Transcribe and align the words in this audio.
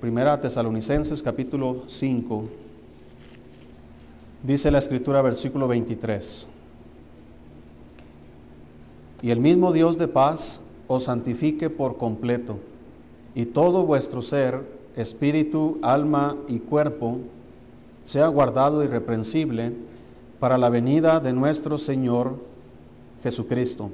Primera 0.00 0.40
Tesalonicenses 0.40 1.22
capítulo 1.22 1.82
5. 1.86 2.44
Dice 4.42 4.70
la 4.70 4.78
escritura 4.78 5.20
versículo 5.20 5.68
23. 5.68 6.48
Y 9.20 9.30
el 9.30 9.40
mismo 9.40 9.72
Dios 9.72 9.98
de 9.98 10.08
paz 10.08 10.62
os 10.88 11.04
santifique 11.04 11.68
por 11.68 11.98
completo, 11.98 12.56
y 13.34 13.44
todo 13.44 13.84
vuestro 13.84 14.22
ser, 14.22 14.64
espíritu, 14.96 15.78
alma 15.82 16.34
y 16.48 16.60
cuerpo, 16.60 17.18
sea 18.04 18.28
guardado 18.28 18.82
irreprensible 18.82 19.74
para 20.38 20.56
la 20.56 20.70
venida 20.70 21.20
de 21.20 21.34
nuestro 21.34 21.76
Señor 21.76 22.36
Jesucristo. 23.22 23.90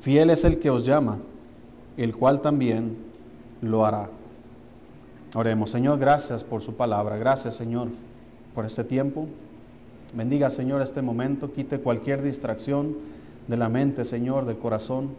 Fiel 0.00 0.30
es 0.30 0.44
el 0.44 0.58
que 0.58 0.70
os 0.70 0.86
llama, 0.86 1.18
el 1.98 2.16
cual 2.16 2.40
también 2.40 2.96
lo 3.60 3.84
hará. 3.84 4.08
Oremos, 5.34 5.70
Señor, 5.70 5.98
gracias 5.98 6.44
por 6.44 6.62
su 6.62 6.74
palabra. 6.74 7.16
Gracias, 7.16 7.56
Señor, 7.56 7.88
por 8.54 8.64
este 8.64 8.84
tiempo. 8.84 9.26
Bendiga, 10.14 10.48
Señor, 10.48 10.80
este 10.80 11.02
momento. 11.02 11.52
Quite 11.52 11.80
cualquier 11.80 12.22
distracción 12.22 12.96
de 13.48 13.56
la 13.56 13.68
mente, 13.68 14.04
Señor, 14.04 14.44
del 14.44 14.58
corazón. 14.58 15.10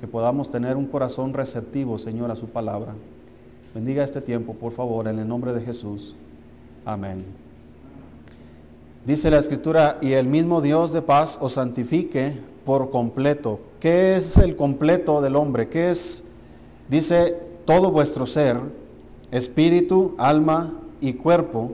Que 0.00 0.06
podamos 0.06 0.50
tener 0.50 0.76
un 0.76 0.86
corazón 0.86 1.34
receptivo, 1.34 1.98
Señor, 1.98 2.30
a 2.30 2.36
su 2.36 2.48
palabra. 2.48 2.94
Bendiga 3.74 4.02
este 4.02 4.22
tiempo, 4.22 4.54
por 4.54 4.72
favor, 4.72 5.06
en 5.06 5.18
el 5.18 5.28
nombre 5.28 5.52
de 5.52 5.60
Jesús. 5.60 6.16
Amén. 6.86 7.26
Dice 9.04 9.30
la 9.30 9.38
escritura, 9.38 9.98
y 10.00 10.12
el 10.12 10.26
mismo 10.26 10.62
Dios 10.62 10.94
de 10.94 11.02
paz 11.02 11.38
os 11.42 11.52
santifique 11.52 12.38
por 12.64 12.90
completo. 12.90 13.60
¿Qué 13.80 14.16
es 14.16 14.38
el 14.38 14.56
completo 14.56 15.20
del 15.20 15.36
hombre? 15.36 15.68
¿Qué 15.68 15.90
es? 15.90 16.24
Dice, 16.88 17.36
todo 17.66 17.90
vuestro 17.90 18.24
ser, 18.24 18.58
espíritu, 19.30 20.14
alma 20.18 20.72
y 21.00 21.14
cuerpo, 21.14 21.72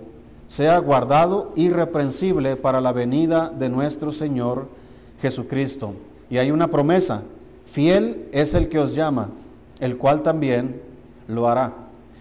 sea 0.48 0.78
guardado 0.78 1.52
irreprensible 1.56 2.56
para 2.56 2.80
la 2.80 2.92
venida 2.92 3.48
de 3.48 3.68
nuestro 3.68 4.12
Señor 4.12 4.68
Jesucristo. 5.20 5.94
Y 6.30 6.38
hay 6.38 6.50
una 6.50 6.68
promesa, 6.68 7.22
fiel 7.66 8.28
es 8.32 8.54
el 8.54 8.68
que 8.68 8.78
os 8.78 8.94
llama, 8.94 9.30
el 9.80 9.96
cual 9.96 10.22
también 10.22 10.80
lo 11.28 11.48
hará. 11.48 11.72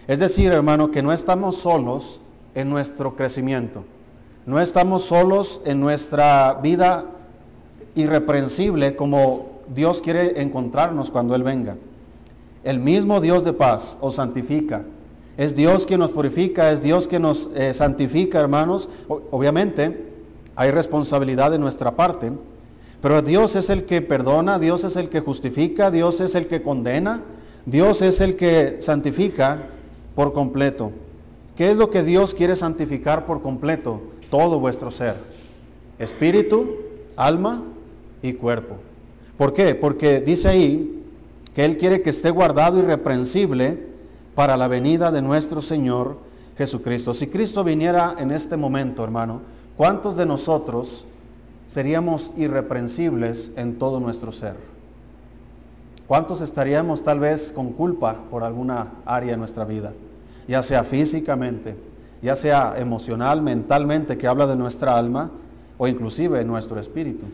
Es 0.06 0.20
decir, 0.20 0.52
hermano, 0.52 0.90
que 0.90 1.02
no 1.02 1.12
estamos 1.12 1.56
solos 1.56 2.20
en 2.54 2.70
nuestro 2.70 3.16
crecimiento. 3.16 3.84
No 4.46 4.60
estamos 4.60 5.04
solos 5.04 5.62
en 5.64 5.80
nuestra 5.80 6.54
vida 6.62 7.04
irreprensible 7.94 8.96
como 8.96 9.62
Dios 9.74 10.00
quiere 10.00 10.42
encontrarnos 10.42 11.10
cuando 11.10 11.34
Él 11.34 11.42
venga. 11.42 11.76
El 12.62 12.78
mismo 12.78 13.20
Dios 13.20 13.44
de 13.44 13.52
paz 13.52 13.98
os 14.00 14.16
santifica. 14.16 14.84
Es 15.36 15.54
Dios 15.56 15.86
quien 15.86 16.00
nos 16.00 16.10
purifica, 16.10 16.70
es 16.70 16.80
Dios 16.80 17.08
quien 17.08 17.22
nos 17.22 17.50
eh, 17.54 17.74
santifica, 17.74 18.40
hermanos. 18.40 18.88
obviamente 19.08 20.06
hay 20.56 20.70
responsabilidad 20.70 21.50
de 21.50 21.58
nuestra 21.58 21.96
parte, 21.96 22.30
pero 23.00 23.20
Dios 23.20 23.56
es 23.56 23.68
el 23.70 23.84
que 23.84 24.00
perdona, 24.00 24.58
Dios 24.58 24.84
es 24.84 24.96
el 24.96 25.08
que 25.08 25.20
justifica, 25.20 25.90
Dios 25.90 26.20
es 26.20 26.36
el 26.36 26.46
que 26.46 26.62
condena, 26.62 27.22
Dios 27.66 28.00
es 28.02 28.20
el 28.20 28.36
que 28.36 28.76
santifica 28.80 29.66
por 30.14 30.32
completo. 30.32 30.92
¿Qué 31.56 31.70
es 31.70 31.76
lo 31.76 31.90
que 31.90 32.02
Dios 32.02 32.34
quiere 32.34 32.54
santificar 32.54 33.26
por 33.26 33.42
completo? 33.42 34.02
Todo 34.30 34.60
vuestro 34.60 34.90
ser. 34.90 35.16
Espíritu, 35.98 36.76
alma 37.16 37.62
y 38.22 38.34
cuerpo. 38.34 38.76
¿Por 39.36 39.52
qué? 39.52 39.74
Porque 39.74 40.20
dice 40.20 40.48
ahí 40.48 41.02
que 41.54 41.64
Él 41.64 41.76
quiere 41.76 42.02
que 42.02 42.10
esté 42.10 42.30
guardado 42.30 42.78
irreprensible 42.78 43.93
para 44.34 44.56
la 44.56 44.68
venida 44.68 45.10
de 45.10 45.22
nuestro 45.22 45.62
Señor 45.62 46.18
Jesucristo. 46.56 47.14
Si 47.14 47.28
Cristo 47.28 47.64
viniera 47.64 48.16
en 48.18 48.30
este 48.30 48.56
momento, 48.56 49.04
hermano, 49.04 49.40
¿cuántos 49.76 50.16
de 50.16 50.26
nosotros 50.26 51.06
seríamos 51.66 52.32
irreprensibles 52.36 53.52
en 53.56 53.78
todo 53.78 54.00
nuestro 54.00 54.32
ser? 54.32 54.56
¿Cuántos 56.06 56.40
estaríamos 56.42 57.02
tal 57.02 57.20
vez 57.20 57.52
con 57.52 57.72
culpa 57.72 58.16
por 58.30 58.44
alguna 58.44 58.92
área 59.06 59.32
de 59.32 59.36
nuestra 59.38 59.64
vida? 59.64 59.92
Ya 60.46 60.62
sea 60.62 60.84
físicamente, 60.84 61.76
ya 62.20 62.36
sea 62.36 62.74
emocional, 62.76 63.40
mentalmente, 63.40 64.18
que 64.18 64.26
habla 64.26 64.46
de 64.46 64.56
nuestra 64.56 64.98
alma, 64.98 65.30
o 65.78 65.88
inclusive 65.88 66.44
nuestro 66.44 66.78
espíritu. 66.78 67.26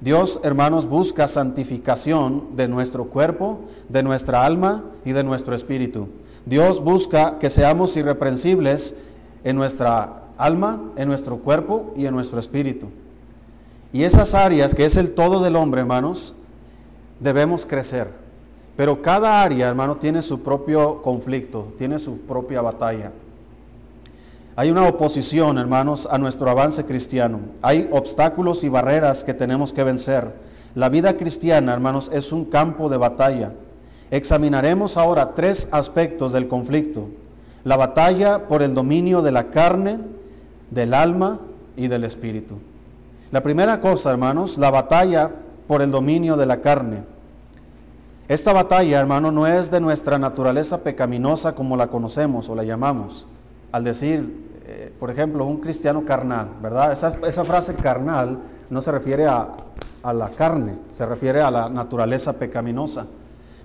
Dios, 0.00 0.40
hermanos, 0.44 0.88
busca 0.88 1.28
santificación 1.28 2.56
de 2.56 2.68
nuestro 2.68 3.06
cuerpo, 3.06 3.60
de 3.88 4.02
nuestra 4.02 4.46
alma 4.46 4.84
y 5.04 5.12
de 5.12 5.24
nuestro 5.24 5.54
espíritu. 5.54 6.08
Dios 6.46 6.82
busca 6.82 7.38
que 7.38 7.50
seamos 7.50 7.96
irreprensibles 7.96 8.94
en 9.44 9.56
nuestra 9.56 10.24
alma, 10.38 10.80
en 10.96 11.08
nuestro 11.08 11.38
cuerpo 11.38 11.92
y 11.96 12.06
en 12.06 12.14
nuestro 12.14 12.40
espíritu. 12.40 12.88
Y 13.92 14.04
esas 14.04 14.34
áreas, 14.34 14.74
que 14.74 14.84
es 14.84 14.96
el 14.96 15.12
todo 15.12 15.42
del 15.42 15.56
hombre, 15.56 15.80
hermanos, 15.80 16.34
debemos 17.18 17.66
crecer. 17.66 18.08
Pero 18.76 19.02
cada 19.02 19.42
área, 19.42 19.68
hermano, 19.68 19.96
tiene 19.96 20.22
su 20.22 20.42
propio 20.42 21.02
conflicto, 21.02 21.74
tiene 21.76 21.98
su 21.98 22.20
propia 22.20 22.62
batalla. 22.62 23.12
Hay 24.56 24.70
una 24.70 24.88
oposición, 24.88 25.58
hermanos, 25.58 26.08
a 26.10 26.18
nuestro 26.18 26.50
avance 26.50 26.84
cristiano. 26.84 27.40
Hay 27.62 27.88
obstáculos 27.92 28.64
y 28.64 28.68
barreras 28.68 29.24
que 29.24 29.34
tenemos 29.34 29.72
que 29.72 29.84
vencer. 29.84 30.34
La 30.74 30.88
vida 30.88 31.16
cristiana, 31.16 31.72
hermanos, 31.72 32.10
es 32.12 32.32
un 32.32 32.44
campo 32.44 32.88
de 32.88 32.96
batalla. 32.96 33.52
Examinaremos 34.10 34.96
ahora 34.96 35.34
tres 35.34 35.68
aspectos 35.72 36.32
del 36.32 36.48
conflicto. 36.48 37.08
La 37.64 37.76
batalla 37.76 38.48
por 38.48 38.62
el 38.62 38.74
dominio 38.74 39.22
de 39.22 39.32
la 39.32 39.50
carne, 39.50 40.00
del 40.70 40.94
alma 40.94 41.40
y 41.76 41.88
del 41.88 42.04
espíritu. 42.04 42.58
La 43.30 43.42
primera 43.42 43.80
cosa, 43.80 44.10
hermanos, 44.10 44.58
la 44.58 44.70
batalla 44.70 45.30
por 45.66 45.82
el 45.82 45.90
dominio 45.90 46.36
de 46.36 46.46
la 46.46 46.60
carne. 46.60 47.04
Esta 48.28 48.52
batalla, 48.52 49.00
hermano, 49.00 49.30
no 49.30 49.46
es 49.46 49.70
de 49.70 49.80
nuestra 49.80 50.18
naturaleza 50.18 50.82
pecaminosa 50.82 51.54
como 51.54 51.76
la 51.76 51.88
conocemos 51.88 52.48
o 52.48 52.54
la 52.54 52.64
llamamos. 52.64 53.26
Al 53.72 53.84
decir 53.84 54.50
eh, 54.72 54.92
por 55.00 55.10
ejemplo, 55.10 55.44
un 55.46 55.56
cristiano 55.56 56.04
carnal, 56.04 56.48
¿verdad? 56.62 56.92
Esa, 56.92 57.44
frase 57.44 57.74
carnal 57.74 58.38
no 58.70 58.80
se 58.80 58.92
refiere 58.92 59.26
a, 59.26 59.48
a, 60.00 60.12
la 60.12 60.28
carne, 60.28 60.78
se 60.90 61.04
refiere 61.04 61.40
a 61.40 61.50
la 61.50 61.68
naturaleza 61.68 62.34
pecaminosa. 62.34 63.04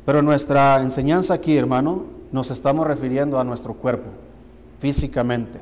Pero 0.05 0.21
nuestra 0.21 0.79
enseñanza 0.81 1.33
aquí, 1.33 1.57
hermano, 1.57 2.03
nos 2.31 2.51
estamos 2.51 2.85
refiriendo 2.85 3.39
a 3.39 3.43
nuestro 3.43 3.73
cuerpo, 3.73 4.09
físicamente. 4.79 5.59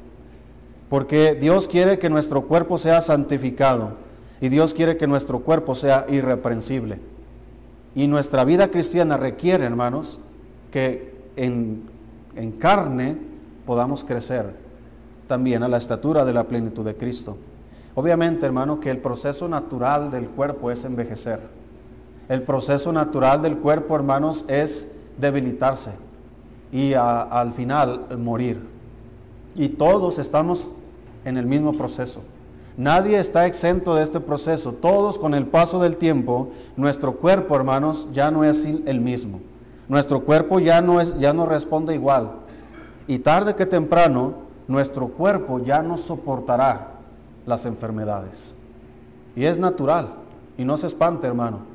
Porque 0.89 1.35
Dios 1.35 1.67
quiere 1.67 1.97
que 1.97 2.09
nuestro 2.09 2.43
cuerpo 2.43 2.77
sea 2.77 3.01
santificado 3.01 3.93
y 4.41 4.49
Dios 4.49 4.73
quiere 4.73 4.97
que 4.97 5.07
nuestro 5.07 5.39
cuerpo 5.39 5.75
sea 5.75 6.05
irreprensible. 6.09 6.99
Y 7.95 8.07
nuestra 8.07 8.43
vida 8.43 8.69
cristiana 8.69 9.17
requiere, 9.17 9.65
hermanos, 9.65 10.19
que 10.71 11.13
en, 11.35 11.83
en 12.35 12.51
carne 12.51 13.17
podamos 13.65 14.03
crecer 14.03 14.55
también 15.27 15.63
a 15.63 15.67
la 15.67 15.77
estatura 15.77 16.25
de 16.25 16.33
la 16.33 16.43
plenitud 16.43 16.83
de 16.83 16.95
Cristo. 16.95 17.37
Obviamente, 17.95 18.45
hermano, 18.45 18.79
que 18.79 18.89
el 18.89 18.97
proceso 18.97 19.47
natural 19.47 20.11
del 20.11 20.27
cuerpo 20.27 20.71
es 20.71 20.83
envejecer. 20.83 21.39
El 22.33 22.41
proceso 22.41 22.91
natural 22.91 23.43
del 23.43 23.59
cuerpo, 23.59 23.95
hermanos, 23.95 24.43
es 24.47 24.91
debilitarse 25.19 25.91
y 26.71 26.95
al 26.95 27.53
final 27.53 28.07
morir. 28.17 28.59
Y 29.53 29.69
todos 29.69 30.17
estamos 30.17 30.71
en 31.25 31.37
el 31.37 31.45
mismo 31.45 31.73
proceso. 31.73 32.21
Nadie 32.75 33.19
está 33.19 33.45
exento 33.45 33.93
de 33.93 34.01
este 34.01 34.19
proceso. 34.19 34.73
Todos 34.73 35.19
con 35.19 35.35
el 35.35 35.45
paso 35.45 35.79
del 35.79 35.95
tiempo, 35.95 36.49
nuestro 36.75 37.17
cuerpo, 37.17 37.55
hermanos, 37.55 38.07
ya 38.13 38.31
no 38.31 38.43
es 38.43 38.65
el 38.65 38.99
mismo. 38.99 39.39
Nuestro 39.87 40.21
cuerpo 40.23 40.59
ya 40.59 40.81
no, 40.81 41.01
es, 41.01 41.15
ya 41.19 41.33
no 41.33 41.45
responde 41.45 41.93
igual. 41.93 42.31
Y 43.05 43.19
tarde 43.19 43.53
que 43.53 43.67
temprano, 43.67 44.33
nuestro 44.67 45.09
cuerpo 45.09 45.59
ya 45.59 45.83
no 45.83 45.97
soportará 45.97 46.93
las 47.45 47.67
enfermedades. 47.67 48.55
Y 49.35 49.45
es 49.45 49.59
natural. 49.59 50.15
Y 50.57 50.65
no 50.65 50.77
se 50.77 50.87
espante, 50.87 51.27
hermano. 51.27 51.72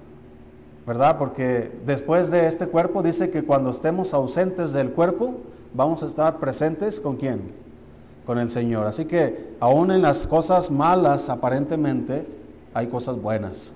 ¿Verdad? 0.89 1.19
Porque 1.19 1.71
después 1.85 2.31
de 2.31 2.47
este 2.47 2.67
cuerpo 2.67 3.03
dice 3.03 3.29
que 3.29 3.45
cuando 3.45 3.69
estemos 3.69 4.15
ausentes 4.15 4.73
del 4.73 4.91
cuerpo, 4.91 5.35
vamos 5.75 6.03
a 6.03 6.07
estar 6.07 6.39
presentes 6.39 7.03
con 7.03 7.17
quién? 7.19 7.53
Con 8.25 8.39
el 8.39 8.51
Señor. 8.51 8.87
Así 8.87 9.05
que 9.05 9.55
aún 9.61 9.91
en 9.91 10.01
las 10.01 10.27
cosas 10.27 10.71
malas, 10.71 11.29
aparentemente, 11.29 12.27
hay 12.73 12.87
cosas 12.87 13.21
buenas. 13.21 13.75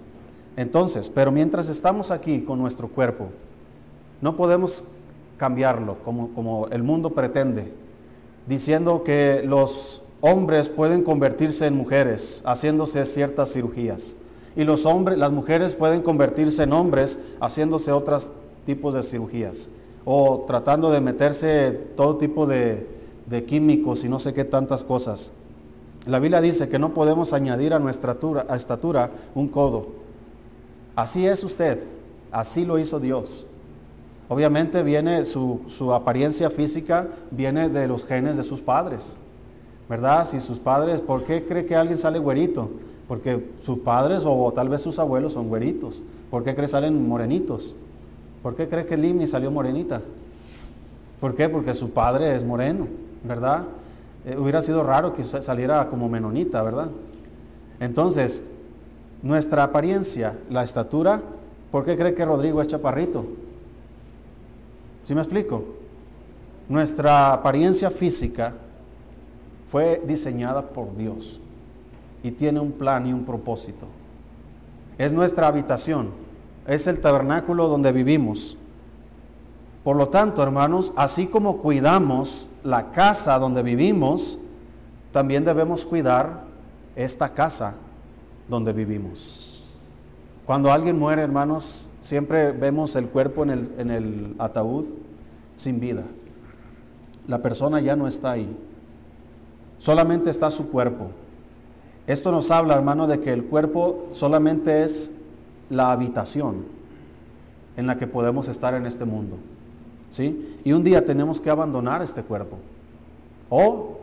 Entonces, 0.57 1.11
pero 1.11 1.31
mientras 1.31 1.69
estamos 1.69 2.11
aquí 2.11 2.41
con 2.41 2.59
nuestro 2.59 2.89
cuerpo, 2.89 3.27
no 4.23 4.35
podemos 4.35 4.83
cambiarlo 5.37 5.99
como, 6.07 6.29
como 6.33 6.69
el 6.69 6.83
mundo 6.83 7.11
pretende 7.11 7.75
diciendo 8.47 9.05
que 9.05 9.43
los 9.45 10.03
hombres 10.23 10.71
pueden 10.71 11.03
convertirse 11.03 11.67
en 11.67 11.77
mujeres 11.77 12.43
haciéndose 12.47 13.05
ciertas 13.05 13.53
cirugías 13.53 14.17
y 14.57 14.65
los 14.65 14.87
hombres, 14.87 15.19
las 15.19 15.33
mujeres 15.33 15.75
pueden 15.75 16.03
convertirse 16.03 16.65
en 16.65 16.73
hombres 16.73 17.19
haciéndose 17.41 17.93
otros 17.93 18.31
tipos 18.65 18.95
de 18.95 19.03
cirugías. 19.03 19.71
o 20.05 20.45
tratando 20.49 20.91
de 20.91 21.01
meterse 21.01 21.71
todo 21.97 22.17
tipo 22.17 22.45
de, 22.45 22.89
químicos 23.47 24.03
y 24.05 24.09
no 24.09 24.19
sé 24.19 24.35
qué 24.35 24.45
tantas 24.45 24.83
cosas. 24.83 25.33
La 26.07 26.19
Biblia 26.19 26.41
dice 26.41 26.69
que 26.69 26.81
no 26.81 26.93
podemos 26.93 27.33
añadir 27.33 27.73
a 27.73 27.79
nuestra 27.79 28.19
estatura 28.55 29.11
un 29.37 29.47
codo. 29.47 29.87
Así 30.97 31.25
es 31.27 31.45
usted, 31.45 31.79
así 32.33 32.65
lo 32.65 32.81
hizo 32.81 32.99
Dios. 32.99 33.47
Obviamente 34.29 34.83
viene 34.83 35.25
su, 35.25 35.61
su, 35.69 35.95
apariencia 35.95 36.51
física, 36.51 37.07
viene 37.31 37.69
de 37.69 37.87
los 37.87 38.05
genes 38.05 38.37
de 38.37 38.43
sus 38.43 38.61
padres, 38.61 39.19
¿verdad? 39.89 40.27
Si 40.27 40.41
sus 40.41 40.59
padres, 40.59 41.01
¿por 41.01 41.23
qué 41.23 41.45
cree 41.47 41.65
que 41.65 41.77
alguien 41.77 41.97
sale 41.97 42.19
güerito? 42.19 42.71
Porque 43.13 43.47
sus 43.61 43.81
padres 43.81 44.23
o 44.25 44.51
tal 44.55 44.71
vez 44.71 44.81
sus 44.81 44.99
abuelos 44.99 45.35
son 45.35 45.51
güeritos. 45.51 46.03
¿Por 46.31 46.45
qué 46.45 46.55
cree 46.55 46.65
que 46.65 46.69
salen 46.69 47.07
morenitos? 47.07 47.77
¿Por 48.43 48.57
qué 48.57 48.71
cree 48.71 48.87
que 48.87 48.97
Limi 48.97 49.27
salió 49.27 49.51
morenita? 49.51 50.01
¿Por 51.21 51.35
qué? 51.35 51.51
Porque 51.51 51.75
su 51.75 51.91
padre 51.91 52.35
es 52.35 52.43
moreno, 52.43 52.87
¿verdad? 53.23 53.65
Eh, 54.25 54.35
hubiera 54.39 54.63
sido 54.63 54.83
raro 54.83 55.13
que 55.13 55.25
saliera 55.25 55.91
como 55.91 56.09
menonita, 56.09 56.63
¿verdad? 56.63 56.89
Entonces, 57.81 58.47
nuestra 59.23 59.65
apariencia, 59.65 60.39
la 60.49 60.63
estatura, 60.63 61.21
¿por 61.71 61.85
qué 61.85 61.99
cree 61.99 62.15
que 62.15 62.25
Rodrigo 62.25 62.63
es 62.63 62.69
chaparrito? 62.69 63.27
¿Sí 65.05 65.15
me 65.15 65.21
explico? 65.21 65.65
Nuestra 66.67 67.35
apariencia 67.35 67.91
física 67.91 68.55
fue 69.71 70.01
diseñada 70.07 70.71
por 70.71 70.97
Dios 70.97 71.43
y 72.23 72.31
tiene 72.33 72.61
un 72.61 72.73
plan 72.73 73.07
y 73.07 73.13
un 73.13 73.25
propósito. 73.25 73.87
Es 74.99 75.13
nuestra 75.13 75.49
habitación, 75.49 76.11
es 76.67 76.87
el 76.87 77.01
tabernáculo 77.01 77.69
donde 77.69 77.93
vivimos. 77.93 78.57
Por 79.85 79.97
lo 79.97 80.09
tanto, 80.09 80.43
hermanos, 80.43 80.93
así 80.97 81.27
como 81.27 81.59
cuidamos 81.59 82.49
la 82.63 82.91
casa 82.91 83.39
donde 83.39 83.63
vivimos, 83.63 84.39
también 85.11 85.45
debemos 85.45 85.85
cuidar 85.85 86.45
esta 86.95 87.35
casa 87.35 87.75
donde 88.49 88.73
vivimos. 88.73 89.39
Cuando 90.47 90.73
alguien 90.73 90.99
muere, 90.99 91.23
hermanos, 91.23 91.89
siempre 92.01 92.53
vemos 92.53 92.95
el 92.97 93.09
cuerpo 93.09 93.43
en 93.43 93.51
el, 93.51 93.71
en 93.79 93.91
el 93.91 94.37
ataúd 94.39 94.87
sin 95.57 95.81
vida. 95.81 96.05
La 97.27 97.41
persona 97.41 97.81
ya 97.81 97.97
no 97.97 98.07
está 98.07 98.33
ahí. 98.33 98.57
Solamente 99.79 100.31
está 100.31 100.51
su 100.51 100.71
cuerpo. 100.71 101.11
Esto 102.07 102.33
nos 102.33 102.51
habla, 102.51 102.75
hermano, 102.75 103.07
de 103.07 103.21
que 103.21 103.33
el 103.33 103.45
cuerpo 103.45 104.09
solamente 104.13 104.83
es 104.83 105.13
la 105.71 105.93
habitación 105.93 106.65
en 107.77 107.87
la 107.87 107.97
que 107.97 108.07
podemos 108.07 108.49
estar 108.49 108.75
en 108.75 108.87
este 108.87 109.05
mundo. 109.05 109.37
¿Sí? 110.11 110.59
Y 110.65 110.73
un 110.73 110.85
día 110.85 111.05
tenemos 111.05 111.41
que 111.41 111.49
abandonar 111.49 112.03
este 112.03 112.23
cuerpo. 112.23 112.59
O 113.49 113.99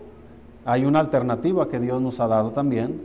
hay 0.66 0.86
una 0.86 1.00
alternativa 1.00 1.68
que 1.68 1.80
Dios 1.80 2.02
nos 2.02 2.20
ha 2.20 2.28
dado 2.28 2.52
también. 2.52 3.02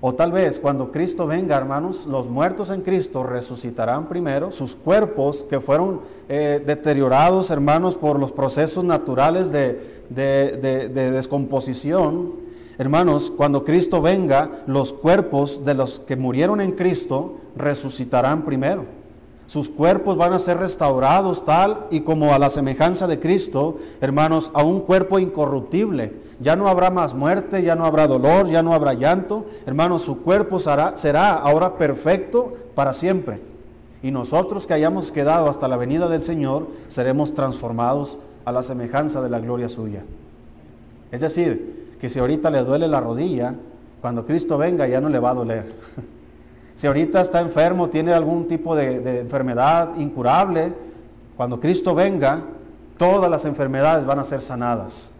O 0.00 0.14
tal 0.14 0.32
vez 0.32 0.58
cuando 0.58 0.90
Cristo 0.90 1.26
venga, 1.26 1.56
hermanos, 1.56 2.06
los 2.06 2.28
muertos 2.28 2.70
en 2.70 2.82
Cristo 2.82 3.22
resucitarán 3.22 4.06
primero, 4.08 4.50
sus 4.50 4.74
cuerpos 4.74 5.44
que 5.48 5.60
fueron 5.60 6.00
eh, 6.28 6.62
deteriorados, 6.66 7.50
hermanos, 7.50 7.96
por 7.96 8.18
los 8.18 8.32
procesos 8.32 8.84
naturales 8.84 9.52
de, 9.52 10.08
de 10.10 11.10
descomposición. 11.10 12.43
Hermanos, 12.76 13.30
cuando 13.30 13.64
Cristo 13.64 14.02
venga, 14.02 14.62
los 14.66 14.92
cuerpos 14.92 15.64
de 15.64 15.74
los 15.74 16.00
que 16.00 16.16
murieron 16.16 16.60
en 16.60 16.72
Cristo 16.72 17.36
resucitarán 17.56 18.44
primero. 18.44 18.84
Sus 19.46 19.68
cuerpos 19.68 20.16
van 20.16 20.32
a 20.32 20.38
ser 20.38 20.58
restaurados 20.58 21.44
tal 21.44 21.86
y 21.90 22.00
como 22.00 22.32
a 22.32 22.38
la 22.38 22.48
semejanza 22.48 23.06
de 23.06 23.20
Cristo, 23.20 23.76
hermanos, 24.00 24.50
a 24.54 24.62
un 24.62 24.80
cuerpo 24.80 25.18
incorruptible. 25.18 26.14
Ya 26.40 26.56
no 26.56 26.66
habrá 26.66 26.90
más 26.90 27.14
muerte, 27.14 27.62
ya 27.62 27.76
no 27.76 27.84
habrá 27.84 28.08
dolor, 28.08 28.48
ya 28.48 28.62
no 28.62 28.72
habrá 28.72 28.94
llanto. 28.94 29.44
Hermanos, 29.66 30.02
su 30.02 30.22
cuerpo 30.22 30.58
será, 30.58 31.34
ahora 31.34 31.76
perfecto 31.76 32.54
para 32.74 32.92
siempre. 32.92 33.40
Y 34.02 34.10
nosotros 34.10 34.66
que 34.66 34.74
hayamos 34.74 35.12
quedado 35.12 35.48
hasta 35.48 35.68
la 35.68 35.76
venida 35.76 36.08
del 36.08 36.22
Señor, 36.22 36.68
seremos 36.88 37.34
transformados 37.34 38.18
a 38.44 38.52
la 38.52 38.62
semejanza 38.62 39.22
de 39.22 39.30
la 39.30 39.40
gloria 39.40 39.68
suya. 39.68 40.04
Es 41.12 41.20
decir, 41.20 41.83
que 42.04 42.10
si 42.10 42.18
ahorita 42.18 42.50
le 42.50 42.62
duele 42.62 42.86
la 42.86 43.00
rodilla, 43.00 43.54
cuando 44.02 44.26
Cristo 44.26 44.58
venga 44.58 44.86
ya 44.86 45.00
no 45.00 45.08
le 45.08 45.18
va 45.18 45.30
a 45.30 45.34
doler. 45.34 45.74
Si 46.74 46.86
ahorita 46.86 47.22
está 47.22 47.40
enfermo, 47.40 47.88
tiene 47.88 48.12
algún 48.12 48.46
tipo 48.46 48.76
de, 48.76 49.20
enfermedad 49.20 49.96
incurable, 49.96 50.74
cuando 51.34 51.58
Cristo 51.60 51.94
venga, 51.94 52.42
todas 52.98 53.30
las 53.30 53.46
enfermedades 53.46 54.04
van 54.04 54.18
a 54.18 54.24
ser 54.24 54.42
sanadas. 54.42 55.12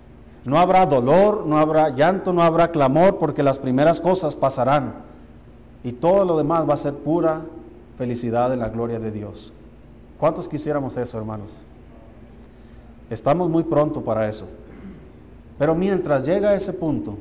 No 0.45 0.59
habrá 0.59 0.85
dolor, 0.85 1.47
no 1.47 1.59
habrá 1.59 1.89
llanto, 1.89 2.35
no 2.35 2.43
habrá 2.43 2.71
clamor, 2.71 3.17
porque 3.17 3.43
las 3.43 3.59
primeras 3.59 3.99
cosas 4.01 4.37
pasarán. 4.37 4.97
Y 5.85 5.93
todo 5.93 6.27
lo 6.27 6.37
demás 6.37 6.69
va 6.69 6.75
a 6.75 6.77
ser 6.77 6.93
pura 6.93 7.43
felicidad 7.97 8.53
en 8.53 8.59
la 8.59 8.69
gloria 8.69 9.01
de 9.01 9.11
Dios. 9.11 9.55
¿Cuántos 10.19 10.51
quisiéramos 10.51 10.99
eso, 10.99 11.17
hermanos? 11.17 11.63
Estamos 13.09 13.49
muy 13.49 13.63
pronto 13.63 14.03
para 14.03 14.29
eso. 14.29 14.47
Pero 15.59 15.75
mientras 15.75 16.25
llega 16.25 16.51
a 16.51 16.55
ese 16.55 16.73
punto, 16.73 17.17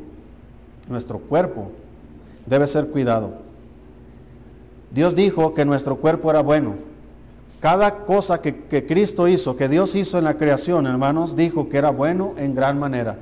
nuestro 0.90 1.20
cuerpo 1.20 1.72
debe 2.46 2.68
ser 2.68 2.88
cuidado. 2.88 3.32
Dios 4.92 5.16
dijo 5.16 5.54
que 5.54 5.66
nuestro 5.66 5.98
cuerpo 5.98 6.30
era 6.30 6.42
bueno. 6.42 6.76
Cada 7.60 8.04
cosa 8.06 8.42
que, 8.42 8.86
Cristo 8.86 9.28
hizo, 9.28 9.56
que 9.56 9.70
Dios 9.70 9.96
hizo 9.96 10.18
en 10.18 10.26
la 10.26 10.36
creación, 10.36 10.86
hermanos, 10.86 11.36
dijo 11.36 11.70
que 11.70 11.78
era 11.78 11.92
bueno 11.92 12.34
en 12.38 12.54
gran 12.54 12.78
manera. 12.78 13.18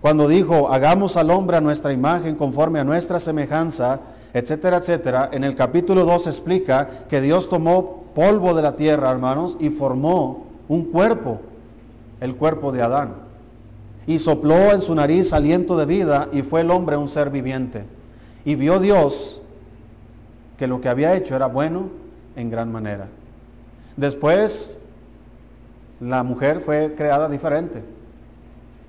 Cuando 0.00 0.28
dijo, 0.28 0.70
hagamos 0.70 1.16
al 1.16 1.30
hombre 1.30 1.56
a 1.56 1.60
nuestra 1.60 1.92
imagen 1.92 2.34
conforme 2.34 2.80
a 2.80 2.84
nuestra 2.84 3.18
semejanza, 3.18 4.00
etcétera, 4.34 4.78
etcétera, 4.78 5.30
en 5.32 5.44
el 5.44 5.54
capítulo 5.54 6.04
2 6.04 6.26
explica 6.26 6.88
que 7.08 7.20
Dios 7.20 7.48
tomó 7.48 8.02
polvo 8.14 8.54
de 8.54 8.62
la 8.62 8.76
tierra, 8.76 9.10
hermanos, 9.10 9.56
y 9.58 9.70
formó 9.70 10.46
un 10.68 10.84
cuerpo, 10.84 11.40
el 12.20 12.36
cuerpo 12.36 12.72
de 12.72 12.82
Adán. 12.82 13.14
Y 14.06 14.18
sopló 14.18 14.72
en 14.72 14.80
su 14.80 14.94
nariz 14.94 15.32
aliento 15.32 15.76
de 15.76 15.86
vida 15.86 16.28
y 16.32 16.42
fue 16.42 16.62
el 16.62 16.70
hombre 16.70 16.96
un 16.96 17.08
ser 17.08 17.30
viviente. 17.30 17.84
Y 18.44 18.56
vio 18.56 18.80
Dios 18.80 19.42
que 20.56 20.66
lo 20.66 20.80
que 20.80 20.88
había 20.88 21.14
hecho 21.14 21.36
era 21.36 21.46
bueno 21.46 21.88
en 22.36 22.50
gran 22.50 22.72
manera. 22.72 23.08
Después, 23.96 24.80
la 26.00 26.22
mujer 26.22 26.60
fue 26.60 26.94
creada 26.96 27.28
diferente, 27.28 27.82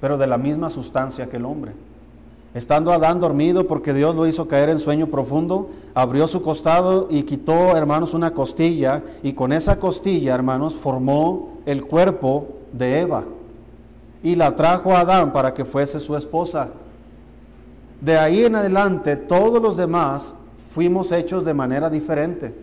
pero 0.01 0.17
de 0.17 0.27
la 0.27 0.37
misma 0.37 0.69
sustancia 0.69 1.29
que 1.29 1.37
el 1.37 1.45
hombre. 1.45 1.73
Estando 2.53 2.93
Adán 2.93 3.19
dormido 3.19 3.67
porque 3.67 3.93
Dios 3.93 4.15
lo 4.15 4.27
hizo 4.27 4.47
caer 4.47 4.69
en 4.69 4.79
sueño 4.79 5.07
profundo, 5.07 5.71
abrió 5.95 6.27
su 6.27 6.41
costado 6.41 7.07
y 7.09 7.23
quitó, 7.23 7.75
hermanos, 7.75 8.13
una 8.13 8.31
costilla 8.31 9.01
y 9.23 9.33
con 9.33 9.51
esa 9.51 9.79
costilla, 9.79 10.35
hermanos, 10.35 10.75
formó 10.75 11.57
el 11.65 11.85
cuerpo 11.85 12.47
de 12.71 13.01
Eva 13.01 13.23
y 14.23 14.35
la 14.35 14.55
trajo 14.55 14.93
a 14.95 15.01
Adán 15.01 15.33
para 15.33 15.53
que 15.53 15.65
fuese 15.65 15.99
su 15.99 16.15
esposa. 16.15 16.69
De 17.99 18.17
ahí 18.17 18.45
en 18.45 18.55
adelante, 18.55 19.17
todos 19.17 19.61
los 19.61 19.77
demás 19.77 20.33
fuimos 20.71 21.11
hechos 21.11 21.45
de 21.45 21.53
manera 21.53 21.89
diferente. 21.89 22.55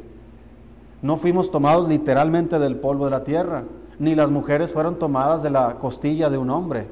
No 1.02 1.16
fuimos 1.16 1.50
tomados 1.50 1.88
literalmente 1.88 2.58
del 2.58 2.76
polvo 2.76 3.04
de 3.04 3.10
la 3.10 3.24
tierra, 3.24 3.64
ni 3.98 4.14
las 4.14 4.30
mujeres 4.30 4.72
fueron 4.72 4.98
tomadas 4.98 5.42
de 5.42 5.50
la 5.50 5.76
costilla 5.78 6.30
de 6.30 6.38
un 6.38 6.50
hombre. 6.50 6.88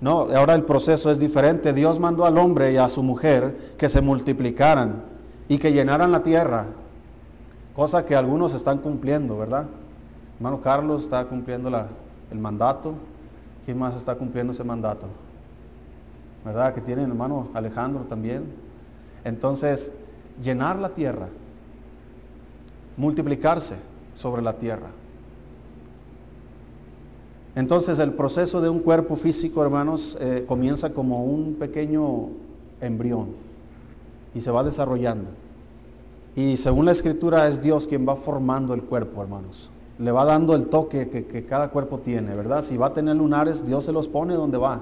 No, 0.00 0.28
ahora 0.34 0.54
el 0.54 0.62
proceso 0.62 1.10
es 1.10 1.18
diferente. 1.18 1.72
Dios 1.72 1.98
mandó 1.98 2.24
al 2.24 2.38
hombre 2.38 2.72
y 2.72 2.76
a 2.76 2.88
su 2.88 3.02
mujer 3.02 3.74
que 3.76 3.88
se 3.88 4.00
multiplicaran 4.00 5.02
y 5.48 5.58
que 5.58 5.72
llenaran 5.72 6.12
la 6.12 6.22
tierra, 6.22 6.66
cosa 7.74 8.04
que 8.06 8.14
algunos 8.14 8.54
están 8.54 8.78
cumpliendo, 8.78 9.36
¿verdad? 9.36 9.66
Hermano 10.36 10.60
Carlos 10.60 11.02
está 11.02 11.24
cumpliendo 11.24 11.68
el 12.30 12.38
mandato. 12.38 12.94
¿Quién 13.68 13.78
más 13.78 13.94
está 13.96 14.14
cumpliendo 14.14 14.54
ese 14.54 14.64
mandato? 14.64 15.08
¿Verdad? 16.42 16.72
Que 16.72 16.80
tiene 16.80 17.02
hermano 17.02 17.48
Alejandro 17.52 18.04
también. 18.04 18.44
Entonces, 19.24 19.92
llenar 20.42 20.78
la 20.78 20.94
tierra, 20.94 21.28
multiplicarse 22.96 23.76
sobre 24.14 24.40
la 24.40 24.54
tierra. 24.54 24.88
Entonces 27.54 27.98
el 27.98 28.14
proceso 28.14 28.62
de 28.62 28.70
un 28.70 28.78
cuerpo 28.78 29.16
físico, 29.16 29.62
hermanos, 29.62 30.16
eh, 30.18 30.46
comienza 30.48 30.94
como 30.94 31.26
un 31.26 31.56
pequeño 31.56 32.30
embrión 32.80 33.34
y 34.34 34.40
se 34.40 34.50
va 34.50 34.64
desarrollando. 34.64 35.28
Y 36.34 36.56
según 36.56 36.86
la 36.86 36.92
escritura 36.92 37.46
es 37.46 37.60
Dios 37.60 37.86
quien 37.86 38.08
va 38.08 38.16
formando 38.16 38.72
el 38.72 38.82
cuerpo, 38.82 39.20
hermanos. 39.20 39.70
Le 39.98 40.12
va 40.12 40.24
dando 40.24 40.54
el 40.54 40.68
toque 40.68 41.08
que, 41.08 41.46
cada 41.46 41.68
cuerpo 41.68 41.98
tiene, 41.98 42.34
¿verdad? 42.34 42.62
Si 42.62 42.76
va 42.76 42.86
a 42.86 42.92
tener 42.92 43.16
lunares, 43.16 43.64
Dios 43.66 43.84
se 43.84 43.92
los 43.92 44.08
pone 44.08 44.34
donde 44.34 44.58
va. 44.58 44.80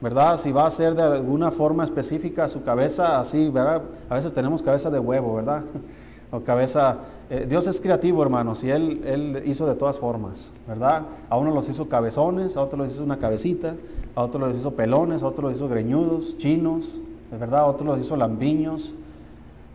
¿verdad? 0.00 0.36
Si 0.36 0.52
va 0.52 0.66
a 0.66 0.70
ser 0.70 0.94
de 0.94 1.02
alguna 1.02 1.50
forma 1.50 1.84
específica 1.84 2.48
su 2.48 2.62
cabeza, 2.62 3.18
así, 3.18 3.48
¿verdad? 3.48 3.82
A 4.10 4.14
veces 4.14 4.32
tenemos 4.32 4.62
cabeza 4.62 4.90
de 4.90 4.98
huevo, 4.98 5.34
¿verdad? 5.36 5.62
o 6.30 6.40
cabeza. 6.40 6.98
eh, 7.30 7.46
Dios 7.48 7.66
es 7.66 7.80
creativo, 7.80 8.22
hermanos, 8.22 8.62
y 8.62 8.70
él, 8.70 9.02
él 9.04 9.42
hizo 9.46 9.66
de 9.66 9.74
todas 9.74 9.98
formas, 9.98 10.52
¿verdad? 10.68 11.02
A 11.30 11.38
uno 11.38 11.50
los 11.50 11.68
hizo 11.68 11.88
cabezones, 11.88 12.56
a 12.56 12.62
otros 12.62 12.78
los 12.78 12.92
hizo 12.92 13.04
una 13.04 13.18
cabecita, 13.18 13.74
a 14.14 14.22
otros 14.22 14.48
los 14.48 14.56
hizo 14.56 14.72
pelones, 14.72 15.22
a 15.22 15.26
otros 15.28 15.50
los 15.50 15.56
hizo 15.56 15.68
greñudos, 15.68 16.36
chinos, 16.36 17.00
¿verdad? 17.30 17.60
A 17.60 17.66
otros 17.66 17.86
los 17.86 18.00
hizo 18.00 18.16
lambiños, 18.16 18.94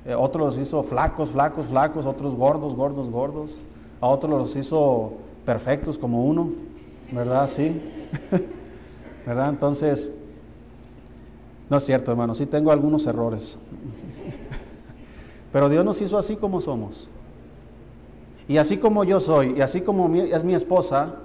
eh, 0.06 0.16
otros 0.16 0.46
los 0.46 0.58
hizo 0.58 0.84
flacos, 0.84 1.30
flacos, 1.30 1.68
flacos, 1.68 2.06
otros 2.06 2.36
gordos, 2.36 2.75
gordos, 2.75 3.10
gordos, 3.10 3.60
a 4.01 4.08
otros 4.08 4.31
los 4.31 4.55
hizo 4.55 5.13
perfectos 5.46 5.98
como 5.98 6.25
uno, 6.25 6.51
¿verdad? 7.12 7.48
Sí. 7.48 7.79
¿Verdad? 9.25 9.50
Entonces, 9.50 10.12
no 11.70 11.77
es 11.77 11.86
cierto, 11.86 12.12
hermano, 12.12 12.34
sí 12.34 12.48
tengo 12.48 12.72
algunos 12.72 13.05
errores. 13.05 13.60
Pero 15.53 15.70
Dios 15.70 15.86
nos 15.86 16.01
hizo 16.01 16.17
así 16.17 16.36
como 16.36 16.60
somos. 16.60 17.10
Y 18.48 18.58
así 18.58 18.77
como 18.77 19.03
yo 19.03 19.20
soy, 19.20 19.53
y 19.58 19.62
así 19.62 19.81
como 19.81 20.13
es 20.15 20.43
mi 20.43 20.55
esposa, 20.55 21.15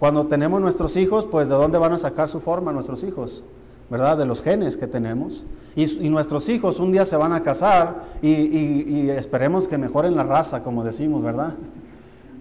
cuando 0.00 0.26
tenemos 0.26 0.60
nuestros 0.60 0.96
hijos, 0.96 1.26
pues 1.26 1.48
de 1.48 1.54
dónde 1.54 1.78
van 1.78 1.92
a 1.92 1.98
sacar 1.98 2.28
su 2.28 2.40
forma 2.40 2.72
nuestros 2.72 3.04
hijos, 3.04 3.44
¿verdad? 3.88 4.18
De 4.18 4.26
los 4.26 4.42
genes 4.42 4.76
que 4.76 4.88
tenemos. 4.88 5.44
Y, 5.76 6.10
nuestros 6.10 6.48
hijos 6.48 6.80
un 6.80 6.90
día 6.90 7.04
se 7.04 7.16
van 7.16 7.32
a 7.32 7.42
casar 7.42 8.02
y 8.20 9.08
esperemos 9.10 9.68
que 9.68 9.78
mejoren 9.78 10.16
la 10.16 10.24
raza, 10.24 10.64
como 10.64 10.82
decimos, 10.82 11.22
¿verdad? 11.22 11.54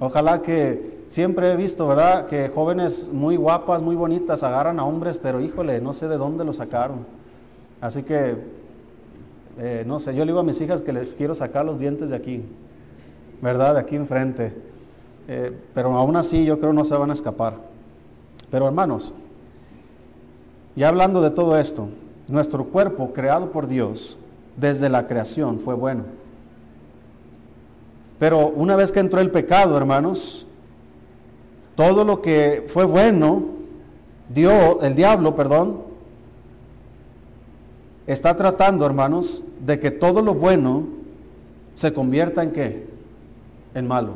Ojalá 0.04 0.42
que 0.42 1.04
siempre 1.10 1.52
he 1.52 1.56
visto, 1.56 1.88
¿verdad? 1.88 2.26
Que 2.26 2.50
jóvenes 2.50 3.12
muy 3.14 3.36
guapas, 3.36 3.84
muy 3.84 3.96
bonitas 3.96 4.42
agarran 4.42 4.80
a 4.80 4.84
hombres, 4.84 5.20
pero 5.20 5.40
híjole, 5.40 5.80
no 5.80 5.94
sé 5.94 6.08
de 6.08 6.18
dónde 6.18 6.44
lo 6.44 6.54
sacaron. 6.54 7.06
Así 7.82 8.02
que, 8.02 8.36
eh, 9.60 9.84
no 9.86 10.00
sé, 10.00 10.16
yo 10.16 10.26
le 10.26 10.32
digo 10.32 10.40
a 10.40 10.44
mis 10.44 10.60
hijas 10.60 10.82
que 10.82 10.92
les 10.92 11.14
quiero 11.14 11.36
sacar 11.36 11.66
los 11.66 11.78
dientes 11.78 12.10
de 12.10 12.16
aquí, 12.16 12.44
¿verdad? 13.44 13.76
De 13.76 13.80
aquí 13.82 13.96
enfrente. 13.96 14.52
Eh, 15.28 15.56
pero 15.76 15.94
aún 15.94 16.16
así 16.16 16.46
yo 16.46 16.58
creo 16.58 16.74
no 16.74 16.84
se 16.84 16.96
van 16.96 17.12
a 17.12 17.14
escapar. 17.14 17.54
Pero 18.50 18.66
hermanos, 18.66 19.14
ya 20.76 20.90
hablando 20.90 21.22
de 21.22 21.30
todo 21.30 21.60
esto, 21.60 21.90
nuestro 22.28 22.66
cuerpo 22.66 23.14
creado 23.14 23.52
por 23.52 23.68
Dios 23.68 24.18
desde 24.58 24.90
la 24.90 25.06
creación 25.06 25.60
fue 25.60 25.76
bueno. 25.76 26.06
Pero 28.22 28.50
una 28.50 28.76
vez 28.76 28.92
que 28.92 29.00
entró 29.00 29.20
el 29.20 29.32
pecado, 29.32 29.76
hermanos, 29.76 30.46
todo 31.74 32.06
lo 32.06 32.22
que 32.22 32.66
fue 32.68 32.86
bueno, 32.86 33.46
Dios, 34.30 34.78
el 34.84 34.94
diablo, 34.94 35.36
perdón, 35.36 35.82
está 38.06 38.36
tratando, 38.36 38.86
hermanos, 38.86 39.44
de 39.66 39.80
que 39.80 39.90
todo 39.90 40.22
lo 40.22 40.36
bueno 40.36 40.84
se 41.74 41.94
convierta 41.94 42.44
en 42.44 42.52
qué? 42.52 42.88
En 43.74 43.88
malo. 43.88 44.12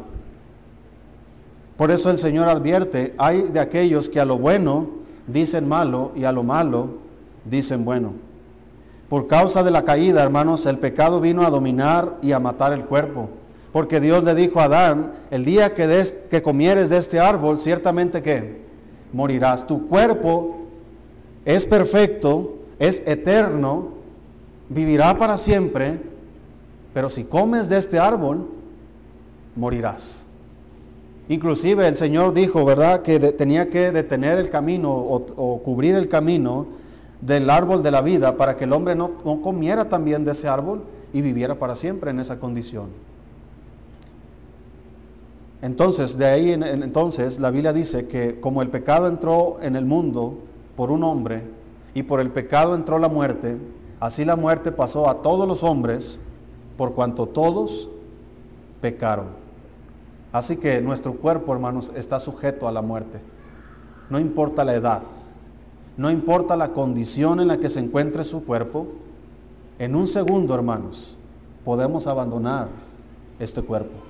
Por 1.75 1.89
eso 1.89 2.11
el 2.11 2.19
Señor 2.19 2.47
advierte, 2.47 3.15
hay 3.17 3.41
de 3.41 3.59
aquellos 3.59 4.07
que 4.07 4.19
a 4.19 4.25
lo 4.25 4.37
bueno 4.37 4.87
dicen 5.25 5.67
malo 5.67 6.11
y 6.13 6.25
a 6.25 6.31
lo 6.31 6.43
malo 6.43 6.89
dicen 7.43 7.83
bueno. 7.83 8.13
Por 9.09 9.25
causa 9.25 9.63
de 9.63 9.71
la 9.71 9.83
caída, 9.83 10.21
hermanos, 10.21 10.67
el 10.67 10.77
pecado 10.77 11.19
vino 11.19 11.41
a 11.41 11.49
dominar 11.49 12.19
y 12.21 12.33
a 12.33 12.39
matar 12.39 12.71
el 12.71 12.85
cuerpo. 12.85 13.29
Porque 13.75 13.99
Dios 13.99 14.23
le 14.23 14.35
dijo 14.35 14.61
a 14.61 14.63
Adán, 14.63 15.11
el 15.31 15.43
día 15.43 15.73
que, 15.73 15.85
des- 15.85 16.13
que 16.29 16.41
comieres 16.41 16.89
de 16.89 16.95
este 16.95 17.19
árbol, 17.19 17.59
ciertamente 17.59 18.21
que 18.21 18.61
morirás. 19.11 19.67
Tu 19.67 19.85
cuerpo 19.89 20.59
es 21.43 21.65
perfecto, 21.65 22.53
es 22.79 23.03
eterno, 23.05 23.89
vivirá 24.69 25.17
para 25.17 25.37
siempre, 25.37 25.99
pero 26.93 27.09
si 27.09 27.25
comes 27.25 27.67
de 27.67 27.75
este 27.75 27.99
árbol, 27.99 28.47
morirás. 29.57 30.25
Inclusive 31.27 31.85
el 31.85 31.97
Señor 31.97 32.33
dijo, 32.33 32.63
¿verdad?, 32.63 33.01
que 33.01 33.19
tenía 33.33 33.69
que 33.69 33.91
detener 33.91 34.39
el 34.39 34.49
camino 34.49 34.93
o, 34.93 35.25
o 35.35 35.61
cubrir 35.61 35.95
el 35.95 36.07
camino 36.07 36.65
del 37.19 37.49
árbol 37.49 37.83
de 37.83 37.91
la 37.91 37.99
vida 37.99 38.37
para 38.37 38.55
que 38.55 38.63
el 38.63 38.71
hombre 38.71 38.95
no, 38.95 39.11
no 39.25 39.41
comiera 39.41 39.89
también 39.89 40.23
de 40.23 40.31
ese 40.31 40.47
árbol 40.47 40.85
y 41.11 41.21
viviera 41.21 41.55
para 41.59 41.75
siempre 41.75 42.11
en 42.11 42.21
esa 42.21 42.39
condición. 42.39 43.14
Entonces, 45.65 46.15
de 46.15 46.27
ahí 46.27 46.51
en, 46.51 46.61
en- 46.61 46.83
entonces 46.83 47.39
la 47.39 47.49
Biblia 47.49 47.73
dice 47.73 48.07
que 48.07 48.39
como 48.39 48.61
el 48.61 48.69
pecado 48.69 49.07
entró 49.07 49.57
en 49.63 49.75
el 49.75 49.83
mundo 49.83 50.37
por 50.75 50.91
un 50.91 51.03
hombre 51.03 51.41
y 51.95 52.03
por 52.03 52.19
el 52.19 52.29
pecado 52.29 52.75
entró 52.75 52.99
la 52.99 53.07
muerte, 53.07 53.57
así 53.99 54.25
la 54.25 54.35
muerte 54.35 54.71
pasó 54.71 55.09
a 55.09 55.23
todos 55.23 55.47
los 55.47 55.63
hombres 55.63 56.19
por 56.77 56.93
cuanto 56.93 57.25
todos 57.25 57.89
pecaron. 58.79 59.25
Así 60.31 60.57
que 60.57 60.81
nuestro 60.81 61.13
cuerpo, 61.15 61.51
hermanos, 61.51 61.91
está 61.95 62.19
sujeto 62.19 62.67
a 62.67 62.71
la 62.71 62.83
muerte. 62.83 63.19
No 64.11 64.19
importa 64.19 64.63
la 64.65 64.75
edad, 64.75 65.01
no 65.97 66.11
importa 66.11 66.55
la 66.55 66.73
condición 66.73 67.39
en 67.39 67.47
la 67.47 67.57
que 67.57 67.69
se 67.69 67.79
encuentre 67.79 68.23
su 68.23 68.45
cuerpo, 68.45 68.85
en 69.79 69.95
un 69.95 70.05
segundo, 70.05 70.53
hermanos, 70.53 71.17
podemos 71.63 72.05
abandonar 72.05 72.67
este 73.39 73.63
cuerpo. 73.63 74.04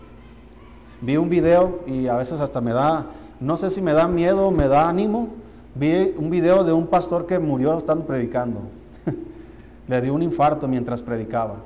Vi 1.06 1.18
un 1.18 1.30
video 1.30 1.82
y 1.86 2.08
a 2.08 2.16
veces 2.16 2.40
hasta 2.40 2.62
me 2.62 2.74
da, 2.74 3.06
no 3.40 3.58
sé 3.58 3.70
si 3.70 3.80
me 3.80 3.94
da 3.94 4.08
miedo 4.08 4.50
me 4.50 4.68
da 4.68 4.90
ánimo. 4.90 5.30
Vi 5.76 6.16
un 6.18 6.32
video 6.32 6.64
de 6.64 6.74
un 6.74 6.88
pastor 6.88 7.28
que 7.28 7.38
murió 7.38 7.78
estando 7.78 8.08
predicando. 8.08 8.62
Le 9.88 10.02
dio 10.02 10.16
un 10.16 10.24
infarto 10.24 10.68
mientras 10.68 11.04
predicaba. 11.04 11.58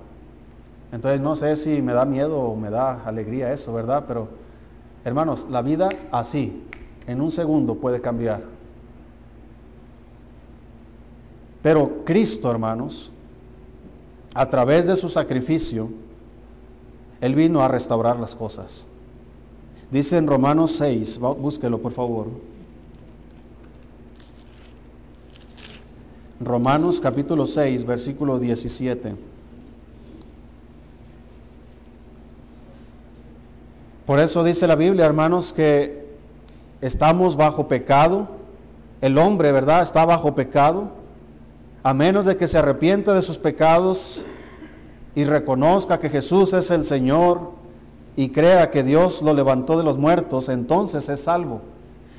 Entonces 0.91 1.21
no 1.21 1.37
sé 1.37 1.55
si 1.55 1.81
me 1.81 1.93
da 1.93 2.03
miedo 2.03 2.37
o 2.37 2.57
me 2.57 2.69
da 2.69 3.05
alegría 3.05 3.53
eso, 3.53 3.71
¿verdad? 3.71 4.03
Pero 4.05 4.27
hermanos, 5.05 5.47
la 5.49 5.61
vida 5.61 5.87
así, 6.11 6.61
en 7.07 7.21
un 7.21 7.31
segundo 7.31 7.75
puede 7.75 8.01
cambiar. 8.01 8.41
Pero 11.61 12.03
Cristo, 12.03 12.51
hermanos, 12.51 13.13
a 14.33 14.49
través 14.49 14.85
de 14.85 14.97
su 14.97 15.07
sacrificio, 15.07 15.87
Él 17.21 17.35
vino 17.35 17.61
a 17.61 17.69
restaurar 17.69 18.19
las 18.19 18.35
cosas. 18.35 18.85
Dice 19.91 20.17
en 20.17 20.27
Romanos 20.27 20.73
6, 20.77 21.19
va- 21.23 21.33
búsquelo 21.33 21.79
por 21.81 21.91
favor. 21.91 22.27
Romanos 26.39 27.01
capítulo 27.01 27.47
6, 27.47 27.85
versículo 27.85 28.39
17. 28.39 29.15
Por 34.05 34.19
eso 34.19 34.43
dice 34.43 34.65
la 34.67 34.75
Biblia, 34.75 35.05
hermanos, 35.05 35.53
que 35.53 36.07
estamos 36.81 37.35
bajo 37.35 37.67
pecado. 37.67 38.27
El 39.01 39.17
hombre, 39.17 39.51
¿verdad? 39.51 39.81
Está 39.81 40.05
bajo 40.05 40.33
pecado. 40.35 40.91
A 41.83 41.93
menos 41.93 42.25
de 42.25 42.35
que 42.37 42.47
se 42.47 42.57
arrepienta 42.57 43.13
de 43.13 43.21
sus 43.21 43.37
pecados 43.37 44.25
y 45.15 45.25
reconozca 45.25 45.99
que 45.99 46.09
Jesús 46.09 46.53
es 46.53 46.71
el 46.71 46.85
Señor 46.85 47.53
y 48.15 48.29
crea 48.29 48.69
que 48.69 48.83
Dios 48.83 49.21
lo 49.21 49.33
levantó 49.33 49.77
de 49.77 49.83
los 49.83 49.97
muertos, 49.97 50.49
entonces 50.49 51.09
es 51.09 51.21
salvo. 51.21 51.61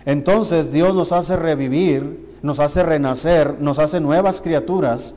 Entonces 0.04 0.72
Dios 0.72 0.94
nos 0.94 1.12
hace 1.12 1.36
revivir, 1.36 2.30
nos 2.42 2.60
hace 2.60 2.82
renacer, 2.82 3.60
nos 3.60 3.78
hace 3.78 4.00
nuevas 4.00 4.40
criaturas, 4.40 5.14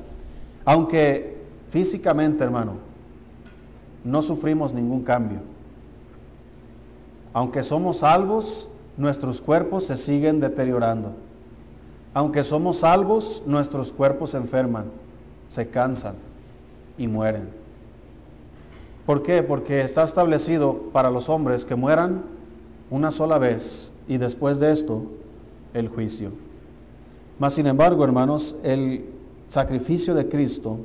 aunque 0.66 1.38
físicamente, 1.70 2.44
hermano, 2.44 2.74
no 4.04 4.22
sufrimos 4.22 4.74
ningún 4.74 5.04
cambio. 5.04 5.40
Aunque 7.34 7.64
somos 7.64 7.98
salvos, 7.98 8.70
nuestros 8.98 9.42
cuerpos 9.42 9.86
se 9.86 9.96
siguen 9.96 10.40
deteriorando. 10.40 11.14
Aunque 12.14 12.44
somos 12.44 12.78
salvos, 12.78 13.42
nuestros 13.46 13.92
cuerpos 13.92 14.32
se 14.32 14.38
enferman, 14.38 14.86
se 15.48 15.70
cansan 15.70 16.16
y 16.98 17.08
mueren. 17.08 17.63
¿Por 19.06 19.24
qué? 19.24 19.44
Porque 19.44 19.82
está 19.82 20.04
establecido 20.04 20.90
para 20.94 21.10
los 21.10 21.30
hombres 21.30 21.66
que 21.66 21.76
mueran 21.76 22.24
una 22.90 23.12
sola 23.12 23.38
vez 23.38 23.94
y 24.08 24.18
después 24.18 24.60
de 24.60 24.72
esto 24.72 25.04
el 25.74 25.90
juicio. 25.90 26.32
Mas 27.40 27.54
sin 27.54 27.68
embargo, 27.68 28.04
hermanos, 28.04 28.56
el 28.64 29.06
sacrificio 29.48 30.14
de 30.14 30.30
Cristo 30.30 30.80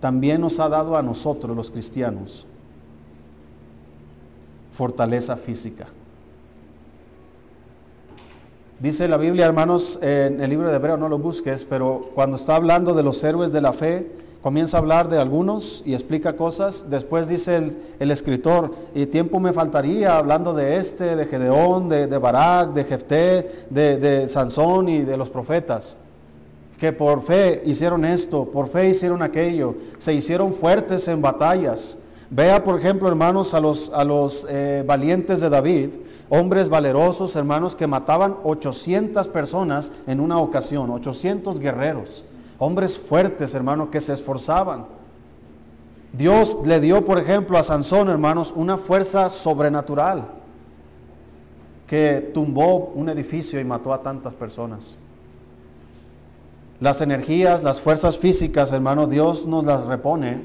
también 0.00 0.40
nos 0.40 0.60
ha 0.60 0.68
dado 0.68 0.96
a 0.96 1.02
nosotros 1.02 1.56
los 1.56 1.70
cristianos 1.70 2.46
fortaleza 4.72 5.36
física. 5.36 5.86
Dice 8.80 9.06
la 9.06 9.16
Biblia, 9.16 9.46
hermanos, 9.46 10.00
en 10.02 10.40
el 10.40 10.50
libro 10.50 10.68
de 10.68 10.76
Hebreo, 10.76 10.96
no 10.96 11.08
lo 11.08 11.18
busques, 11.18 11.64
pero 11.64 12.10
cuando 12.14 12.36
está 12.36 12.56
hablando 12.56 12.92
de 12.92 13.04
los 13.04 13.22
héroes 13.22 13.52
de 13.52 13.60
la 13.60 13.72
fe, 13.72 14.10
comienza 14.44 14.76
a 14.76 14.80
hablar 14.80 15.08
de 15.08 15.18
algunos 15.18 15.82
y 15.86 15.94
explica 15.94 16.36
cosas. 16.36 16.90
Después 16.90 17.28
dice 17.28 17.72
el, 17.98 18.10
escritor, 18.10 18.74
y 18.94 19.06
tiempo 19.06 19.40
me 19.40 19.54
faltaría 19.54 20.18
hablando 20.18 20.52
de 20.52 20.76
este, 20.76 21.16
de 21.16 21.24
Gedeón, 21.24 21.88
de, 21.88 22.06
Barak, 22.18 22.74
de 22.74 22.84
Jefté, 22.84 23.50
de, 23.70 23.96
de 23.96 24.28
Sansón 24.28 24.90
y 24.90 25.00
de 25.00 25.16
los 25.16 25.30
profetas, 25.30 25.96
que 26.78 26.92
por 26.92 27.22
fe 27.22 27.62
hicieron 27.64 28.04
esto, 28.04 28.44
por 28.44 28.68
fe 28.68 28.90
hicieron 28.90 29.22
aquello, 29.22 29.76
se 29.96 30.12
hicieron 30.12 30.52
fuertes 30.52 31.08
en 31.08 31.22
batallas, 31.22 31.96
Vea, 32.28 32.64
por 32.64 32.78
ejemplo, 32.78 33.06
hermanos, 33.08 33.54
a 33.54 33.60
los, 33.60 33.90
a 33.94 34.02
los 34.02 34.46
eh, 34.50 34.82
valientes 34.84 35.40
de 35.40 35.50
David, 35.50 35.90
hombres 36.28 36.68
valerosos, 36.68 37.36
hermanos, 37.36 37.76
que 37.76 37.86
mataban 37.86 38.36
800 38.42 39.28
personas 39.28 39.92
en 40.06 40.20
una 40.20 40.38
ocasión, 40.38 40.90
800 40.90 41.60
guerreros, 41.60 42.24
hombres 42.64 42.98
fuertes, 42.98 43.54
hermanos, 43.54 43.88
que 43.90 44.00
se 44.00 44.12
esforzaban. 44.14 44.86
Dios 46.12 46.58
le 46.64 46.80
dio, 46.80 47.04
por 47.04 47.18
ejemplo, 47.18 47.58
a 47.58 47.62
Sansón, 47.62 48.08
hermanos, 48.08 48.52
una 48.56 48.78
fuerza 48.78 49.28
sobrenatural 49.28 50.28
que 51.86 52.30
tumbó 52.32 52.92
un 52.94 53.08
edificio 53.08 53.60
y 53.60 53.64
mató 53.64 53.92
a 53.92 54.02
tantas 54.02 54.34
personas. 54.34 54.96
Las 56.80 57.00
energías, 57.02 57.62
las 57.62 57.80
fuerzas 57.80 58.16
físicas, 58.16 58.72
hermano, 58.72 59.06
Dios 59.06 59.46
nos 59.46 59.64
las 59.64 59.84
repone 59.84 60.42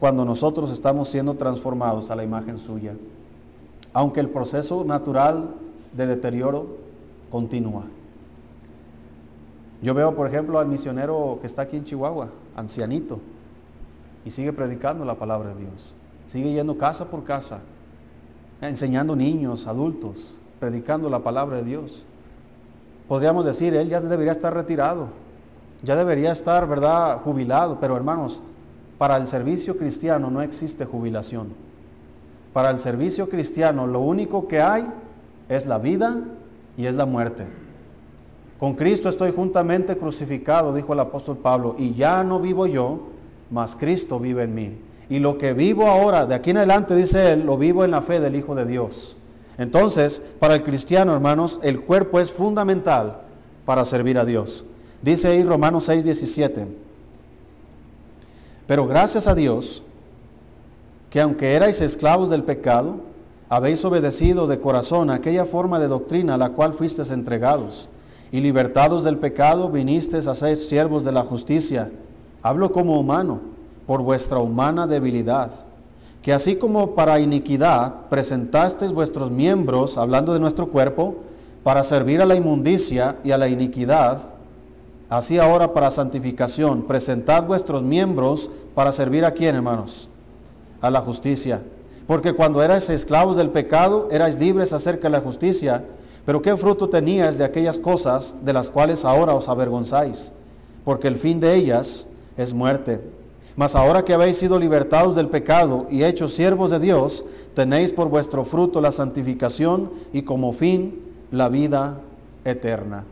cuando 0.00 0.24
nosotros 0.24 0.72
estamos 0.72 1.08
siendo 1.08 1.34
transformados 1.34 2.10
a 2.10 2.16
la 2.16 2.24
imagen 2.24 2.58
suya. 2.58 2.94
Aunque 3.92 4.20
el 4.20 4.30
proceso 4.30 4.84
natural 4.84 5.54
de 5.92 6.06
deterioro 6.06 6.78
continúa. 7.30 7.84
Yo 9.82 9.94
veo, 9.94 10.14
por 10.14 10.28
ejemplo, 10.28 10.60
al 10.60 10.68
misionero 10.68 11.38
que 11.40 11.48
está 11.48 11.62
aquí 11.62 11.76
en 11.76 11.84
Chihuahua, 11.84 12.28
ancianito, 12.54 13.18
y 14.24 14.30
sigue 14.30 14.52
predicando 14.52 15.04
la 15.04 15.16
palabra 15.16 15.52
de 15.52 15.64
Dios. 15.64 15.96
Sigue 16.26 16.52
yendo 16.52 16.78
casa 16.78 17.06
por 17.06 17.24
casa, 17.24 17.58
enseñando 18.60 19.16
niños, 19.16 19.66
adultos, 19.66 20.38
predicando 20.60 21.10
la 21.10 21.18
palabra 21.18 21.56
de 21.56 21.64
Dios. 21.64 22.06
Podríamos 23.08 23.44
decir, 23.44 23.74
él 23.74 23.88
ya 23.88 24.00
debería 24.00 24.30
estar 24.30 24.54
retirado, 24.54 25.08
ya 25.82 25.96
debería 25.96 26.30
estar, 26.30 26.68
¿verdad?, 26.68 27.18
jubilado, 27.24 27.78
pero 27.80 27.96
hermanos, 27.96 28.40
para 28.98 29.16
el 29.16 29.26
servicio 29.26 29.76
cristiano 29.76 30.30
no 30.30 30.42
existe 30.42 30.84
jubilación. 30.84 31.48
Para 32.52 32.70
el 32.70 32.78
servicio 32.78 33.28
cristiano 33.28 33.88
lo 33.88 33.98
único 34.00 34.46
que 34.46 34.60
hay 34.60 34.86
es 35.48 35.66
la 35.66 35.78
vida 35.78 36.22
y 36.76 36.86
es 36.86 36.94
la 36.94 37.04
muerte. 37.04 37.46
Con 38.62 38.74
Cristo 38.74 39.08
estoy 39.08 39.32
juntamente 39.32 39.96
crucificado, 39.96 40.72
dijo 40.72 40.92
el 40.92 41.00
apóstol 41.00 41.36
Pablo, 41.36 41.74
y 41.80 41.94
ya 41.94 42.22
no 42.22 42.38
vivo 42.38 42.68
yo, 42.68 43.08
mas 43.50 43.74
Cristo 43.74 44.20
vive 44.20 44.44
en 44.44 44.54
mí. 44.54 44.78
Y 45.10 45.18
lo 45.18 45.36
que 45.36 45.52
vivo 45.52 45.88
ahora, 45.88 46.26
de 46.26 46.36
aquí 46.36 46.50
en 46.50 46.58
adelante, 46.58 46.94
dice 46.94 47.32
él, 47.32 47.44
lo 47.44 47.58
vivo 47.58 47.84
en 47.84 47.90
la 47.90 48.02
fe 48.02 48.20
del 48.20 48.36
Hijo 48.36 48.54
de 48.54 48.64
Dios. 48.64 49.16
Entonces, 49.58 50.22
para 50.38 50.54
el 50.54 50.62
cristiano, 50.62 51.12
hermanos, 51.12 51.58
el 51.64 51.80
cuerpo 51.80 52.20
es 52.20 52.30
fundamental 52.30 53.22
para 53.64 53.84
servir 53.84 54.16
a 54.16 54.24
Dios. 54.24 54.64
Dice 55.02 55.26
ahí 55.26 55.42
Romanos 55.42 55.82
6, 55.86 56.04
17. 56.04 56.68
Pero 58.68 58.86
gracias 58.86 59.26
a 59.26 59.34
Dios, 59.34 59.82
que 61.10 61.20
aunque 61.20 61.54
erais 61.54 61.80
esclavos 61.80 62.30
del 62.30 62.44
pecado, 62.44 63.00
habéis 63.48 63.84
obedecido 63.84 64.46
de 64.46 64.60
corazón 64.60 65.10
aquella 65.10 65.46
forma 65.46 65.80
de 65.80 65.88
doctrina 65.88 66.34
a 66.34 66.38
la 66.38 66.50
cual 66.50 66.74
fuisteis 66.74 67.10
entregados, 67.10 67.88
y 68.32 68.40
libertados 68.40 69.04
del 69.04 69.18
pecado 69.18 69.68
vinisteis 69.68 70.26
a 70.26 70.34
ser 70.34 70.56
siervos 70.56 71.04
de 71.04 71.12
la 71.12 71.22
justicia. 71.22 71.92
Hablo 72.42 72.72
como 72.72 72.98
humano, 72.98 73.40
por 73.86 74.02
vuestra 74.02 74.38
humana 74.38 74.88
debilidad, 74.88 75.50
que 76.22 76.32
así 76.32 76.56
como 76.56 76.96
para 76.96 77.20
iniquidad 77.20 78.08
presentasteis 78.08 78.92
vuestros 78.92 79.30
miembros, 79.30 79.98
hablando 79.98 80.32
de 80.32 80.40
nuestro 80.40 80.68
cuerpo, 80.68 81.16
para 81.62 81.84
servir 81.84 82.20
a 82.20 82.26
la 82.26 82.34
inmundicia 82.34 83.18
y 83.22 83.30
a 83.30 83.38
la 83.38 83.48
iniquidad, 83.48 84.32
Así 85.12 85.38
ahora 85.38 85.74
para 85.74 85.90
santificación, 85.90 86.84
presentad 86.84 87.44
vuestros 87.44 87.82
miembros 87.82 88.50
para 88.74 88.92
servir 88.92 89.26
a 89.26 89.32
quién, 89.32 89.54
hermanos? 89.54 90.08
A 90.80 90.90
la 90.90 91.02
justicia. 91.02 91.60
Porque 92.06 92.32
cuando 92.32 92.62
erais 92.62 92.88
esclavos 92.88 93.36
del 93.36 93.50
pecado, 93.50 94.08
erais 94.10 94.38
libres 94.38 94.72
acerca 94.72 95.08
de 95.08 95.10
la 95.10 95.20
justicia. 95.20 95.84
Pero 96.24 96.40
¿qué 96.40 96.56
fruto 96.56 96.88
teníais 96.88 97.38
de 97.38 97.44
aquellas 97.44 97.78
cosas 97.78 98.36
de 98.42 98.52
las 98.52 98.70
cuales 98.70 99.04
ahora 99.04 99.34
os 99.34 99.48
avergonzáis? 99.48 100.32
Porque 100.84 101.08
el 101.08 101.16
fin 101.16 101.40
de 101.40 101.54
ellas 101.54 102.06
es 102.36 102.54
muerte. 102.54 103.00
Mas 103.56 103.74
ahora 103.76 104.04
que 104.04 104.14
habéis 104.14 104.38
sido 104.38 104.58
libertados 104.58 105.16
del 105.16 105.28
pecado 105.28 105.86
y 105.90 106.04
hechos 106.04 106.32
siervos 106.32 106.70
de 106.70 106.78
Dios, 106.78 107.24
tenéis 107.54 107.92
por 107.92 108.08
vuestro 108.08 108.44
fruto 108.44 108.80
la 108.80 108.92
santificación 108.92 109.90
y 110.12 110.22
como 110.22 110.52
fin 110.52 111.02
la 111.30 111.48
vida 111.48 111.98
eterna. 112.44 113.04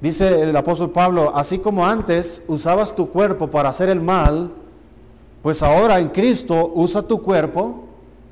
Dice 0.00 0.42
el 0.42 0.56
apóstol 0.56 0.90
Pablo, 0.90 1.32
así 1.34 1.58
como 1.58 1.86
antes 1.86 2.44
usabas 2.46 2.94
tu 2.94 3.10
cuerpo 3.10 3.48
para 3.48 3.68
hacer 3.68 3.88
el 3.88 4.00
mal, 4.00 4.52
pues 5.42 5.62
ahora 5.62 5.98
en 5.98 6.08
Cristo 6.08 6.72
usa 6.74 7.02
tu 7.02 7.20
cuerpo 7.20 7.84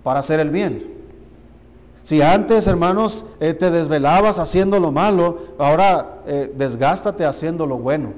para 0.02 0.20
hacer 0.20 0.40
el 0.40 0.50
bien. 0.50 0.95
Si 2.06 2.22
antes, 2.22 2.68
hermanos, 2.68 3.26
eh, 3.40 3.52
te 3.52 3.72
desvelabas 3.72 4.38
haciendo 4.38 4.78
lo 4.78 4.92
malo, 4.92 5.38
ahora 5.58 6.20
eh, 6.28 6.54
desgástate 6.56 7.24
haciendo 7.24 7.66
lo 7.66 7.78
bueno. 7.78 8.12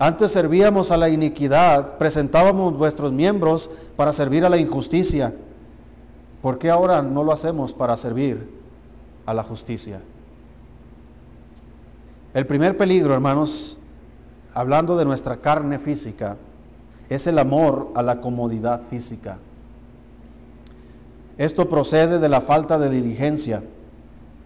Antes 0.00 0.32
servíamos 0.32 0.90
a 0.90 0.96
la 0.96 1.08
iniquidad, 1.08 1.96
presentábamos 1.96 2.76
vuestros 2.76 3.12
miembros 3.12 3.70
para 3.94 4.12
servir 4.12 4.44
a 4.44 4.48
la 4.48 4.56
injusticia. 4.56 5.32
¿Por 6.42 6.58
qué 6.58 6.70
ahora 6.70 7.00
no 7.00 7.22
lo 7.22 7.30
hacemos 7.30 7.72
para 7.72 7.96
servir 7.96 8.50
a 9.26 9.32
la 9.32 9.44
justicia? 9.44 10.00
El 12.34 12.48
primer 12.48 12.76
peligro, 12.76 13.14
hermanos, 13.14 13.78
hablando 14.52 14.96
de 14.96 15.04
nuestra 15.04 15.36
carne 15.36 15.78
física, 15.78 16.36
es 17.08 17.28
el 17.28 17.38
amor 17.38 17.92
a 17.94 18.02
la 18.02 18.20
comodidad 18.20 18.82
física. 18.82 19.38
Esto 21.38 21.68
procede 21.68 22.18
de 22.18 22.28
la 22.28 22.40
falta 22.40 22.78
de 22.78 22.90
diligencia. 22.90 23.62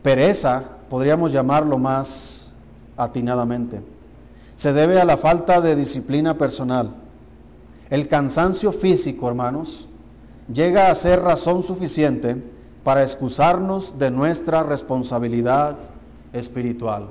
Pereza, 0.03 0.63
podríamos 0.91 1.33
llamarlo 1.33 1.79
más 1.79 2.53
atinadamente. 2.99 3.81
Se 4.57 4.75
debe 4.75 5.01
a 5.01 5.07
la 5.07 5.17
falta 5.17 5.63
de 5.63 5.75
disciplina 5.75 6.37
personal. 6.37 6.95
El 7.89 8.09
cansancio 8.09 8.73
físico, 8.73 9.27
hermanos, 9.27 9.89
llega 10.53 10.91
a 10.91 10.95
ser 10.95 11.23
razón 11.23 11.63
suficiente 11.63 12.37
para 12.85 13.03
excusarnos 13.03 13.99
de 13.99 14.11
nuestra 14.11 14.63
responsabilidad 14.63 15.79
espiritual. 16.33 17.09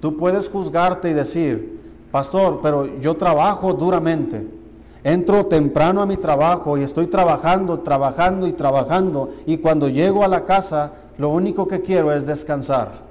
Tú 0.00 0.16
puedes 0.16 0.48
juzgarte 0.48 1.10
y 1.10 1.14
decir, 1.14 1.80
pastor, 2.10 2.60
pero 2.62 2.98
yo 3.00 3.14
trabajo 3.14 3.74
duramente. 3.74 4.57
Entro 5.04 5.46
temprano 5.46 6.02
a 6.02 6.06
mi 6.06 6.16
trabajo 6.16 6.76
y 6.76 6.82
estoy 6.82 7.06
trabajando, 7.06 7.80
trabajando 7.80 8.46
y 8.46 8.52
trabajando. 8.52 9.30
Y 9.46 9.58
cuando 9.58 9.88
llego 9.88 10.24
a 10.24 10.28
la 10.28 10.44
casa, 10.44 10.92
lo 11.18 11.30
único 11.30 11.68
que 11.68 11.80
quiero 11.80 12.12
es 12.12 12.26
descansar. 12.26 13.08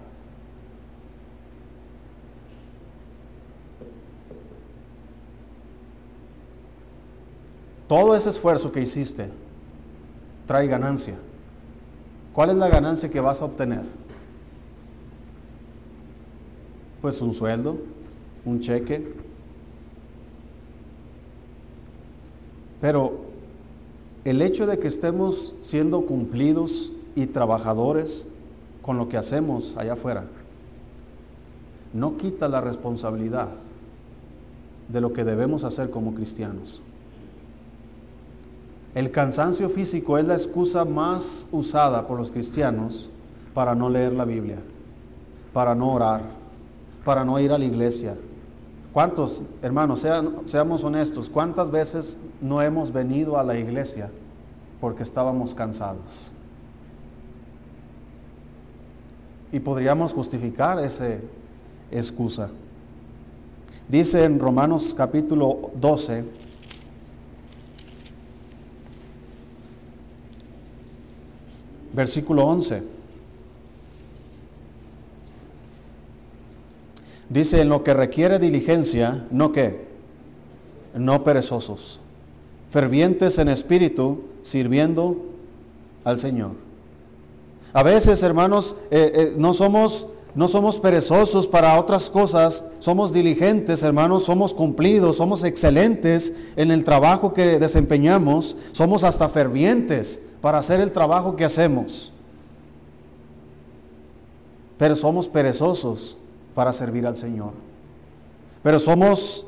Todo 7.87 8.15
ese 8.15 8.29
esfuerzo 8.29 8.71
que 8.71 8.81
hiciste 8.81 9.29
trae 10.45 10.67
ganancia. 10.67 11.15
¿Cuál 12.33 12.51
es 12.51 12.55
la 12.57 12.67
ganancia 12.67 13.09
que 13.09 13.19
vas 13.19 13.41
a 13.41 13.45
obtener? 13.45 13.83
Pues 17.01 17.21
un 17.21 17.33
sueldo, 17.33 17.77
un 18.45 18.59
cheque. 18.59 19.26
Pero 22.81 23.21
el 24.23 24.41
hecho 24.41 24.67
de 24.67 24.77
que 24.79 24.87
estemos 24.87 25.55
siendo 25.61 26.01
cumplidos 26.01 26.93
y 27.15 27.27
trabajadores 27.27 28.27
con 28.81 28.97
lo 28.97 29.09
que 29.09 29.17
hacemos 29.17 29.77
allá 29.77 29.93
afuera, 29.93 30.25
no 31.93 32.17
quita 32.17 32.47
la 32.47 32.61
responsabilidad 32.61 33.49
de 34.87 35.01
lo 35.01 35.13
que 35.13 35.23
debemos 35.23 35.63
hacer 35.63 35.89
como 35.89 36.13
cristianos. 36.13 36.81
El 38.95 39.11
cansancio 39.11 39.69
físico 39.69 40.17
es 40.17 40.25
la 40.25 40.33
excusa 40.33 40.85
más 40.85 41.47
usada 41.51 42.07
por 42.07 42.17
los 42.17 42.31
cristianos 42.31 43.09
para 43.53 43.75
no 43.75 43.89
leer 43.89 44.13
la 44.13 44.25
Biblia, 44.25 44.57
para 45.53 45.75
no 45.75 45.91
orar, 45.91 46.21
para 47.03 47.23
no 47.23 47.39
ir 47.39 47.51
a 47.51 47.57
la 47.57 47.65
iglesia. 47.65 48.15
¿Cuántos, 48.97 49.43
hermanos, 49.61 50.03
seamos 50.45 50.83
honestos, 50.83 51.29
cuántas 51.29 51.69
veces 51.69 52.17
no 52.41 52.63
hemos 52.63 52.91
venido 52.91 53.37
a 53.37 53.43
la 53.43 53.55
iglesia 53.55 54.09
porque 54.81 55.03
estábamos 55.03 55.53
cansados? 55.53 56.31
Y 59.51 59.59
podríamos 59.59 60.13
justificar 60.13 60.79
esa 60.79 61.09
excusa. 61.91 62.49
Dice 63.87 64.23
en 64.23 64.39
Romanos 64.39 64.95
capítulo 64.97 65.69
12, 65.75 66.25
versículo 71.93 72.47
11. 72.47 72.96
Dice, 77.29 77.61
en 77.61 77.69
lo 77.69 77.83
que 77.83 77.93
requiere 77.93 78.39
diligencia, 78.39 79.25
no 79.31 79.51
que, 79.51 79.87
no 80.93 81.23
perezosos. 81.23 81.99
fervientes 82.69 83.37
en 83.39 83.47
espíritu, 83.47 84.23
sirviendo 84.43 85.17
al 86.03 86.19
Señor. 86.19 86.51
A 87.73 87.81
veces, 87.83 88.23
hermanos, 88.23 88.75
eh, 88.91 89.11
eh, 89.13 89.33
no 89.37 89.53
somos 89.53 90.07
no 90.35 90.47
somos 90.47 90.79
perezosos 90.79 91.47
para 91.47 91.79
otras 91.79 92.11
cosas, 92.11 92.63
somos 92.77 93.11
diligentes, 93.11 93.81
hermanos, 93.81 94.25
somos 94.25 94.53
cumplidos, 94.53 95.15
somos 95.15 95.43
excelentes 95.43 96.31
en 96.55 96.69
el 96.69 96.83
trabajo 96.83 97.33
que 97.33 97.57
desempeñamos, 97.57 98.55
somos 98.71 99.03
hasta 99.03 99.29
fervientes 99.29 100.21
para 100.39 100.59
hacer 100.59 100.79
el 100.79 100.91
trabajo 100.91 101.35
que 101.35 101.43
hacemos. 101.43 102.13
Pero 104.77 104.93
somos 104.93 105.27
perezosos 105.27 106.17
para 106.57 106.73
servir 106.73 107.05
al 107.05 107.15
Señor. 107.15 107.51
Pero 108.63 108.79
somos 108.79 109.45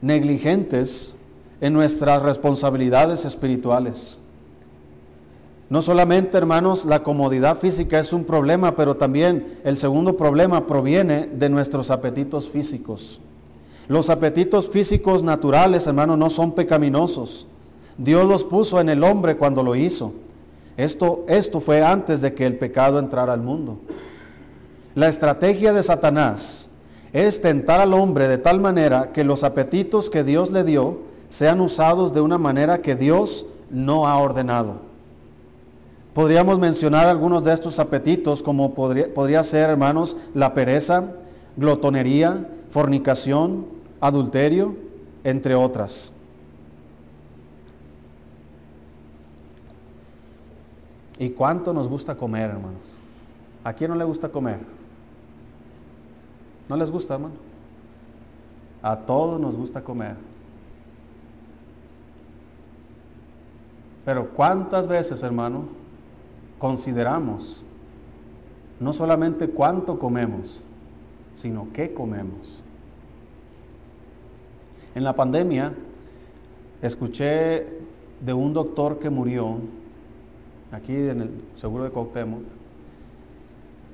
negligentes 0.00 1.14
en 1.60 1.72
nuestras 1.72 2.20
responsabilidades 2.20 3.24
espirituales. 3.24 4.18
No 5.70 5.82
solamente, 5.82 6.36
hermanos, 6.36 6.84
la 6.84 7.04
comodidad 7.04 7.56
física 7.58 8.00
es 8.00 8.12
un 8.12 8.24
problema, 8.24 8.74
pero 8.74 8.96
también 8.96 9.60
el 9.62 9.78
segundo 9.78 10.16
problema 10.16 10.66
proviene 10.66 11.28
de 11.28 11.48
nuestros 11.48 11.92
apetitos 11.92 12.50
físicos. 12.50 13.20
Los 13.86 14.10
apetitos 14.10 14.68
físicos 14.68 15.22
naturales, 15.22 15.86
hermanos, 15.86 16.18
no 16.18 16.28
son 16.28 16.50
pecaminosos. 16.56 17.46
Dios 17.98 18.26
los 18.26 18.42
puso 18.42 18.80
en 18.80 18.88
el 18.88 19.04
hombre 19.04 19.36
cuando 19.36 19.62
lo 19.62 19.76
hizo. 19.76 20.12
Esto, 20.76 21.24
esto 21.28 21.60
fue 21.60 21.84
antes 21.84 22.20
de 22.20 22.34
que 22.34 22.46
el 22.46 22.58
pecado 22.58 22.98
entrara 22.98 23.32
al 23.32 23.42
mundo. 23.42 23.78
La 24.96 25.08
estrategia 25.08 25.74
de 25.74 25.82
Satanás 25.82 26.70
es 27.12 27.42
tentar 27.42 27.80
al 27.80 27.92
hombre 27.92 28.28
de 28.28 28.38
tal 28.38 28.60
manera 28.60 29.12
que 29.12 29.24
los 29.24 29.44
apetitos 29.44 30.08
que 30.08 30.24
Dios 30.24 30.50
le 30.50 30.64
dio 30.64 31.00
sean 31.28 31.60
usados 31.60 32.14
de 32.14 32.22
una 32.22 32.38
manera 32.38 32.80
que 32.80 32.96
Dios 32.96 33.44
no 33.68 34.08
ha 34.08 34.16
ordenado. 34.16 34.80
Podríamos 36.14 36.58
mencionar 36.58 37.08
algunos 37.08 37.44
de 37.44 37.52
estos 37.52 37.78
apetitos 37.78 38.42
como 38.42 38.72
podría, 38.72 39.12
podría 39.12 39.42
ser, 39.42 39.68
hermanos, 39.68 40.16
la 40.32 40.54
pereza, 40.54 41.12
glotonería, 41.58 42.48
fornicación, 42.70 43.66
adulterio, 44.00 44.76
entre 45.24 45.54
otras. 45.54 46.14
¿Y 51.18 51.28
cuánto 51.28 51.74
nos 51.74 51.86
gusta 51.86 52.14
comer, 52.14 52.48
hermanos? 52.48 52.94
¿A 53.62 53.74
quién 53.74 53.90
no 53.90 53.96
le 53.96 54.04
gusta 54.04 54.30
comer? 54.30 54.75
¿No 56.68 56.76
les 56.76 56.90
gusta, 56.90 57.14
hermano? 57.14 57.34
A 58.82 58.96
todos 58.96 59.40
nos 59.40 59.56
gusta 59.56 59.82
comer. 59.82 60.16
Pero 64.04 64.30
¿cuántas 64.30 64.86
veces, 64.86 65.22
hermano, 65.22 65.64
consideramos 66.58 67.64
no 68.80 68.92
solamente 68.92 69.48
cuánto 69.48 69.98
comemos, 69.98 70.64
sino 71.34 71.68
qué 71.72 71.94
comemos. 71.94 72.62
En 74.94 75.04
la 75.04 75.14
pandemia 75.14 75.74
escuché 76.82 77.66
de 78.20 78.32
un 78.32 78.52
doctor 78.52 78.98
que 78.98 79.10
murió 79.10 79.58
aquí 80.72 80.94
en 80.94 81.22
el 81.22 81.30
seguro 81.54 81.84
de 81.84 81.90
Cuauhtémoc. 81.90 82.42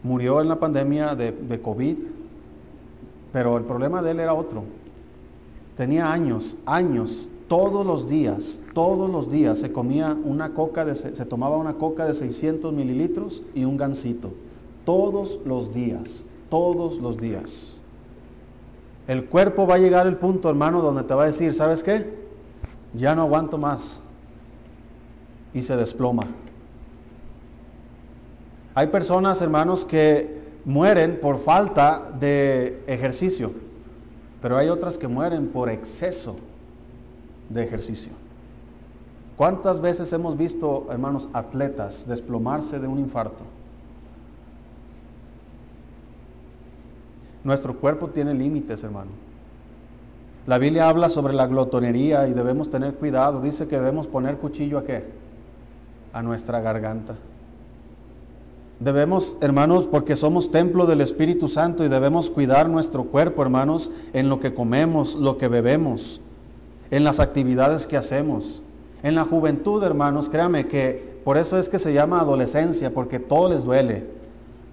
Murió 0.02 0.40
en 0.40 0.48
la 0.48 0.58
pandemia 0.58 1.14
de, 1.14 1.32
de 1.32 1.60
COVID, 1.60 1.98
pero 3.32 3.56
el 3.56 3.64
problema 3.64 4.02
de 4.02 4.10
él 4.12 4.20
era 4.20 4.34
otro. 4.34 4.64
Tenía 5.76 6.12
años, 6.12 6.58
años 6.66 7.30
todos 7.48 7.84
los 7.84 8.06
días, 8.06 8.60
todos 8.72 9.10
los 9.10 9.30
días 9.30 9.58
se 9.58 9.72
comía 9.72 10.16
una 10.24 10.54
coca, 10.54 10.84
de, 10.84 10.94
se 10.94 11.26
tomaba 11.26 11.56
una 11.56 11.74
coca 11.74 12.06
de 12.06 12.14
600 12.14 12.72
mililitros 12.72 13.42
y 13.54 13.64
un 13.64 13.76
gansito. 13.76 14.32
Todos 14.84 15.38
los 15.44 15.72
días, 15.72 16.26
todos 16.48 16.98
los 16.98 17.18
días. 17.18 17.78
El 19.06 19.26
cuerpo 19.26 19.66
va 19.66 19.74
a 19.74 19.78
llegar 19.78 20.06
al 20.06 20.18
punto, 20.18 20.48
hermano, 20.48 20.80
donde 20.80 21.02
te 21.02 21.14
va 21.14 21.24
a 21.24 21.26
decir, 21.26 21.52
¿sabes 21.54 21.82
qué? 21.82 22.14
Ya 22.94 23.14
no 23.14 23.22
aguanto 23.22 23.58
más. 23.58 24.02
Y 25.52 25.62
se 25.62 25.76
desploma. 25.76 26.22
Hay 28.74 28.86
personas, 28.86 29.42
hermanos, 29.42 29.84
que 29.84 30.41
mueren 30.64 31.18
por 31.20 31.38
falta 31.38 32.12
de 32.18 32.82
ejercicio, 32.86 33.52
pero 34.40 34.56
hay 34.56 34.68
otras 34.68 34.98
que 34.98 35.08
mueren 35.08 35.48
por 35.48 35.68
exceso 35.68 36.36
de 37.48 37.64
ejercicio. 37.64 38.12
¿Cuántas 39.36 39.80
veces 39.80 40.12
hemos 40.12 40.36
visto, 40.36 40.86
hermanos, 40.90 41.28
atletas 41.32 42.06
desplomarse 42.06 42.78
de 42.78 42.86
un 42.86 42.98
infarto? 42.98 43.44
Nuestro 47.44 47.76
cuerpo 47.78 48.08
tiene 48.08 48.34
límites, 48.34 48.84
hermano. 48.84 49.10
La 50.46 50.58
Biblia 50.58 50.88
habla 50.88 51.08
sobre 51.08 51.34
la 51.34 51.46
glotonería 51.46 52.26
y 52.28 52.34
debemos 52.34 52.70
tener 52.70 52.94
cuidado. 52.94 53.40
Dice 53.40 53.68
que 53.68 53.78
debemos 53.78 54.06
poner 54.06 54.38
cuchillo 54.38 54.78
a 54.78 54.84
qué? 54.84 55.04
A 56.12 56.22
nuestra 56.22 56.60
garganta. 56.60 57.14
Debemos, 58.82 59.36
hermanos, 59.40 59.86
porque 59.86 60.16
somos 60.16 60.50
templo 60.50 60.86
del 60.86 61.02
Espíritu 61.02 61.46
Santo 61.46 61.84
y 61.84 61.88
debemos 61.88 62.30
cuidar 62.30 62.68
nuestro 62.68 63.04
cuerpo, 63.04 63.42
hermanos, 63.42 63.92
en 64.12 64.28
lo 64.28 64.40
que 64.40 64.54
comemos, 64.54 65.14
lo 65.14 65.36
que 65.36 65.46
bebemos 65.46 66.20
en 66.90 67.04
las 67.04 67.20
actividades 67.20 67.86
que 67.86 67.96
hacemos. 67.96 68.60
En 69.04 69.14
la 69.14 69.24
juventud, 69.24 69.84
hermanos, 69.84 70.28
créame 70.28 70.66
que 70.66 71.20
por 71.24 71.36
eso 71.36 71.58
es 71.58 71.68
que 71.68 71.78
se 71.78 71.92
llama 71.92 72.18
adolescencia, 72.18 72.92
porque 72.92 73.20
todo 73.20 73.50
les 73.50 73.62
duele. 73.62 74.04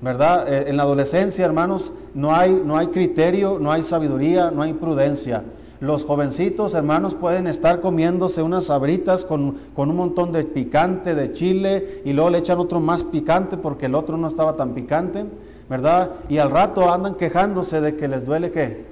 ¿Verdad? 0.02 0.52
Eh, 0.52 0.70
en 0.70 0.78
la 0.78 0.84
adolescencia, 0.84 1.46
hermanos, 1.46 1.94
no 2.16 2.36
hay, 2.36 2.64
no 2.66 2.80
hay 2.80 2.88
criterio, 2.88 3.60
no 3.60 3.72
hay 3.72 3.84
sabiduría, 3.84 4.50
no 4.50 4.64
hay 4.64 4.74
prudencia. 4.74 5.44
Los 5.80 6.04
jovencitos, 6.04 6.74
hermanos, 6.74 7.16
pueden 7.16 7.48
estar 7.48 7.80
comiéndose 7.80 8.42
unas 8.42 8.66
sabritas 8.66 9.24
con, 9.24 9.58
con, 9.74 9.90
un 9.90 9.96
montón 9.96 10.34
de 10.34 10.44
picante, 10.44 11.16
de 11.16 11.32
chile, 11.32 12.02
y 12.04 12.12
luego 12.12 12.30
le 12.30 12.40
echan 12.40 12.60
otro 12.60 12.82
más 12.82 13.04
picante 13.04 13.56
porque 13.56 13.86
el 13.86 13.96
otro 13.96 14.18
no 14.18 14.28
estaba 14.28 14.58
tan 14.58 14.74
picante, 14.74 15.26
¿verdad? 15.70 16.12
Y 16.28 16.38
al 16.40 16.52
rato 16.52 16.92
andan 16.92 17.16
quejándose 17.16 17.80
de 17.80 17.96
que 17.96 18.10
les 18.10 18.26
duele 18.26 18.52
qué. 18.52 18.86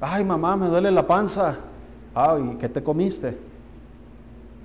Ay, 0.00 0.24
mamá, 0.24 0.56
me 0.56 0.66
duele 0.66 0.90
la 0.90 1.06
panza. 1.06 1.58
Ah, 2.12 2.36
¿y 2.42 2.56
qué 2.56 2.68
te 2.68 2.82
comiste? 2.82 3.38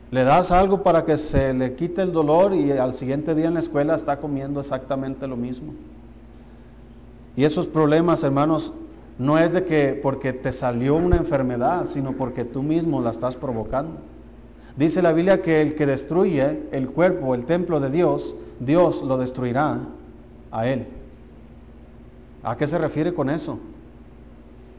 Le 0.10 0.24
das 0.24 0.52
algo 0.52 0.82
para 0.82 1.06
que 1.06 1.16
se 1.16 1.54
le 1.54 1.76
quite 1.76 2.02
el 2.02 2.12
dolor 2.12 2.56
y 2.56 2.72
al 2.72 2.96
siguiente 2.96 3.36
día 3.36 3.48
en 3.48 3.54
la 3.54 3.60
escuela 3.60 3.96
está 3.96 4.20
comiendo 4.20 4.60
exactamente 4.60 5.28
lo 5.28 5.36
mismo. 5.36 5.74
Y 7.36 7.44
esos 7.44 7.68
problemas, 7.68 8.24
hermanos, 8.24 8.74
no 9.20 9.38
es 9.38 9.54
de 9.54 9.64
que 9.66 10.00
porque 10.02 10.34
te 10.34 10.52
salió 10.52 10.96
una 10.96 11.18
enfermedad, 11.18 11.86
sino 11.86 12.14
porque 12.14 12.46
tú 12.46 12.62
mismo 12.62 13.02
la 13.02 13.12
estás 13.12 13.36
provocando. 13.36 13.98
Dice 14.76 15.02
la 15.02 15.12
Biblia 15.12 15.42
que 15.42 15.62
el 15.62 15.74
que 15.74 15.88
destruye 15.88 16.64
el 16.72 16.90
cuerpo, 16.92 17.34
el 17.34 17.46
templo 17.46 17.80
de 17.80 17.90
Dios, 17.90 18.36
Dios 18.60 19.02
lo 19.02 19.18
destruirá 19.18 19.80
a 20.52 20.68
él. 20.68 20.88
¿A 22.44 22.56
qué 22.58 22.68
se 22.68 22.78
refiere 22.78 23.14
con 23.14 23.30
eso? 23.32 23.60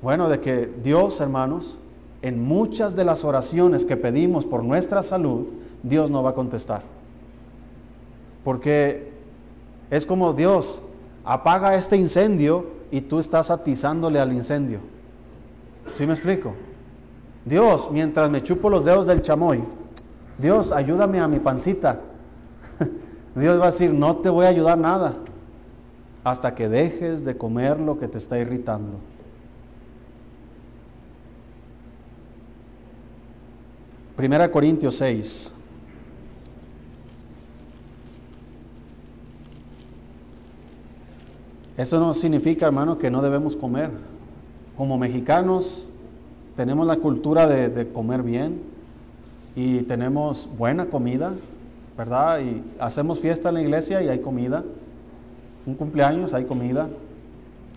Bueno, 0.00 0.28
de 0.28 0.38
que 0.38 0.72
Dios, 0.84 1.20
hermanos, 1.20 1.78
en 2.22 2.40
muchas 2.42 2.94
de 2.94 3.04
las 3.04 3.24
oraciones 3.24 3.84
que 3.84 3.96
pedimos 3.96 4.46
por 4.46 4.62
nuestra 4.62 5.02
salud, 5.02 5.48
Dios 5.82 6.10
no 6.10 6.22
va 6.22 6.30
a 6.30 6.34
contestar. 6.34 6.82
Porque 8.44 9.10
es 9.90 10.06
como 10.06 10.32
Dios 10.32 10.80
apaga 11.24 11.74
este 11.74 11.96
incendio 11.96 12.77
y 12.90 13.00
tú 13.02 13.18
estás 13.18 13.50
atizándole 13.50 14.20
al 14.20 14.32
incendio. 14.32 14.80
¿Sí 15.94 16.06
me 16.06 16.12
explico? 16.12 16.54
Dios, 17.44 17.90
mientras 17.90 18.30
me 18.30 18.42
chupo 18.42 18.68
los 18.70 18.84
dedos 18.84 19.06
del 19.06 19.22
chamoy, 19.22 19.62
Dios, 20.38 20.72
ayúdame 20.72 21.20
a 21.20 21.28
mi 21.28 21.38
pancita. 21.38 22.00
Dios 23.34 23.58
va 23.58 23.64
a 23.64 23.70
decir, 23.70 23.92
no 23.92 24.16
te 24.18 24.28
voy 24.28 24.46
a 24.46 24.48
ayudar 24.48 24.78
nada 24.78 25.14
hasta 26.24 26.54
que 26.54 26.68
dejes 26.68 27.24
de 27.24 27.36
comer 27.36 27.80
lo 27.80 27.98
que 27.98 28.08
te 28.08 28.18
está 28.18 28.38
irritando. 28.38 28.98
Primera 34.14 34.50
Corintios 34.50 34.96
6. 34.96 35.54
Eso 41.78 42.00
no 42.00 42.12
significa, 42.12 42.66
hermano, 42.66 42.98
que 42.98 43.10
no 43.10 43.22
debemos 43.22 43.54
comer. 43.56 43.90
Como 44.76 44.98
mexicanos 44.98 45.90
tenemos 46.56 46.86
la 46.86 46.96
cultura 46.96 47.46
de, 47.46 47.88
comer 47.92 48.22
bien 48.24 48.60
y 49.54 49.82
tenemos 49.82 50.50
buena 50.58 50.86
comida, 50.86 51.32
¿verdad? 51.96 52.40
Y 52.40 52.64
hacemos 52.80 53.20
fiesta 53.20 53.48
en 53.50 53.54
la 53.54 53.62
iglesia 53.62 54.02
y 54.02 54.08
hay 54.08 54.18
comida. 54.18 54.64
Un 55.66 55.74
cumpleaños 55.76 56.34
hay 56.34 56.44
comida. 56.46 56.88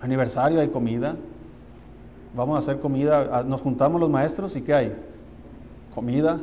Aniversario 0.01 0.59
hay 0.59 0.69
comida. 0.69 1.15
Vamos 2.35 2.55
a 2.55 2.59
hacer 2.59 2.81
comida. 2.81 3.43
Nos 3.43 3.61
juntamos 3.61 4.01
los 4.01 4.09
maestros 4.09 4.57
y 4.57 4.61
¿qué 4.61 4.73
hay? 4.73 4.95
comida. 5.93 6.39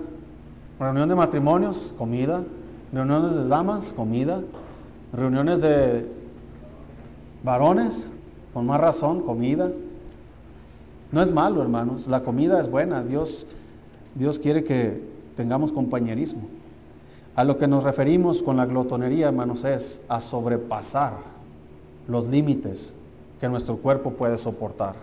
Reunión 0.78 1.08
de 1.08 1.14
matrimonios, 1.16 1.92
comida. 1.98 2.44
Reuniones 2.92 3.34
de 3.34 3.48
damas, 3.48 3.92
comida. 3.92 4.42
Reuniones 5.12 5.60
de 5.60 6.17
varones, 7.42 8.12
con 8.52 8.66
más 8.66 8.80
razón, 8.80 9.22
comida. 9.22 9.70
No 11.12 11.22
es 11.22 11.30
malo, 11.30 11.62
hermanos. 11.62 12.06
La 12.06 12.22
comida 12.22 12.60
es 12.60 12.70
buena. 12.70 13.02
Dios, 13.02 13.46
Dios 14.14 14.38
quiere 14.38 14.64
que 14.64 15.02
tengamos 15.36 15.72
compañerismo. 15.72 16.42
A 17.34 17.44
lo 17.44 17.56
que 17.56 17.68
nos 17.68 17.84
referimos 17.84 18.42
con 18.42 18.56
la 18.56 18.66
glotonería, 18.66 19.28
hermanos, 19.28 19.64
es 19.64 20.02
a 20.08 20.20
sobrepasar 20.20 21.18
los 22.08 22.26
límites 22.26 22.96
que 23.40 23.48
nuestro 23.48 23.76
cuerpo 23.76 24.12
puede 24.12 24.36
soportar. 24.36 24.96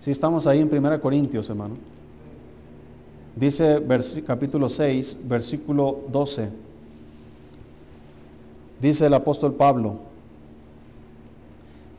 Si 0.00 0.10
estamos 0.10 0.46
ahí 0.46 0.60
en 0.60 0.74
1 0.74 1.00
Corintios, 1.00 1.50
hermano. 1.50 1.74
Dice 3.36 3.82
capítulo 4.26 4.68
6, 4.68 5.18
versículo 5.24 6.00
12. 6.10 6.67
Dice 8.80 9.06
el 9.06 9.14
apóstol 9.14 9.54
Pablo, 9.54 9.96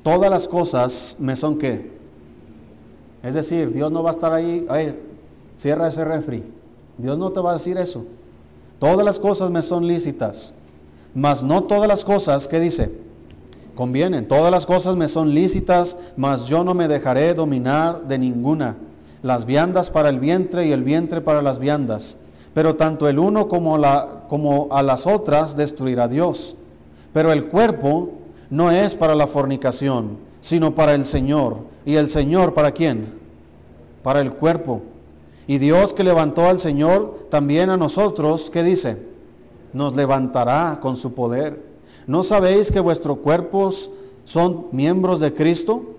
todas 0.03 0.29
las 0.29 0.47
cosas 0.47 1.17
me 1.19 1.35
son 1.35 1.57
qué. 1.57 1.91
Es 3.21 3.33
decir, 3.33 3.73
Dios 3.73 3.91
no 3.91 4.01
va 4.01 4.11
a 4.11 4.13
estar 4.13 4.31
ahí, 4.31 4.65
cierra 5.57 5.87
ese 5.87 6.05
refri. 6.05 6.43
Dios 6.97 7.17
no 7.17 7.31
te 7.31 7.39
va 7.39 7.51
a 7.51 7.53
decir 7.53 7.77
eso. 7.77 8.05
Todas 8.79 9.05
las 9.05 9.19
cosas 9.19 9.49
me 9.49 9.61
son 9.61 9.87
lícitas, 9.87 10.53
mas 11.13 11.43
no 11.43 11.63
todas 11.63 11.87
las 11.87 12.05
cosas, 12.05 12.47
¿qué 12.47 12.59
dice? 12.59 12.91
Convienen. 13.75 14.27
Todas 14.27 14.51
las 14.51 14.65
cosas 14.65 14.95
me 14.95 15.07
son 15.07 15.33
lícitas, 15.33 15.97
mas 16.17 16.45
yo 16.45 16.63
no 16.63 16.73
me 16.73 16.87
dejaré 16.87 17.33
dominar 17.33 18.07
de 18.07 18.17
ninguna. 18.17 18.77
Las 19.21 19.45
viandas 19.45 19.89
para 19.89 20.09
el 20.09 20.19
vientre 20.19 20.65
y 20.65 20.71
el 20.71 20.83
vientre 20.83 21.21
para 21.21 21.41
las 21.41 21.59
viandas. 21.59 22.17
Pero 22.53 22.75
tanto 22.75 23.07
el 23.07 23.19
uno 23.19 23.47
como, 23.47 23.77
la, 23.77 24.25
como 24.27 24.67
a 24.71 24.81
las 24.81 25.07
otras 25.07 25.55
destruirá 25.55 26.07
Dios. 26.07 26.55
Pero 27.13 27.31
el 27.31 27.45
cuerpo 27.45 28.09
no 28.49 28.71
es 28.71 28.95
para 28.95 29.15
la 29.15 29.27
fornicación, 29.27 30.17
sino 30.41 30.75
para 30.75 30.93
el 30.93 31.05
Señor. 31.05 31.57
¿Y 31.85 31.95
el 31.95 32.09
Señor 32.09 32.53
para 32.53 32.71
quién? 32.71 33.13
Para 34.03 34.21
el 34.21 34.33
cuerpo. 34.33 34.81
Y 35.47 35.57
Dios 35.57 35.93
que 35.93 36.03
levantó 36.03 36.47
al 36.47 36.59
Señor, 36.59 37.27
también 37.29 37.69
a 37.69 37.77
nosotros, 37.77 38.49
¿qué 38.51 38.63
dice? 38.63 38.97
Nos 39.73 39.95
levantará 39.95 40.79
con 40.81 40.95
su 40.95 41.13
poder. 41.13 41.63
¿No 42.05 42.23
sabéis 42.23 42.71
que 42.71 42.79
vuestros 42.79 43.19
cuerpos 43.19 43.89
son 44.25 44.67
miembros 44.71 45.19
de 45.19 45.33
Cristo? 45.33 45.95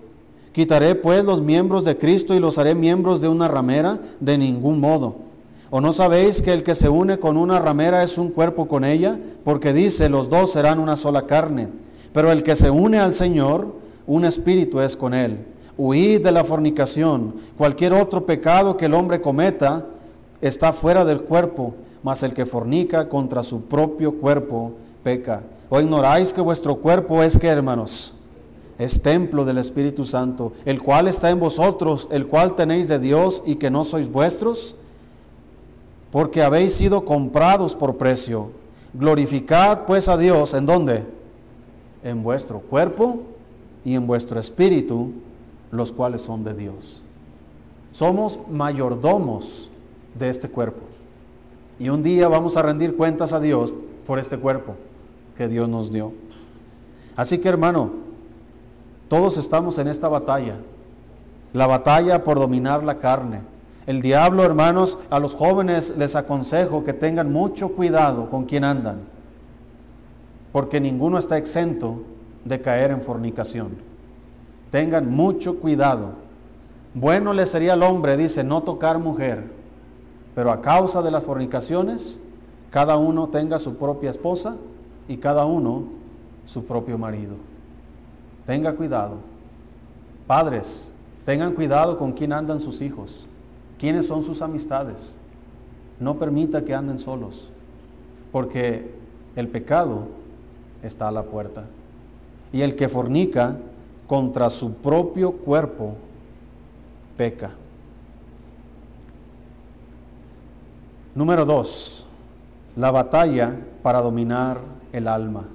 Quitaré 0.53 0.95
pues 0.95 1.23
los 1.23 1.41
miembros 1.41 1.85
de 1.85 1.97
Cristo 1.97 2.33
y 2.33 2.39
los 2.39 2.57
haré 2.57 2.75
miembros 2.75 3.21
de 3.21 3.29
una 3.29 3.47
ramera, 3.47 3.99
de 4.19 4.37
ningún 4.37 4.79
modo. 4.79 5.15
¿O 5.73 5.79
no 5.79 5.93
sabéis 5.93 6.41
que 6.41 6.53
el 6.53 6.63
que 6.63 6.75
se 6.75 6.89
une 6.89 7.17
con 7.17 7.37
una 7.37 7.57
ramera 7.57 8.03
es 8.03 8.17
un 8.17 8.29
cuerpo 8.29 8.67
con 8.67 8.83
ella? 8.83 9.17
Porque 9.45 9.71
dice, 9.71 10.09
los 10.09 10.27
dos 10.27 10.51
serán 10.51 10.79
una 10.79 10.97
sola 10.97 11.25
carne. 11.25 11.69
Pero 12.11 12.29
el 12.29 12.43
que 12.43 12.57
se 12.57 12.69
une 12.69 12.99
al 12.99 13.13
Señor, 13.13 13.73
un 14.05 14.25
espíritu 14.25 14.81
es 14.81 14.97
con 14.97 15.13
él. 15.13 15.45
Huid 15.77 16.21
de 16.21 16.33
la 16.33 16.43
fornicación. 16.43 17.35
Cualquier 17.57 17.93
otro 17.93 18.25
pecado 18.25 18.75
que 18.75 18.87
el 18.87 18.93
hombre 18.93 19.21
cometa 19.21 19.85
está 20.41 20.73
fuera 20.73 21.05
del 21.05 21.21
cuerpo, 21.21 21.73
mas 22.03 22.21
el 22.23 22.33
que 22.33 22.45
fornica 22.45 23.07
contra 23.07 23.41
su 23.41 23.61
propio 23.61 24.17
cuerpo 24.17 24.73
peca. 25.03 25.41
¿O 25.69 25.79
ignoráis 25.79 26.33
que 26.33 26.41
vuestro 26.41 26.75
cuerpo 26.75 27.23
es 27.23 27.37
que, 27.37 27.47
hermanos? 27.47 28.13
Es 28.77 29.01
templo 29.01 29.45
del 29.45 29.59
Espíritu 29.59 30.03
Santo, 30.03 30.51
el 30.65 30.81
cual 30.81 31.07
está 31.07 31.29
en 31.29 31.39
vosotros, 31.39 32.09
el 32.11 32.27
cual 32.27 32.55
tenéis 32.55 32.89
de 32.89 32.99
Dios 32.99 33.41
y 33.45 33.55
que 33.55 33.71
no 33.71 33.85
sois 33.85 34.11
vuestros, 34.11 34.75
porque 36.11 36.43
habéis 36.43 36.75
sido 36.75 37.05
comprados 37.05 37.75
por 37.75 37.97
precio. 37.97 38.51
Glorificad 38.93 39.85
pues 39.85 40.09
a 40.09 40.17
Dios, 40.17 40.53
¿en 40.53 40.65
dónde? 40.65 41.05
En 42.03 42.21
vuestro 42.21 42.59
cuerpo 42.59 43.21
y 43.85 43.95
en 43.95 44.05
vuestro 44.05 44.39
espíritu, 44.39 45.13
los 45.71 45.91
cuales 45.91 46.21
son 46.21 46.43
de 46.43 46.53
Dios. 46.53 47.01
Somos 47.91 48.39
mayordomos 48.49 49.69
de 50.17 50.29
este 50.29 50.49
cuerpo. 50.49 50.81
Y 51.79 51.89
un 51.89 52.03
día 52.03 52.27
vamos 52.27 52.57
a 52.57 52.61
rendir 52.61 52.95
cuentas 52.95 53.33
a 53.33 53.39
Dios 53.39 53.73
por 54.05 54.19
este 54.19 54.37
cuerpo 54.37 54.75
que 55.37 55.47
Dios 55.47 55.67
nos 55.67 55.91
dio. 55.91 56.11
Así 57.15 57.37
que 57.37 57.49
hermano, 57.49 57.91
todos 59.07 59.37
estamos 59.37 59.77
en 59.77 59.87
esta 59.87 60.07
batalla, 60.07 60.57
la 61.53 61.67
batalla 61.67 62.23
por 62.23 62.39
dominar 62.39 62.83
la 62.83 62.99
carne. 62.99 63.41
El 63.87 64.01
diablo, 64.01 64.43
hermanos, 64.43 64.99
a 65.09 65.19
los 65.19 65.33
jóvenes 65.33 65.95
les 65.97 66.15
aconsejo 66.15 66.83
que 66.83 66.93
tengan 66.93 67.31
mucho 67.31 67.69
cuidado 67.69 68.29
con 68.29 68.45
quien 68.45 68.63
andan, 68.63 68.99
porque 70.51 70.79
ninguno 70.79 71.17
está 71.17 71.37
exento 71.37 72.03
de 72.45 72.61
caer 72.61 72.91
en 72.91 73.01
fornicación. 73.01 73.69
Tengan 74.69 75.09
mucho 75.09 75.59
cuidado. 75.59 76.13
Bueno 76.93 77.33
le 77.33 77.45
sería 77.45 77.73
al 77.73 77.83
hombre, 77.83 78.17
dice, 78.17 78.43
no 78.43 78.61
tocar 78.61 78.99
mujer, 78.99 79.51
pero 80.35 80.51
a 80.51 80.61
causa 80.61 81.01
de 81.01 81.11
las 81.11 81.23
fornicaciones, 81.23 82.19
cada 82.69 82.97
uno 82.97 83.29
tenga 83.29 83.59
su 83.59 83.75
propia 83.75 84.11
esposa 84.11 84.55
y 85.07 85.17
cada 85.17 85.45
uno 85.45 85.85
su 86.45 86.65
propio 86.65 86.97
marido. 86.97 87.33
Tenga 88.45 88.73
cuidado. 88.73 89.17
Padres, 90.27 90.93
tengan 91.25 91.53
cuidado 91.53 91.97
con 91.97 92.13
quién 92.13 92.31
andan 92.31 92.59
sus 92.59 92.81
hijos, 92.81 93.27
quiénes 93.81 94.05
son 94.05 94.21
sus 94.21 94.43
amistades. 94.43 95.17
No 95.99 96.19
permita 96.19 96.63
que 96.63 96.75
anden 96.75 96.99
solos, 96.99 97.49
porque 98.31 98.93
el 99.35 99.47
pecado 99.47 100.07
está 100.83 101.07
a 101.07 101.11
la 101.11 101.23
puerta. 101.23 101.65
Y 102.53 102.61
el 102.61 102.75
que 102.75 102.87
fornica 102.87 103.57
contra 104.05 104.51
su 104.51 104.75
propio 104.75 105.31
cuerpo 105.31 105.95
peca. 107.17 107.51
Número 111.15 111.43
dos, 111.43 112.05
la 112.75 112.91
batalla 112.91 113.55
para 113.81 113.99
dominar 113.99 114.61
el 114.93 115.07
alma. 115.07 115.45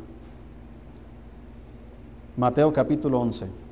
Mateo 2.36 2.72
capítulo 2.72 3.20
11. 3.20 3.65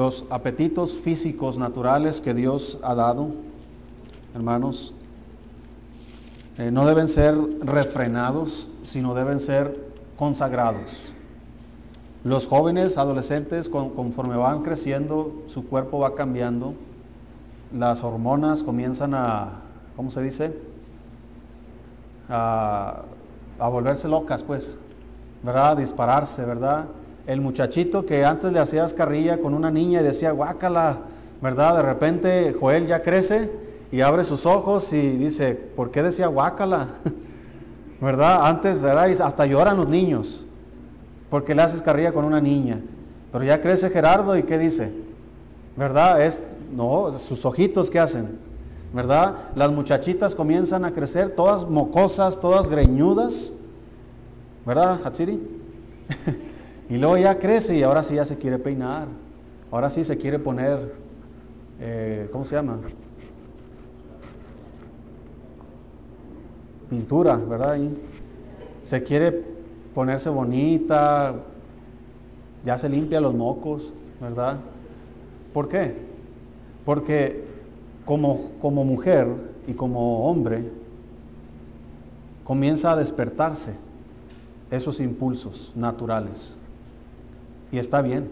Los 0.00 0.24
apetitos 0.30 0.96
físicos 0.96 1.58
naturales 1.58 2.22
que 2.22 2.32
Dios 2.32 2.80
ha 2.82 2.94
dado, 2.94 3.32
hermanos, 4.34 4.94
eh, 6.56 6.70
no 6.70 6.86
deben 6.86 7.06
ser 7.06 7.36
refrenados, 7.60 8.70
sino 8.82 9.12
deben 9.12 9.40
ser 9.40 9.92
consagrados. 10.16 11.12
Los 12.24 12.48
jóvenes, 12.48 12.96
adolescentes, 12.96 13.68
conforme 13.68 14.36
van 14.36 14.62
creciendo, 14.62 15.42
su 15.44 15.68
cuerpo 15.68 15.98
va 15.98 16.14
cambiando, 16.14 16.72
las 17.70 18.02
hormonas 18.02 18.62
comienzan 18.62 19.12
a, 19.12 19.60
¿cómo 19.96 20.10
se 20.10 20.22
dice? 20.22 20.56
A, 22.30 23.02
volverse 23.58 24.08
locas, 24.08 24.44
pues, 24.44 24.78
¿verdad? 25.42 25.72
A 25.72 25.76
dispararse, 25.76 26.42
¿verdad? 26.46 26.86
El 27.30 27.40
muchachito 27.40 28.04
que 28.04 28.24
antes 28.24 28.52
le 28.52 28.58
hacías 28.58 28.92
carrilla 28.92 29.40
con 29.40 29.54
una 29.54 29.70
niña 29.70 30.00
y 30.00 30.02
decía, 30.02 30.32
guácala, 30.32 30.98
¿verdad? 31.40 31.76
De 31.76 31.82
repente 31.82 32.56
Joel 32.58 32.88
ya 32.88 33.02
crece 33.02 33.52
y 33.92 34.00
abre 34.00 34.24
sus 34.24 34.46
ojos 34.46 34.92
y 34.92 35.10
dice, 35.10 35.54
¿por 35.54 35.92
qué 35.92 36.02
decía 36.02 36.26
guácala? 36.26 36.88
¿Verdad? 38.00 38.48
Antes, 38.48 38.82
¿verdad? 38.82 39.06
Y 39.10 39.12
hasta 39.12 39.46
lloran 39.46 39.76
los 39.76 39.86
niños 39.86 40.44
porque 41.30 41.54
le 41.54 41.62
haces 41.62 41.82
carrilla 41.82 42.12
con 42.12 42.24
una 42.24 42.40
niña. 42.40 42.80
Pero 43.30 43.44
ya 43.44 43.60
crece 43.60 43.90
Gerardo 43.90 44.36
y 44.36 44.42
¿qué 44.42 44.58
dice? 44.58 44.92
¿Verdad? 45.76 46.20
Es, 46.26 46.56
no, 46.72 47.16
sus 47.16 47.44
ojitos 47.44 47.92
¿qué 47.92 48.00
hacen? 48.00 48.40
¿Verdad? 48.92 49.36
Las 49.54 49.70
muchachitas 49.70 50.34
comienzan 50.34 50.84
a 50.84 50.92
crecer, 50.92 51.30
todas 51.30 51.64
mocosas, 51.64 52.40
todas 52.40 52.66
greñudas. 52.66 53.54
¿Verdad, 54.66 54.98
Hatsiri? 55.04 55.40
y 56.90 56.98
luego 56.98 57.16
ya 57.16 57.38
crece 57.38 57.76
y 57.76 57.84
ahora 57.84 58.02
sí 58.02 58.16
ya 58.16 58.24
se 58.24 58.36
quiere 58.36 58.58
peinar. 58.58 59.06
Ahora 59.70 59.88
sí 59.88 60.02
se 60.02 60.18
quiere 60.18 60.40
poner, 60.40 60.92
eh, 61.78 62.28
¿cómo 62.32 62.44
se 62.44 62.56
llama? 62.56 62.80
Pintura, 66.90 67.36
¿verdad? 67.36 67.76
Y 67.76 67.96
se 68.82 69.04
quiere 69.04 69.44
ponerse 69.94 70.28
bonita, 70.30 71.36
ya 72.64 72.76
se 72.76 72.88
limpia 72.88 73.20
los 73.20 73.34
mocos, 73.34 73.94
¿verdad? 74.20 74.58
¿Por 75.54 75.68
qué? 75.68 75.94
Porque 76.84 77.44
como, 78.04 78.50
como 78.60 78.84
mujer 78.84 79.28
y 79.68 79.74
como 79.74 80.28
hombre, 80.28 80.68
comienza 82.42 82.90
a 82.90 82.96
despertarse 82.96 83.74
esos 84.72 84.98
impulsos 84.98 85.72
naturales. 85.76 86.58
Y 87.72 87.78
está 87.78 88.02
bien. 88.02 88.30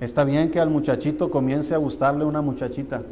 Está 0.00 0.24
bien 0.24 0.50
que 0.50 0.60
al 0.60 0.70
muchachito 0.70 1.30
comience 1.30 1.74
a 1.74 1.78
gustarle 1.78 2.24
una 2.24 2.40
muchachita 2.40 3.02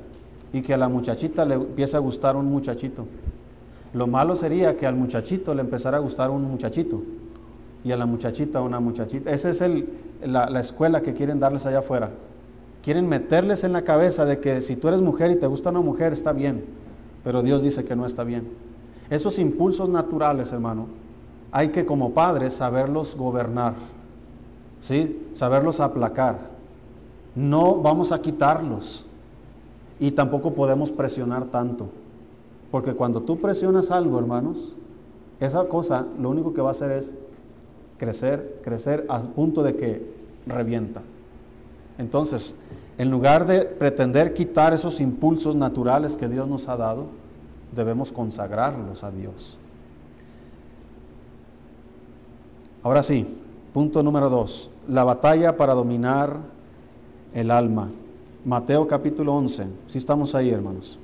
y 0.52 0.62
que 0.62 0.72
a 0.72 0.78
la 0.78 0.88
muchachita 0.88 1.44
le 1.44 1.54
empiece 1.54 1.96
a 1.96 2.00
gustar 2.00 2.36
un 2.36 2.46
muchachito. 2.46 3.06
Lo 3.92 4.06
malo 4.06 4.36
sería 4.36 4.76
que 4.76 4.86
al 4.86 4.94
muchachito 4.94 5.54
le 5.54 5.60
empezara 5.60 5.98
a 5.98 6.00
gustar 6.00 6.30
un 6.30 6.42
muchachito 6.44 7.02
y 7.84 7.92
a 7.92 7.96
la 7.96 8.06
muchachita 8.06 8.60
una 8.62 8.80
muchachita. 8.80 9.30
Esa 9.30 9.50
es 9.50 9.60
el, 9.60 9.88
la, 10.22 10.48
la 10.48 10.60
escuela 10.60 11.02
que 11.02 11.14
quieren 11.14 11.40
darles 11.40 11.66
allá 11.66 11.80
afuera. 11.80 12.10
Quieren 12.82 13.08
meterles 13.08 13.64
en 13.64 13.72
la 13.72 13.82
cabeza 13.82 14.24
de 14.24 14.40
que 14.40 14.60
si 14.60 14.76
tú 14.76 14.88
eres 14.88 15.02
mujer 15.02 15.30
y 15.30 15.36
te 15.36 15.46
gusta 15.46 15.70
una 15.70 15.80
mujer, 15.80 16.12
está 16.12 16.32
bien, 16.32 16.64
pero 17.24 17.42
Dios 17.42 17.62
dice 17.62 17.84
que 17.84 17.96
no 17.96 18.06
está 18.06 18.24
bien. 18.24 18.48
Esos 19.10 19.38
impulsos 19.38 19.88
naturales, 19.88 20.52
hermano, 20.52 20.86
hay 21.50 21.68
que 21.68 21.84
como 21.84 22.12
padres 22.12 22.52
saberlos 22.52 23.16
gobernar, 23.16 23.74
¿sí? 24.80 25.28
saberlos 25.32 25.80
aplacar. 25.80 26.50
No 27.34 27.76
vamos 27.76 28.12
a 28.12 28.20
quitarlos 28.20 29.06
y 30.00 30.12
tampoco 30.12 30.54
podemos 30.54 30.92
presionar 30.92 31.46
tanto, 31.46 31.88
porque 32.70 32.94
cuando 32.94 33.22
tú 33.22 33.40
presionas 33.40 33.90
algo, 33.90 34.18
hermanos, 34.18 34.74
esa 35.40 35.64
cosa 35.68 36.06
lo 36.18 36.30
único 36.30 36.52
que 36.52 36.60
va 36.60 36.68
a 36.68 36.72
hacer 36.72 36.92
es 36.92 37.14
crecer, 37.96 38.60
crecer 38.62 39.06
al 39.08 39.28
punto 39.28 39.62
de 39.62 39.76
que 39.76 40.14
revienta. 40.46 41.02
Entonces, 41.98 42.54
en 42.96 43.10
lugar 43.10 43.46
de 43.46 43.62
pretender 43.62 44.34
quitar 44.34 44.72
esos 44.72 45.00
impulsos 45.00 45.54
naturales 45.54 46.16
que 46.16 46.28
Dios 46.28 46.48
nos 46.48 46.68
ha 46.68 46.76
dado, 46.76 47.06
debemos 47.74 48.12
consagrarlos 48.12 49.04
a 49.04 49.10
Dios. 49.10 49.58
Ahora 52.82 53.02
sí, 53.02 53.26
punto 53.72 54.02
número 54.02 54.28
dos, 54.28 54.70
la 54.88 55.04
batalla 55.04 55.56
para 55.56 55.74
dominar 55.74 56.40
el 57.34 57.50
alma. 57.50 57.90
Mateo 58.44 58.86
capítulo 58.86 59.34
11, 59.34 59.66
si 59.86 59.98
estamos 59.98 60.34
ahí 60.34 60.50
hermanos. 60.50 60.98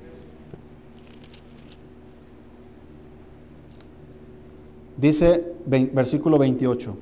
Dice 4.97 5.53
versículo 5.65 6.37
28. 6.37 6.95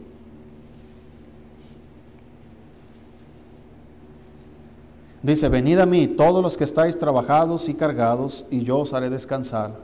Dice, 5.22 5.48
venid 5.48 5.80
a 5.80 5.86
mí 5.86 6.08
todos 6.08 6.44
los 6.44 6.58
que 6.58 6.66
estáis 6.66 6.98
trabajados 6.98 7.70
y 7.70 7.76
cargados, 7.76 8.46
y 8.50 8.64
yo 8.64 8.80
os 8.80 8.94
haré 8.94 9.10
descansar. 9.10 9.80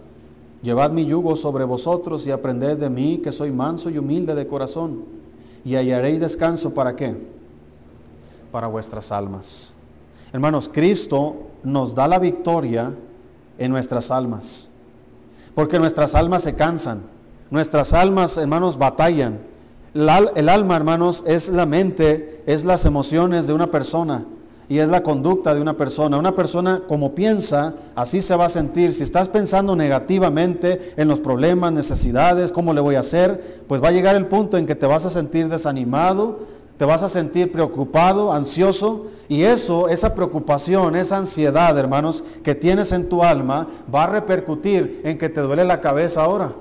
Llevad 0.62 0.92
mi 0.92 1.06
yugo 1.06 1.38
sobre 1.38 1.64
vosotros 1.64 2.28
y 2.28 2.32
aprended 2.32 2.78
de 2.78 2.90
mí, 2.90 3.20
que 3.24 3.32
soy 3.32 3.50
manso 3.50 3.90
y 3.90 3.98
humilde 3.98 4.36
de 4.36 4.46
corazón, 4.46 5.06
y 5.64 5.76
hallaréis 5.76 6.20
descanso 6.20 6.74
para 6.74 6.96
qué? 6.96 7.16
Para 8.52 8.68
vuestras 8.68 9.12
almas. 9.12 9.74
Hermanos, 10.32 10.70
Cristo 10.72 11.48
nos 11.64 11.96
da 11.96 12.08
la 12.08 12.20
victoria 12.20 12.94
en 13.58 13.72
nuestras 13.72 14.12
almas, 14.12 14.70
porque 15.56 15.80
nuestras 15.80 16.16
almas 16.16 16.44
se 16.44 16.56
cansan, 16.56 17.02
nuestras 17.50 17.94
almas, 17.94 18.38
hermanos, 18.38 18.78
batallan. 18.78 19.40
El 19.94 20.50
alma, 20.50 20.76
hermanos, 20.76 21.24
es 21.26 21.50
la 21.50 21.66
mente, 21.66 22.44
es 22.46 22.64
las 22.64 22.86
emociones 22.86 23.48
de 23.48 23.54
una 23.54 23.68
persona 23.68 24.26
y 24.70 24.78
es 24.78 24.88
la 24.88 25.02
conducta 25.02 25.56
de 25.56 25.62
una 25.62 25.76
persona. 25.76 26.18
Una 26.20 26.36
persona 26.36 26.84
como 26.88 27.16
piensa, 27.16 27.74
así 27.96 28.22
se 28.22 28.36
va 28.36 28.46
a 28.46 28.50
sentir. 28.50 28.94
Si 28.94 29.02
estás 29.02 29.28
pensando 29.28 29.76
negativamente 29.76 30.94
en 30.96 31.08
los 31.08 31.20
problemas, 31.20 31.74
necesidades, 31.74 32.52
cómo 32.52 32.72
le 32.74 32.80
voy 32.80 32.94
a 32.94 33.00
hacer, 33.00 33.64
pues 33.68 33.84
va 33.84 33.88
a 33.88 33.92
llegar 33.92 34.16
el 34.16 34.28
punto 34.28 34.58
en 34.58 34.68
que 34.68 34.76
te 34.76 34.86
vas 34.86 35.06
a 35.06 35.10
sentir 35.10 35.50
desanimado, 35.50 36.42
te 36.78 36.86
vas 36.86 37.02
a 37.02 37.10
sentir 37.10 37.52
preocupado, 37.52 38.32
ansioso, 38.32 39.08
y 39.28 39.42
eso, 39.42 39.90
esa 39.90 40.14
preocupación, 40.14 40.96
esa 40.96 41.18
ansiedad, 41.18 41.76
hermanos, 41.76 42.24
que 42.44 42.54
tienes 42.54 42.92
en 42.92 43.10
tu 43.10 43.24
alma, 43.24 43.68
va 43.94 44.04
a 44.04 44.08
repercutir 44.08 45.02
en 45.04 45.18
que 45.18 45.30
te 45.30 45.42
duele 45.42 45.66
la 45.66 45.82
cabeza 45.82 46.24
ahora. 46.24 46.54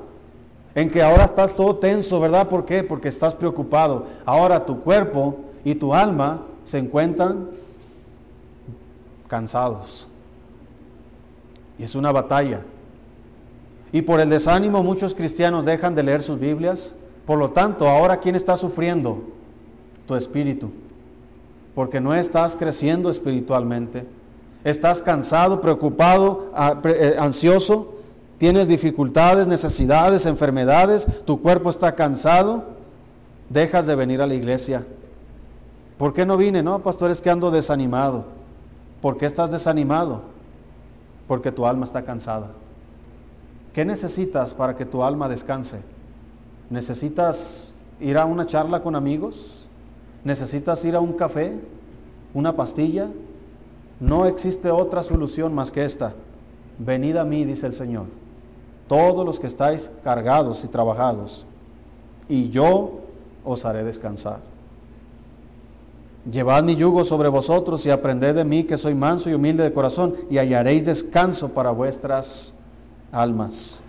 En 0.75 0.89
que 0.89 1.03
ahora 1.03 1.27
estás 1.27 1.55
todo 1.55 1.77
tenso, 1.77 2.21
¿verdad? 2.21 2.49
¿Por 2.49 2.65
qué? 2.65 2.83
Porque 2.83 3.09
estás 3.09 3.35
preocupado. 3.35 4.07
Ahora 4.25 4.65
tu 4.65 4.81
cuerpo 4.81 5.37
y 5.63 5.75
tu 5.75 5.93
alma 5.95 6.43
se 6.65 6.79
encuentran 6.79 7.49
cansados. 9.29 10.09
Y 11.79 11.85
es 11.85 11.95
una 11.95 12.11
batalla. 12.11 12.63
Y 13.93 14.03
por 14.03 14.21
el 14.21 14.29
desánimo 14.29 14.83
muchos 14.83 15.15
cristianos 15.15 15.65
dejan 15.65 15.95
de 15.95 16.03
leer 16.03 16.23
sus 16.23 16.39
Biblias. 16.39 16.95
Por 17.25 17.39
lo 17.39 17.51
tanto, 17.51 17.89
ahora 17.89 18.19
¿quién 18.19 18.35
está 18.35 18.57
sufriendo? 18.57 19.23
Tu 20.07 20.15
espíritu. 20.15 20.71
Porque 21.75 22.01
no 22.01 22.15
estás 22.15 22.57
creciendo 22.57 23.09
espiritualmente. 23.09 24.07
Estás 24.65 25.03
cansado, 25.03 25.61
preocupado, 25.61 26.51
eh, 26.85 27.15
ansioso. 27.19 27.95
Tienes 28.39 28.69
dificultades, 28.69 29.47
necesidades, 29.47 30.27
enfermedades. 30.27 31.07
Tu 31.25 31.41
cuerpo 31.41 31.71
está 31.71 31.95
cansado. 31.95 32.65
Dejas 33.49 33.87
de 33.87 33.95
venir 33.95 34.21
a 34.21 34.27
la 34.27 34.35
iglesia. 34.35 34.85
¿Por 35.97 36.13
qué 36.13 36.27
no 36.27 36.37
vine? 36.37 36.63
No, 36.63 36.83
pastor, 36.83 37.11
es 37.11 37.23
que 37.23 37.31
ando 37.31 37.51
desanimado. 37.51 38.38
¿Por 39.01 39.17
qué 39.17 39.27
estás 39.27 39.51
desanimado? 39.51 40.23
Porque 41.27 41.53
tu 41.53 41.67
alma 41.67 41.85
está 41.85 42.05
cansada. 42.05 42.51
¿Qué 43.73 43.85
necesitas 43.85 44.55
para 44.55 44.77
que 44.77 44.85
tu 44.85 45.05
alma 45.05 45.29
descanse? 45.29 45.83
¿Necesitas 46.71 47.75
ir 48.01 48.19
a 48.19 48.25
una 48.25 48.47
charla 48.47 48.83
con 48.83 48.97
amigos? 48.97 49.69
¿Necesitas 50.25 50.85
ir 50.85 50.97
a 50.97 51.01
un 51.01 51.13
café? 51.13 51.61
¿Una 52.35 52.57
pastilla? 52.57 53.09
No 54.01 54.27
existe 54.27 54.71
otra 54.71 55.03
solución 55.03 55.55
más 55.55 55.71
que 55.71 55.85
esta. 55.85 56.15
Venid 56.79 57.17
a 57.17 57.25
mí, 57.25 57.45
dice 57.45 57.67
el 57.67 57.73
Señor, 57.73 58.07
todos 58.87 59.25
los 59.27 59.41
que 59.41 59.49
estáis 59.49 59.91
cargados 60.05 60.65
y 60.65 60.69
trabajados, 60.69 61.47
y 62.29 62.51
yo 62.51 63.01
os 63.45 63.65
haré 63.65 63.83
descansar. 63.83 64.41
Llevad 66.31 66.63
mi 66.63 66.77
yugo 66.77 67.05
sobre 67.05 67.31
vosotros 67.31 67.87
y 67.87 67.91
aprended 67.91 68.35
de 68.35 68.45
mí 68.45 68.65
que 68.65 68.77
soy 68.77 68.95
manso 68.95 69.31
y 69.31 69.35
humilde 69.35 69.63
de 69.63 69.73
corazón 69.73 70.15
y 70.29 70.37
hallaréis 70.37 70.85
descanso 70.85 71.51
para 71.51 71.71
vuestras 71.71 72.55
almas. 73.11 73.81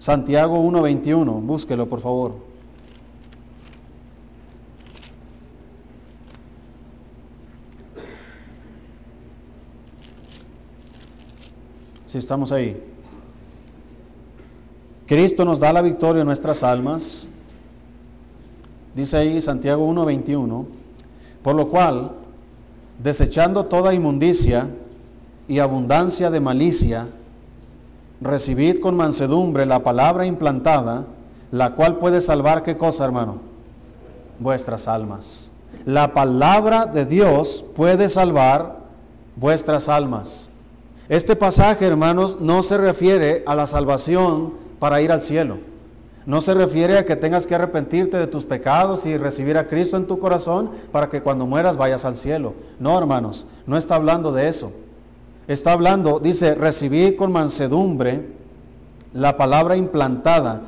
Santiago 0.00 0.58
1.21, 0.58 1.40
búsquelo 1.42 1.88
por 1.88 2.00
favor. 2.00 2.34
Si 12.06 12.18
estamos 12.18 12.50
ahí. 12.50 12.82
Cristo 15.06 15.44
nos 15.44 15.60
da 15.60 15.72
la 15.72 15.82
victoria 15.82 16.22
en 16.22 16.26
nuestras 16.26 16.64
almas. 16.64 17.28
Dice 18.94 19.16
ahí 19.16 19.40
Santiago 19.40 19.88
1.21. 19.88 20.87
Por 21.42 21.54
lo 21.54 21.68
cual, 21.68 22.12
desechando 23.02 23.66
toda 23.66 23.94
inmundicia 23.94 24.68
y 25.46 25.60
abundancia 25.60 26.30
de 26.30 26.40
malicia, 26.40 27.08
recibid 28.20 28.80
con 28.80 28.96
mansedumbre 28.96 29.66
la 29.66 29.82
palabra 29.82 30.26
implantada, 30.26 31.04
la 31.50 31.74
cual 31.74 31.98
puede 31.98 32.20
salvar 32.20 32.62
qué 32.62 32.76
cosa, 32.76 33.04
hermano? 33.04 33.38
Vuestras 34.38 34.88
almas. 34.88 35.50
La 35.84 36.12
palabra 36.12 36.86
de 36.86 37.06
Dios 37.06 37.64
puede 37.74 38.08
salvar 38.08 38.78
vuestras 39.36 39.88
almas. 39.88 40.50
Este 41.08 41.36
pasaje, 41.36 41.86
hermanos, 41.86 42.36
no 42.40 42.62
se 42.62 42.76
refiere 42.76 43.42
a 43.46 43.54
la 43.54 43.66
salvación 43.66 44.52
para 44.78 45.00
ir 45.00 45.10
al 45.10 45.22
cielo. 45.22 45.58
No 46.28 46.42
se 46.42 46.52
refiere 46.52 46.98
a 46.98 47.06
que 47.06 47.16
tengas 47.16 47.46
que 47.46 47.54
arrepentirte 47.54 48.18
de 48.18 48.26
tus 48.26 48.44
pecados 48.44 49.06
y 49.06 49.16
recibir 49.16 49.56
a 49.56 49.66
Cristo 49.66 49.96
en 49.96 50.06
tu 50.06 50.18
corazón 50.18 50.70
para 50.92 51.08
que 51.08 51.22
cuando 51.22 51.46
mueras 51.46 51.78
vayas 51.78 52.04
al 52.04 52.18
cielo. 52.18 52.52
No, 52.78 52.98
hermanos, 52.98 53.46
no 53.66 53.78
está 53.78 53.94
hablando 53.94 54.30
de 54.30 54.46
eso. 54.46 54.70
Está 55.46 55.72
hablando, 55.72 56.20
dice, 56.20 56.54
recibir 56.54 57.16
con 57.16 57.32
mansedumbre 57.32 58.28
la 59.14 59.38
palabra 59.38 59.76
implantada. 59.76 60.60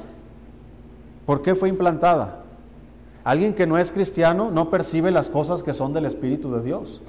¿Por 1.26 1.42
qué 1.42 1.54
fue 1.54 1.68
implantada? 1.68 2.42
Alguien 3.22 3.52
que 3.52 3.66
no 3.66 3.76
es 3.76 3.92
cristiano 3.92 4.50
no 4.50 4.70
percibe 4.70 5.11
las 5.11 5.28
cosas 5.28 5.62
que 5.62 5.74
son 5.74 5.92
del 5.92 6.06
Espíritu 6.06 6.50
de 6.50 6.62
Dios 6.62 7.02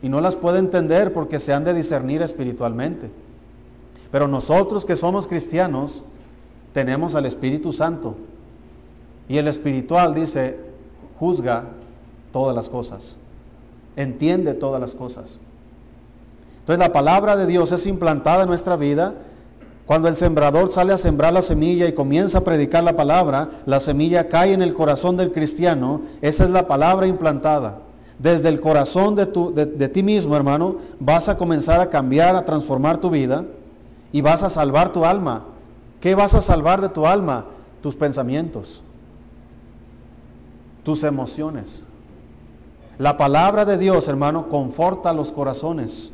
y 0.00 0.08
no 0.08 0.22
las 0.22 0.36
puede 0.36 0.60
entender 0.60 1.12
porque 1.12 1.38
se 1.38 1.52
han 1.52 1.64
de 1.64 1.74
discernir 1.74 2.22
espiritualmente. 2.22 3.10
Pero 4.10 4.28
nosotros 4.28 4.86
que 4.86 4.96
somos 4.96 5.28
cristianos, 5.28 6.04
tenemos 6.72 7.14
al 7.14 7.26
Espíritu 7.26 7.72
Santo. 7.72 8.16
Y 9.28 9.38
el 9.38 9.48
espiritual 9.48 10.14
dice, 10.14 10.58
juzga 11.18 11.64
todas 12.32 12.54
las 12.54 12.68
cosas, 12.68 13.18
entiende 13.96 14.54
todas 14.54 14.80
las 14.80 14.94
cosas. 14.94 15.40
Entonces 16.60 16.78
la 16.78 16.92
palabra 16.92 17.36
de 17.36 17.46
Dios 17.46 17.72
es 17.72 17.86
implantada 17.86 18.42
en 18.42 18.48
nuestra 18.48 18.76
vida 18.76 19.14
Cuando 19.86 20.08
el 20.08 20.16
sembrador 20.16 20.70
sale 20.70 20.92
a 20.92 20.98
sembrar 20.98 21.32
la 21.32 21.42
semilla 21.42 21.86
y 21.86 21.92
comienza 21.92 22.38
a 22.38 22.44
predicar 22.44 22.84
la 22.84 22.96
palabra, 22.96 23.48
la 23.66 23.80
semilla 23.80 24.28
cae 24.28 24.52
en 24.52 24.62
el 24.62 24.74
corazón 24.74 25.16
del 25.16 25.32
cristiano, 25.32 26.02
esa 26.20 26.44
es 26.44 26.50
la 26.50 26.66
palabra 26.66 27.06
implantada. 27.06 27.78
Desde 28.18 28.48
el 28.48 28.60
corazón 28.60 29.16
de, 29.16 29.26
tu, 29.26 29.52
de, 29.52 29.66
de 29.66 29.88
ti 29.88 30.02
mismo, 30.02 30.36
hermano, 30.36 30.76
vas 31.00 31.28
a 31.28 31.36
comenzar 31.36 31.80
a 31.80 31.90
cambiar, 31.90 32.36
a 32.36 32.44
transformar 32.44 32.98
tu 32.98 33.10
vida 33.10 33.44
y 34.12 34.20
vas 34.20 34.44
a 34.44 34.48
salvar 34.48 34.92
tu 34.92 35.04
alma. 35.04 35.44
¿Qué 36.02 36.16
vas 36.16 36.34
a 36.34 36.40
salvar 36.40 36.80
de 36.80 36.88
tu 36.88 37.06
alma? 37.06 37.46
Tus 37.80 37.94
pensamientos, 37.94 38.82
tus 40.82 41.04
emociones. 41.04 41.84
La 42.98 43.16
palabra 43.16 43.64
de 43.64 43.78
Dios, 43.78 44.08
hermano, 44.08 44.48
conforta 44.48 45.12
los 45.12 45.30
corazones. 45.30 46.12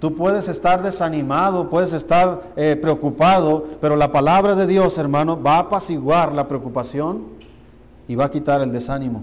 Tú 0.00 0.16
puedes 0.16 0.48
estar 0.48 0.82
desanimado, 0.82 1.70
puedes 1.70 1.92
estar 1.92 2.52
eh, 2.56 2.76
preocupado, 2.82 3.64
pero 3.80 3.94
la 3.94 4.10
palabra 4.10 4.56
de 4.56 4.66
Dios, 4.66 4.98
hermano, 4.98 5.40
va 5.40 5.58
a 5.58 5.60
apaciguar 5.60 6.32
la 6.32 6.48
preocupación 6.48 7.22
y 8.08 8.16
va 8.16 8.24
a 8.24 8.30
quitar 8.32 8.60
el 8.60 8.72
desánimo. 8.72 9.22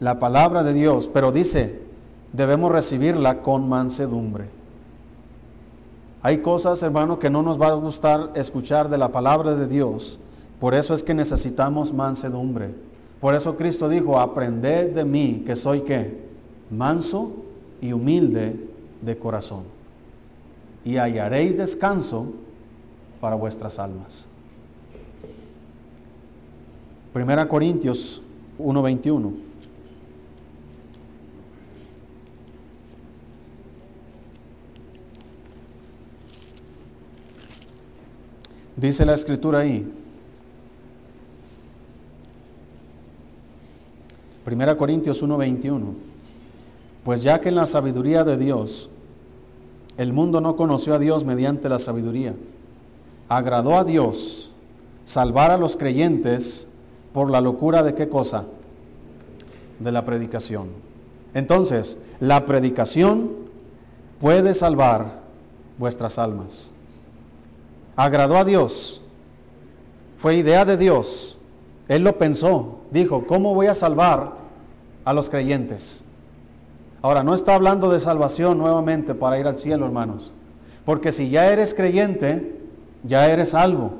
La 0.00 0.18
palabra 0.18 0.62
de 0.62 0.72
Dios, 0.72 1.10
pero 1.12 1.30
dice, 1.30 1.82
debemos 2.32 2.72
recibirla 2.72 3.42
con 3.42 3.68
mansedumbre. 3.68 4.59
Hay 6.22 6.38
cosas, 6.38 6.82
hermano, 6.82 7.18
que 7.18 7.30
no 7.30 7.42
nos 7.42 7.60
va 7.60 7.68
a 7.68 7.74
gustar 7.74 8.32
escuchar 8.34 8.88
de 8.90 8.98
la 8.98 9.10
palabra 9.10 9.54
de 9.54 9.66
Dios. 9.66 10.18
Por 10.58 10.74
eso 10.74 10.92
es 10.92 11.02
que 11.02 11.14
necesitamos 11.14 11.94
mansedumbre. 11.94 12.74
Por 13.20 13.34
eso 13.34 13.56
Cristo 13.56 13.88
dijo, 13.88 14.20
aprended 14.20 14.94
de 14.94 15.04
mí, 15.04 15.42
que 15.46 15.56
soy 15.56 15.82
qué? 15.82 16.20
Manso 16.70 17.32
y 17.80 17.92
humilde 17.92 18.68
de 19.00 19.18
corazón, 19.18 19.64
y 20.84 20.96
hallaréis 20.96 21.56
descanso 21.56 22.26
para 23.20 23.36
vuestras 23.36 23.78
almas. 23.78 24.26
Primera 27.12 27.48
Corintios 27.48 28.22
1:21. 28.58 29.49
Dice 38.80 39.04
la 39.04 39.12
escritura 39.12 39.58
ahí. 39.58 39.86
Primera 44.42 44.76
Corintios 44.78 45.22
1:21. 45.22 45.94
Pues 47.04 47.22
ya 47.22 47.40
que 47.40 47.50
en 47.50 47.56
la 47.56 47.66
sabiduría 47.66 48.24
de 48.24 48.38
Dios 48.38 48.88
el 49.98 50.14
mundo 50.14 50.40
no 50.40 50.56
conoció 50.56 50.94
a 50.94 50.98
Dios 50.98 51.26
mediante 51.26 51.68
la 51.68 51.78
sabiduría, 51.78 52.34
agradó 53.28 53.76
a 53.76 53.84
Dios 53.84 54.50
salvar 55.04 55.50
a 55.50 55.58
los 55.58 55.76
creyentes 55.76 56.66
por 57.12 57.30
la 57.30 57.42
locura 57.42 57.82
de 57.82 57.94
qué 57.94 58.08
cosa? 58.08 58.46
De 59.78 59.92
la 59.92 60.06
predicación. 60.06 60.68
Entonces, 61.34 61.98
la 62.18 62.46
predicación 62.46 63.30
puede 64.20 64.54
salvar 64.54 65.20
vuestras 65.78 66.18
almas. 66.18 66.72
Agradó 68.00 68.38
a 68.38 68.46
Dios. 68.46 69.02
Fue 70.16 70.34
idea 70.34 70.64
de 70.64 70.78
Dios. 70.78 71.36
Él 71.86 72.02
lo 72.02 72.16
pensó. 72.16 72.78
Dijo, 72.90 73.26
¿cómo 73.26 73.54
voy 73.54 73.66
a 73.66 73.74
salvar 73.74 74.36
a 75.04 75.12
los 75.12 75.28
creyentes? 75.28 76.02
Ahora, 77.02 77.22
no 77.22 77.34
está 77.34 77.54
hablando 77.54 77.90
de 77.90 78.00
salvación 78.00 78.56
nuevamente 78.56 79.14
para 79.14 79.38
ir 79.38 79.46
al 79.46 79.58
cielo, 79.58 79.84
hermanos. 79.84 80.32
Porque 80.86 81.12
si 81.12 81.28
ya 81.28 81.52
eres 81.52 81.74
creyente, 81.74 82.58
ya 83.04 83.30
eres 83.30 83.50
salvo. 83.50 83.92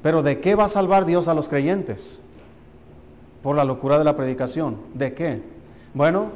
Pero 0.00 0.22
¿de 0.22 0.38
qué 0.38 0.54
va 0.54 0.66
a 0.66 0.68
salvar 0.68 1.04
Dios 1.04 1.26
a 1.26 1.34
los 1.34 1.48
creyentes? 1.48 2.22
Por 3.42 3.56
la 3.56 3.64
locura 3.64 3.98
de 3.98 4.04
la 4.04 4.14
predicación. 4.14 4.76
¿De 4.94 5.12
qué? 5.12 5.42
Bueno, 5.92 6.28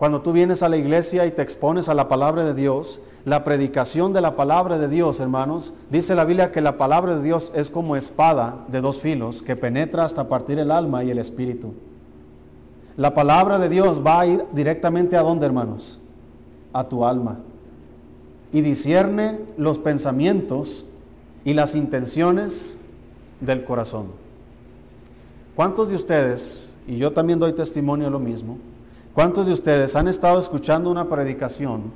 cuando 0.00 0.22
tú 0.22 0.32
vienes 0.32 0.62
a 0.62 0.70
la 0.70 0.78
iglesia 0.78 1.26
y 1.26 1.30
te 1.30 1.42
expones 1.42 1.90
a 1.90 1.94
la 1.94 2.08
palabra 2.08 2.42
de 2.42 2.54
Dios, 2.54 3.02
la 3.26 3.44
predicación 3.44 4.14
de 4.14 4.22
la 4.22 4.34
palabra 4.34 4.78
de 4.78 4.88
Dios, 4.88 5.20
hermanos, 5.20 5.74
dice 5.90 6.14
la 6.14 6.24
Biblia 6.24 6.52
que 6.52 6.62
la 6.62 6.78
palabra 6.78 7.16
de 7.16 7.22
Dios 7.22 7.52
es 7.54 7.68
como 7.68 7.96
espada 7.96 8.64
de 8.68 8.80
dos 8.80 9.00
filos 9.00 9.42
que 9.42 9.56
penetra 9.56 10.04
hasta 10.04 10.26
partir 10.26 10.58
el 10.58 10.70
alma 10.70 11.04
y 11.04 11.10
el 11.10 11.18
espíritu. 11.18 11.74
La 12.96 13.12
palabra 13.12 13.58
de 13.58 13.68
Dios 13.68 14.00
va 14.02 14.20
a 14.20 14.26
ir 14.26 14.46
directamente 14.52 15.18
a 15.18 15.20
dónde, 15.20 15.44
hermanos? 15.44 16.00
A 16.72 16.84
tu 16.84 17.04
alma. 17.04 17.40
Y 18.54 18.62
discierne 18.62 19.38
los 19.58 19.78
pensamientos 19.78 20.86
y 21.44 21.52
las 21.52 21.74
intenciones 21.74 22.78
del 23.42 23.64
corazón. 23.64 24.06
¿Cuántos 25.54 25.90
de 25.90 25.96
ustedes, 25.96 26.74
y 26.86 26.96
yo 26.96 27.12
también 27.12 27.38
doy 27.38 27.52
testimonio 27.52 28.06
de 28.06 28.12
lo 28.12 28.18
mismo, 28.18 28.56
cuántos 29.14 29.46
de 29.46 29.52
ustedes 29.52 29.96
han 29.96 30.08
estado 30.08 30.38
escuchando 30.38 30.90
una 30.90 31.08
predicación 31.08 31.92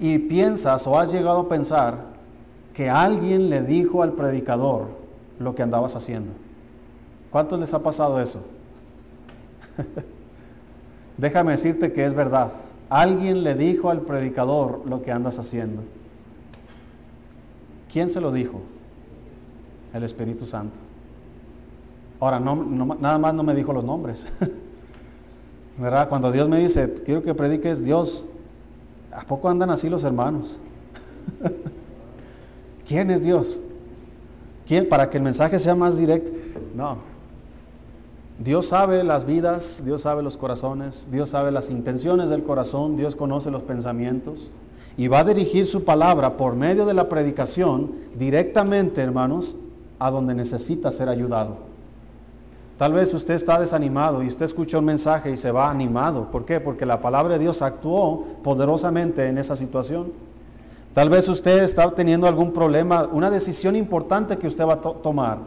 y 0.00 0.18
piensas 0.18 0.86
o 0.86 0.98
has 0.98 1.12
llegado 1.12 1.40
a 1.40 1.48
pensar 1.48 2.12
que 2.74 2.88
alguien 2.88 3.50
le 3.50 3.62
dijo 3.62 4.02
al 4.02 4.12
predicador 4.12 4.88
lo 5.38 5.54
que 5.54 5.62
andabas 5.62 5.96
haciendo? 5.96 6.32
¿Cuántos 7.30 7.58
les 7.58 7.72
ha 7.74 7.82
pasado 7.82 8.20
eso? 8.20 8.42
Déjame 11.16 11.52
decirte 11.52 11.92
que 11.92 12.04
es 12.04 12.14
verdad. 12.14 12.52
Alguien 12.88 13.42
le 13.42 13.54
dijo 13.54 13.90
al 13.90 14.02
predicador 14.02 14.82
lo 14.86 15.02
que 15.02 15.12
andas 15.12 15.38
haciendo. 15.38 15.82
¿Quién 17.90 18.10
se 18.10 18.20
lo 18.20 18.32
dijo? 18.32 18.60
El 19.92 20.02
Espíritu 20.02 20.46
Santo. 20.46 20.78
Ahora, 22.20 22.38
nada 22.38 23.18
más 23.18 23.34
no 23.34 23.42
me 23.42 23.54
dijo 23.54 23.72
los 23.72 23.84
nombres. 23.84 24.30
Cuando 26.08 26.30
Dios 26.30 26.48
me 26.48 26.60
dice, 26.60 26.92
quiero 27.04 27.22
que 27.22 27.34
prediques 27.34 27.82
Dios, 27.82 28.26
¿a 29.12 29.22
poco 29.22 29.48
andan 29.48 29.70
así 29.70 29.88
los 29.88 30.04
hermanos? 30.04 30.58
¿Quién 32.86 33.10
es 33.10 33.22
Dios? 33.22 33.60
¿Quién? 34.66 34.88
Para 34.88 35.10
que 35.10 35.16
el 35.16 35.24
mensaje 35.24 35.58
sea 35.58 35.74
más 35.74 35.98
directo. 35.98 36.30
No, 36.74 36.98
Dios 38.38 38.66
sabe 38.66 39.04
las 39.04 39.24
vidas, 39.24 39.82
Dios 39.84 40.02
sabe 40.02 40.22
los 40.22 40.36
corazones, 40.36 41.08
Dios 41.10 41.30
sabe 41.30 41.52
las 41.52 41.70
intenciones 41.70 42.30
del 42.30 42.42
corazón, 42.42 42.96
Dios 42.96 43.14
conoce 43.14 43.50
los 43.50 43.62
pensamientos 43.62 44.50
y 44.96 45.08
va 45.08 45.20
a 45.20 45.24
dirigir 45.24 45.66
su 45.66 45.84
palabra 45.84 46.36
por 46.36 46.56
medio 46.56 46.84
de 46.86 46.94
la 46.94 47.08
predicación 47.08 47.92
directamente, 48.16 49.00
hermanos, 49.00 49.56
a 49.98 50.10
donde 50.10 50.34
necesita 50.34 50.90
ser 50.90 51.08
ayudado. 51.08 51.71
Tal 52.82 52.94
vez 52.94 53.14
usted 53.14 53.34
está 53.34 53.60
desanimado 53.60 54.24
y 54.24 54.26
usted 54.26 54.44
escucha 54.44 54.76
un 54.76 54.86
mensaje 54.86 55.30
y 55.30 55.36
se 55.36 55.52
va 55.52 55.70
animado. 55.70 56.32
¿Por 56.32 56.44
qué? 56.44 56.58
Porque 56.58 56.84
la 56.84 57.00
palabra 57.00 57.34
de 57.34 57.38
Dios 57.38 57.62
actuó 57.62 58.24
poderosamente 58.42 59.28
en 59.28 59.38
esa 59.38 59.54
situación. 59.54 60.12
Tal 60.92 61.08
vez 61.08 61.28
usted 61.28 61.62
está 61.62 61.88
teniendo 61.94 62.26
algún 62.26 62.52
problema, 62.52 63.08
una 63.12 63.30
decisión 63.30 63.76
importante 63.76 64.36
que 64.36 64.48
usted 64.48 64.66
va 64.66 64.72
a 64.72 64.80
tomar 64.80 65.38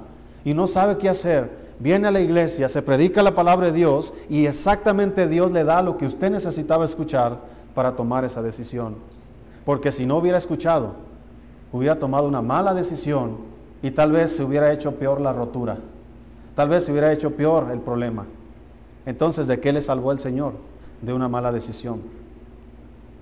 y 0.46 0.54
no 0.54 0.66
sabe 0.66 0.98
qué 0.98 1.10
hacer 1.10 1.52
viene 1.78 2.08
a 2.08 2.12
la 2.12 2.22
iglesia, 2.22 2.70
se 2.70 2.82
predica 2.82 3.22
la 3.22 3.36
palabra 3.36 3.66
de 3.66 3.74
Dios 3.74 4.14
y 4.30 4.46
exactamente 4.46 5.28
Dios 5.28 5.52
le 5.52 5.66
da 5.66 5.82
lo 5.82 5.98
que 5.98 6.06
usted 6.06 6.32
necesitaba 6.32 6.86
escuchar 6.86 7.40
para 7.74 7.98
tomar 7.98 8.24
esa 8.24 8.42
decisión. 8.42 8.96
Porque 9.66 9.92
si 9.92 10.06
no 10.06 10.20
hubiera 10.20 10.38
escuchado, 10.38 10.94
hubiera 11.74 12.00
tomado 12.00 12.30
una 12.30 12.42
mala 12.42 12.74
decisión 12.74 13.40
y 13.82 13.92
tal 13.92 14.14
vez 14.14 14.34
se 14.34 14.46
hubiera 14.46 14.72
hecho 14.72 14.96
peor 14.96 15.20
la 15.20 15.34
rotura. 15.34 15.80
Tal 16.56 16.70
vez 16.70 16.86
se 16.86 16.91
hubiera 16.91 17.12
hecho 17.12 17.36
peor 17.36 17.70
el 17.72 17.80
problema. 17.80 18.26
Entonces, 19.06 19.45
¿de 19.47 19.60
qué 19.60 19.72
le 19.72 19.82
salvó 19.82 20.12
el 20.12 20.20
Señor? 20.20 20.53
De 21.01 21.14
una 21.14 21.28
mala 21.28 21.51
decisión. 21.51 22.01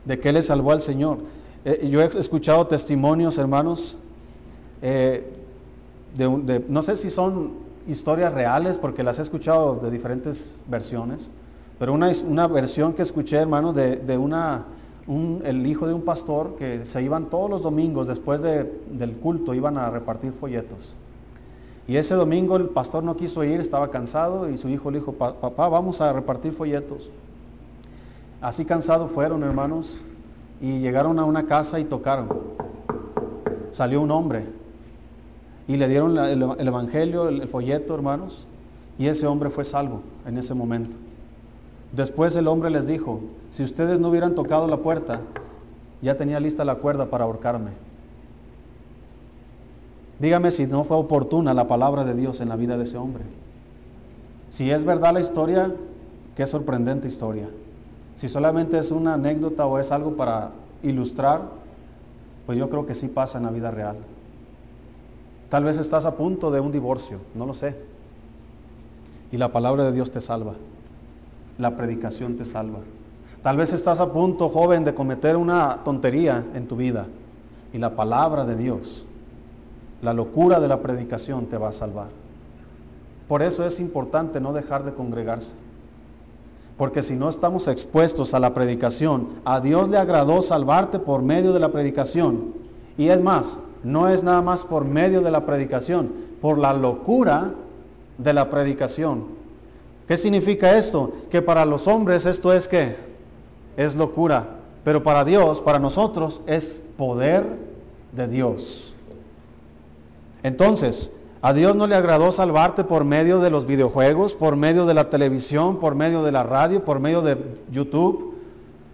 ¿De 0.06 0.20
qué 0.20 0.32
le 0.32 0.42
salvó 0.42 0.72
al 0.72 0.82
Señor? 0.82 1.18
Eh, 1.66 1.88
yo 1.90 2.02
he 2.02 2.06
escuchado 2.06 2.68
testimonios, 2.68 3.38
hermanos, 3.38 4.00
eh, 4.82 5.26
no 6.68 6.84
sé 6.84 6.96
si 6.96 7.10
son 7.10 7.54
historias 7.88 8.34
reales 8.34 8.78
porque 8.78 9.02
las 9.02 9.18
he 9.20 9.22
escuchado 9.22 9.76
de 9.76 9.90
diferentes 9.90 10.56
versiones, 10.68 11.32
pero 11.80 11.94
una, 11.94 12.12
una 12.28 12.48
versión 12.48 12.94
que 12.94 13.02
escuché, 13.02 13.38
hermano, 13.38 13.74
de, 13.74 14.18
una, 14.18 14.66
el 15.44 15.66
hijo 15.66 15.88
de 15.88 15.94
un 15.94 16.04
pastor 16.04 16.56
que 16.58 16.86
se 16.86 17.02
iban 17.02 17.30
todos 17.30 17.50
los 17.50 17.64
domingos 17.64 18.08
después 18.08 18.42
del 18.42 19.18
culto, 19.22 19.54
iban 19.54 19.78
a 19.78 19.90
repartir 19.90 20.34
folletos. 20.34 20.96
Y 21.88 21.98
ese 21.98 22.16
domingo 22.16 22.56
el 22.56 22.70
pastor 22.70 23.04
no 23.04 23.18
quiso 23.18 23.44
ir, 23.44 23.60
estaba 23.60 23.92
cansado 23.92 24.50
y 24.50 24.58
su 24.58 24.70
hijo 24.70 24.90
le 24.90 25.00
dijo, 25.00 25.14
papá, 25.14 25.68
vamos 25.68 26.00
a 26.00 26.14
repartir 26.14 26.54
folletos. 26.54 27.12
Así 28.40 28.66
cansados 28.66 29.12
fueron, 29.12 29.44
hermanos, 29.44 30.06
y 30.62 30.80
llegaron 30.80 31.20
a 31.20 31.26
una 31.26 31.46
casa 31.46 31.80
y 31.80 31.84
tocaron. 31.84 32.30
Salió 33.72 34.02
un 34.02 34.12
hombre 34.12 34.46
y 35.68 35.78
le 35.78 35.88
dieron 35.90 36.18
el, 36.18 36.68
evangelio, 36.68 37.28
el, 37.28 37.48
folleto, 37.48 37.96
hermanos, 37.96 38.48
y 38.98 39.08
ese 39.08 39.28
hombre 39.28 39.50
fue 39.50 39.64
salvo 39.64 40.02
en 40.26 40.38
ese 40.38 40.54
momento. 40.54 40.98
Después 41.92 42.36
el 42.36 42.48
hombre 42.48 42.70
les 42.70 42.88
dijo, 42.88 43.22
si 43.50 43.64
ustedes 43.64 44.00
no 44.00 44.10
hubieran 44.10 44.36
tocado 44.36 44.68
la 44.68 44.78
puerta, 44.78 45.22
ya 46.02 46.16
tenía 46.16 46.40
lista 46.40 46.66
la 46.66 46.76
cuerda 46.76 47.10
para 47.10 47.26
ahorcarme. 47.26 47.72
Dígame 50.20 50.52
si 50.52 50.68
no 50.68 50.84
fue 50.84 50.98
oportuna 50.98 51.54
la 51.54 51.68
palabra 51.68 52.04
de 52.04 52.14
Dios 52.14 52.42
en 52.42 52.50
la 52.50 52.56
vida 52.56 52.78
de 52.78 52.84
ese 52.84 52.98
hombre. 52.98 53.24
Si 54.50 54.70
es 54.70 54.86
verdad 54.86 55.14
la 55.14 55.20
historia, 55.20 55.74
qué 56.36 56.46
sorprendente 56.46 57.08
historia. 57.08 57.50
Si 58.16 58.30
solamente 58.30 58.78
es 58.78 58.92
una 58.92 59.16
anécdota 59.16 59.66
o 59.66 59.80
es 59.80 59.92
algo 59.92 60.16
para 60.16 60.52
ilustrar, 60.84 61.42
pues 62.46 62.58
yo 62.58 62.70
creo 62.70 62.86
que 62.86 62.94
sí 62.94 63.08
pasa 63.08 63.40
en 63.40 63.46
la 63.46 63.52
vida 63.52 63.72
real. 63.72 63.98
Tal 65.50 65.64
vez 65.64 65.78
estás 65.78 66.06
a 66.06 66.16
punto 66.16 66.52
de 66.52 66.60
un 66.60 66.72
divorcio, 66.72 67.20
no 67.36 67.46
lo 67.46 67.54
sé. 67.54 67.76
Y 69.32 69.38
la 69.38 69.52
palabra 69.52 69.86
de 69.86 69.92
Dios 69.92 70.12
te 70.12 70.22
salva. 70.22 70.54
La 71.58 71.76
predicación 71.76 72.36
te 72.38 72.46
salva. 72.46 72.80
Tal 73.42 73.58
vez 73.58 73.74
estás 73.74 74.00
a 74.00 74.12
punto, 74.12 74.50
joven, 74.50 74.84
de 74.84 74.94
cometer 74.94 75.36
una 75.36 75.84
tontería 75.84 76.46
en 76.54 76.68
tu 76.68 76.76
vida. 76.76 77.08
Y 77.74 77.78
la 77.78 77.96
palabra 77.96 78.46
de 78.46 78.56
Dios, 78.56 79.06
la 80.04 80.14
locura 80.14 80.60
de 80.60 80.68
la 80.68 80.82
predicación 80.82 81.46
te 81.46 81.58
va 81.58 81.70
a 81.70 81.74
salvar. 81.74 82.10
Por 83.28 83.42
eso 83.42 83.66
es 83.66 83.80
importante 83.80 84.42
no 84.42 84.52
dejar 84.52 84.84
de 84.84 84.94
congregarse. 84.94 85.56
Porque 86.78 87.02
si 87.02 87.16
no 87.16 87.30
estamos 87.30 87.68
expuestos 87.70 88.34
a 88.34 88.40
la 88.40 88.54
predicación, 88.54 89.30
a 89.46 89.62
Dios 89.62 89.88
le 89.88 89.98
agradó 89.98 90.42
salvarte 90.42 91.00
por 91.00 91.22
medio 91.22 91.54
de 91.54 91.60
la 91.60 91.72
predicación. 91.72 92.54
Y 92.98 93.08
es 93.08 93.22
más, 93.22 93.60
no 93.84 94.10
es 94.10 94.24
nada 94.24 94.42
más 94.42 94.64
por 94.64 94.84
medio 94.84 95.22
de 95.22 95.32
la 95.32 95.46
predicación, 95.46 96.12
por 96.42 96.58
la 96.58 96.74
locura 96.74 97.54
de 98.18 98.34
la 98.34 98.50
predicación. 98.50 99.24
¿Qué 100.08 100.18
significa 100.18 100.78
esto? 100.78 101.14
Que 101.30 101.42
para 101.42 101.66
los 101.66 101.88
hombres 101.88 102.26
esto 102.26 102.52
es 102.52 102.68
que 102.68 102.98
es 103.78 103.96
locura, 103.96 104.48
pero 104.84 105.02
para 105.02 105.24
Dios, 105.24 105.62
para 105.62 105.80
nosotros, 105.80 106.42
es 106.46 106.82
poder 106.98 107.58
de 108.12 108.28
Dios. 108.28 108.93
Entonces, 110.44 111.12
a 111.42 111.54
Dios 111.54 111.76
no 111.76 111.88
le 111.88 111.96
agradó 111.96 112.32
salvarte 112.32 112.84
por 112.84 113.06
medio 113.06 113.40
de 113.40 113.50
los 113.50 113.66
videojuegos, 113.66 114.36
por 114.36 114.56
medio 114.56 114.86
de 114.86 114.94
la 114.94 115.10
televisión, 115.10 115.80
por 115.80 115.96
medio 115.96 116.24
de 116.24 116.32
la 116.32 116.44
radio, 116.44 116.86
por 116.86 117.00
medio 117.00 117.22
de 117.22 117.38
YouTube. 117.72 118.36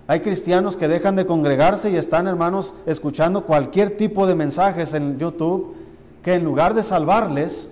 Hay 0.07 0.21
cristianos 0.21 0.77
que 0.77 0.87
dejan 0.87 1.15
de 1.15 1.25
congregarse 1.25 1.91
y 1.91 1.95
están, 1.95 2.27
hermanos, 2.27 2.73
escuchando 2.85 3.45
cualquier 3.45 3.97
tipo 3.97 4.25
de 4.25 4.35
mensajes 4.35 4.93
en 4.93 5.19
YouTube 5.19 5.75
que 6.23 6.33
en 6.33 6.43
lugar 6.43 6.73
de 6.73 6.83
salvarles, 6.83 7.71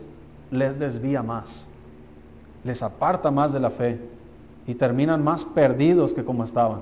les 0.51 0.79
desvía 0.79 1.23
más, 1.23 1.67
les 2.63 2.81
aparta 2.81 3.31
más 3.31 3.53
de 3.53 3.59
la 3.59 3.69
fe 3.69 3.99
y 4.65 4.75
terminan 4.75 5.23
más 5.23 5.43
perdidos 5.43 6.13
que 6.13 6.23
como 6.23 6.43
estaban. 6.43 6.81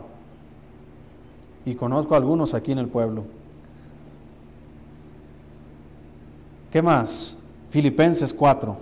Y 1.65 1.75
conozco 1.75 2.15
algunos 2.15 2.53
aquí 2.53 2.71
en 2.71 2.79
el 2.79 2.87
pueblo. 2.87 3.23
¿Qué 6.75 6.81
más? 6.81 7.37
Filipenses 7.69 8.33
4. 8.33 8.75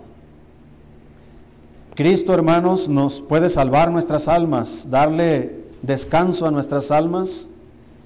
Cristo, 1.94 2.34
hermanos, 2.34 2.89
nos 2.89 3.22
puede 3.22 3.50
salvar 3.50 3.91
nuestras 3.91 4.28
almas, 4.28 4.88
darle 4.89 5.66
descanso 5.84 6.48
a 6.48 6.50
nuestras 6.50 6.89
almas. 6.89 7.48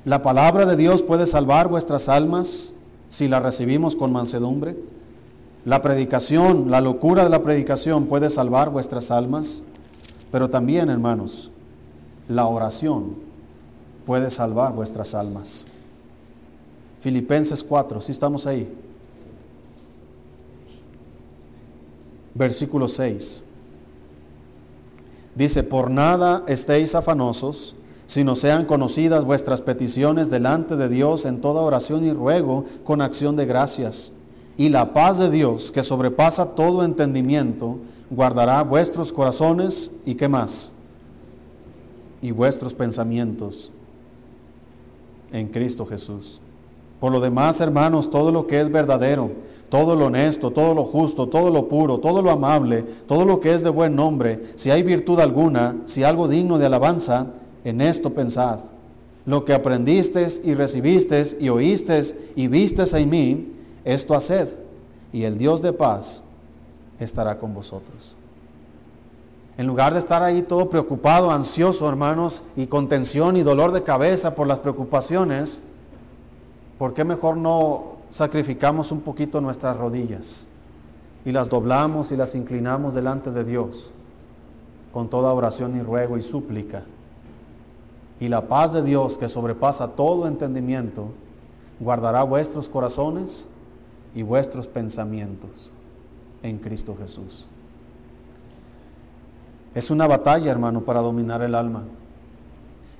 La 0.03 0.21
palabra 0.21 0.65
de 0.65 0.75
Dios 0.75 1.03
puede 1.03 1.25
salvar 1.25 1.69
vuestras 1.69 2.09
almas 2.09 2.73
si 3.07 3.29
la 3.29 3.39
recibimos 3.39 3.95
con 3.95 4.11
mansedumbre. 4.11 4.75
La 5.63 5.81
predicación, 5.81 6.69
la 6.69 6.81
locura 6.81 7.23
de 7.23 7.29
la 7.29 7.41
predicación 7.41 8.07
puede 8.07 8.29
salvar 8.29 8.69
vuestras 8.69 9.09
almas. 9.09 9.63
Pero 10.31 10.49
también, 10.49 10.89
hermanos, 10.89 11.49
la 12.27 12.45
oración 12.45 13.15
puede 14.05 14.31
salvar 14.31 14.73
vuestras 14.73 15.15
almas. 15.15 15.65
Filipenses 16.99 17.63
4, 17.63 18.01
si 18.01 18.11
estamos 18.11 18.45
ahí. 18.47 18.69
Versículo 22.37 22.87
6. 22.87 23.43
Dice, 25.35 25.63
por 25.63 25.91
nada 25.91 26.43
estéis 26.47 26.95
afanosos, 26.95 27.75
sino 28.07 28.35
sean 28.35 28.65
conocidas 28.65 29.25
vuestras 29.25 29.61
peticiones 29.61 30.29
delante 30.29 30.75
de 30.75 30.89
Dios 30.89 31.25
en 31.25 31.41
toda 31.41 31.61
oración 31.61 32.05
y 32.05 32.13
ruego 32.13 32.65
con 32.83 33.01
acción 33.01 33.35
de 33.35 33.45
gracias. 33.45 34.13
Y 34.57 34.69
la 34.69 34.93
paz 34.93 35.19
de 35.19 35.29
Dios, 35.29 35.71
que 35.71 35.83
sobrepasa 35.83 36.55
todo 36.55 36.83
entendimiento, 36.83 37.77
guardará 38.09 38.63
vuestros 38.63 39.13
corazones 39.13 39.91
y 40.05 40.15
qué 40.15 40.27
más? 40.27 40.71
Y 42.21 42.31
vuestros 42.31 42.73
pensamientos 42.73 43.71
en 45.31 45.49
Cristo 45.49 45.85
Jesús. 45.85 46.41
Por 46.99 47.11
lo 47.11 47.19
demás, 47.19 47.61
hermanos, 47.61 48.09
todo 48.09 48.31
lo 48.31 48.47
que 48.47 48.59
es 48.59 48.71
verdadero, 48.71 49.31
todo 49.69 49.95
lo 49.95 50.05
honesto, 50.05 50.51
todo 50.51 50.73
lo 50.73 50.83
justo, 50.83 51.27
todo 51.27 51.49
lo 51.49 51.67
puro, 51.67 51.99
todo 51.99 52.21
lo 52.21 52.31
amable, 52.31 52.83
todo 53.05 53.25
lo 53.25 53.39
que 53.39 53.53
es 53.53 53.63
de 53.63 53.69
buen 53.69 53.95
nombre, 53.95 54.41
si 54.55 54.71
hay 54.71 54.83
virtud 54.83 55.19
alguna, 55.19 55.75
si 55.85 56.03
algo 56.03 56.27
digno 56.27 56.57
de 56.57 56.65
alabanza, 56.65 57.27
en 57.63 57.81
esto 57.81 58.13
pensad. 58.13 58.59
Lo 59.25 59.43
que 59.43 59.53
aprendisteis 59.53 60.41
y 60.43 60.53
recibisteis 60.53 61.35
y 61.39 61.49
oísteis 61.49 62.15
y 62.35 62.47
visteis 62.47 62.93
en 62.93 63.09
mí, 63.09 63.53
esto 63.83 64.13
haced, 64.13 64.47
y 65.11 65.23
el 65.23 65.37
Dios 65.37 65.61
de 65.61 65.73
paz 65.73 66.23
estará 66.99 67.37
con 67.37 67.53
vosotros. 67.53 68.15
En 69.57 69.67
lugar 69.67 69.93
de 69.93 69.99
estar 69.99 70.23
ahí 70.23 70.43
todo 70.43 70.69
preocupado, 70.69 71.31
ansioso, 71.31 71.89
hermanos, 71.89 72.43
y 72.55 72.67
con 72.67 72.87
tensión 72.87 73.35
y 73.35 73.43
dolor 73.43 73.71
de 73.71 73.83
cabeza 73.83 74.35
por 74.35 74.47
las 74.47 74.59
preocupaciones, 74.59 75.61
¿por 76.77 76.93
qué 76.93 77.03
mejor 77.03 77.37
no 77.37 77.96
sacrificamos 78.11 78.91
un 78.91 79.01
poquito 79.01 79.41
nuestras 79.41 79.77
rodillas 79.77 80.47
y 81.25 81.31
las 81.31 81.49
doblamos 81.49 82.11
y 82.11 82.15
las 82.15 82.35
inclinamos 82.35 82.93
delante 82.95 83.31
de 83.31 83.43
Dios 83.43 83.91
con 84.93 85.09
toda 85.09 85.33
oración 85.33 85.75
y 85.77 85.81
ruego 85.81 86.17
y 86.17 86.21
súplica. 86.21 86.83
Y 88.19 88.29
la 88.29 88.47
paz 88.47 88.73
de 88.73 88.81
Dios 88.81 89.17
que 89.17 89.27
sobrepasa 89.27 89.89
todo 89.89 90.27
entendimiento, 90.27 91.11
guardará 91.79 92.23
vuestros 92.23 92.69
corazones 92.69 93.47
y 94.15 94.23
vuestros 94.23 94.67
pensamientos 94.67 95.71
en 96.41 96.57
Cristo 96.57 96.95
Jesús. 96.97 97.47
Es 99.75 99.91
una 99.91 100.07
batalla, 100.07 100.49
hermano, 100.51 100.81
para 100.81 101.01
dominar 101.01 101.43
el 101.43 101.53
alma. 101.53 101.83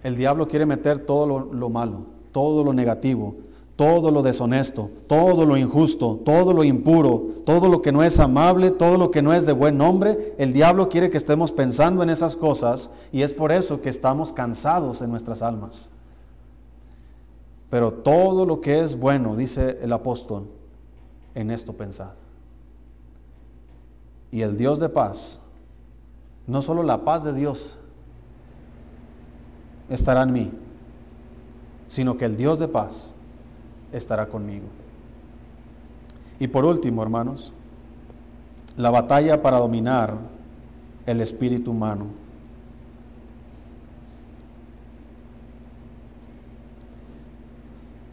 El 0.04 0.16
diablo 0.16 0.48
quiere 0.48 0.68
meter 0.68 1.00
todo 1.00 1.26
lo, 1.26 1.54
lo 1.54 1.70
malo, 1.70 2.02
todo 2.32 2.64
lo 2.64 2.74
negativo, 2.74 3.36
todo 3.78 4.10
lo 4.10 4.24
deshonesto, 4.24 4.90
todo 5.06 5.46
lo 5.46 5.56
injusto, 5.56 6.20
todo 6.26 6.52
lo 6.52 6.64
impuro, 6.64 7.28
todo 7.46 7.70
lo 7.70 7.84
que 7.84 7.92
no 7.92 8.02
es 8.02 8.20
amable, 8.20 8.72
todo 8.72 8.98
lo 8.98 9.12
que 9.12 9.22
no 9.22 9.34
es 9.34 9.46
de 9.46 9.54
buen 9.54 9.78
nombre, 9.78 10.34
el 10.40 10.52
diablo 10.52 10.90
quiere 10.90 11.12
que 11.12 11.18
estemos 11.18 11.52
pensando 11.52 12.02
en 12.02 12.10
esas 12.10 12.36
cosas 12.36 12.90
y 13.12 13.22
es 13.22 13.32
por 13.32 13.52
eso 13.52 13.80
que 13.80 13.90
estamos 13.90 14.34
cansados 14.34 15.04
en 15.04 15.12
nuestras 15.12 15.44
almas. 15.44 15.92
Pero 17.70 17.94
todo 17.94 18.48
lo 18.48 18.62
que 18.62 18.80
es 18.80 18.98
bueno, 18.98 19.36
dice 19.36 19.78
el 19.84 19.94
apóstol, 19.94 20.48
en 21.36 21.52
esto 21.52 21.74
pensad. 21.74 22.14
Y 24.32 24.42
el 24.42 24.58
Dios 24.58 24.80
de 24.80 24.90
paz, 24.90 25.40
no 26.48 26.64
solo 26.64 26.82
la 26.82 27.06
paz 27.06 27.24
de 27.24 27.34
Dios 27.34 27.78
estará 29.88 30.24
en 30.24 30.34
mí, 30.34 30.52
sino 31.86 32.18
que 32.18 32.26
el 32.26 32.38
Dios 32.38 32.58
de 32.58 32.68
paz 32.68 33.14
estará 33.92 34.28
conmigo. 34.28 34.66
Y 36.40 36.48
por 36.48 36.66
último, 36.66 37.02
hermanos, 37.02 37.54
la 38.76 38.92
batalla 38.92 39.42
para 39.42 39.58
dominar 39.58 40.16
el 41.06 41.22
espíritu 41.22 41.72
humano. 41.72 42.08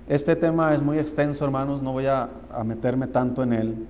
Este 0.09 0.37
tema 0.37 0.75
es 0.75 0.83
muy 0.83 0.99
extenso, 0.99 1.45
hermanos, 1.45 1.83
no 1.83 1.93
voy 1.93 2.07
a, 2.07 2.29
meterme 2.65 3.07
tanto 3.07 3.43
en 3.43 3.53
él. 3.53 3.87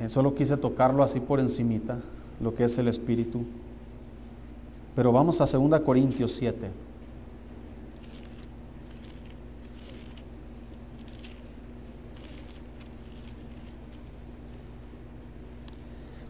Eh, 0.00 0.08
solo 0.08 0.34
quise 0.34 0.56
tocarlo 0.56 1.02
así 1.02 1.20
por 1.20 1.38
encimita, 1.38 1.98
lo 2.40 2.54
que 2.54 2.64
es 2.64 2.76
el 2.78 2.88
espíritu. 2.88 3.44
Pero 4.96 5.12
vamos 5.12 5.40
a 5.40 5.46
2 5.46 5.80
Corintios 5.80 6.32
7. 6.32 6.70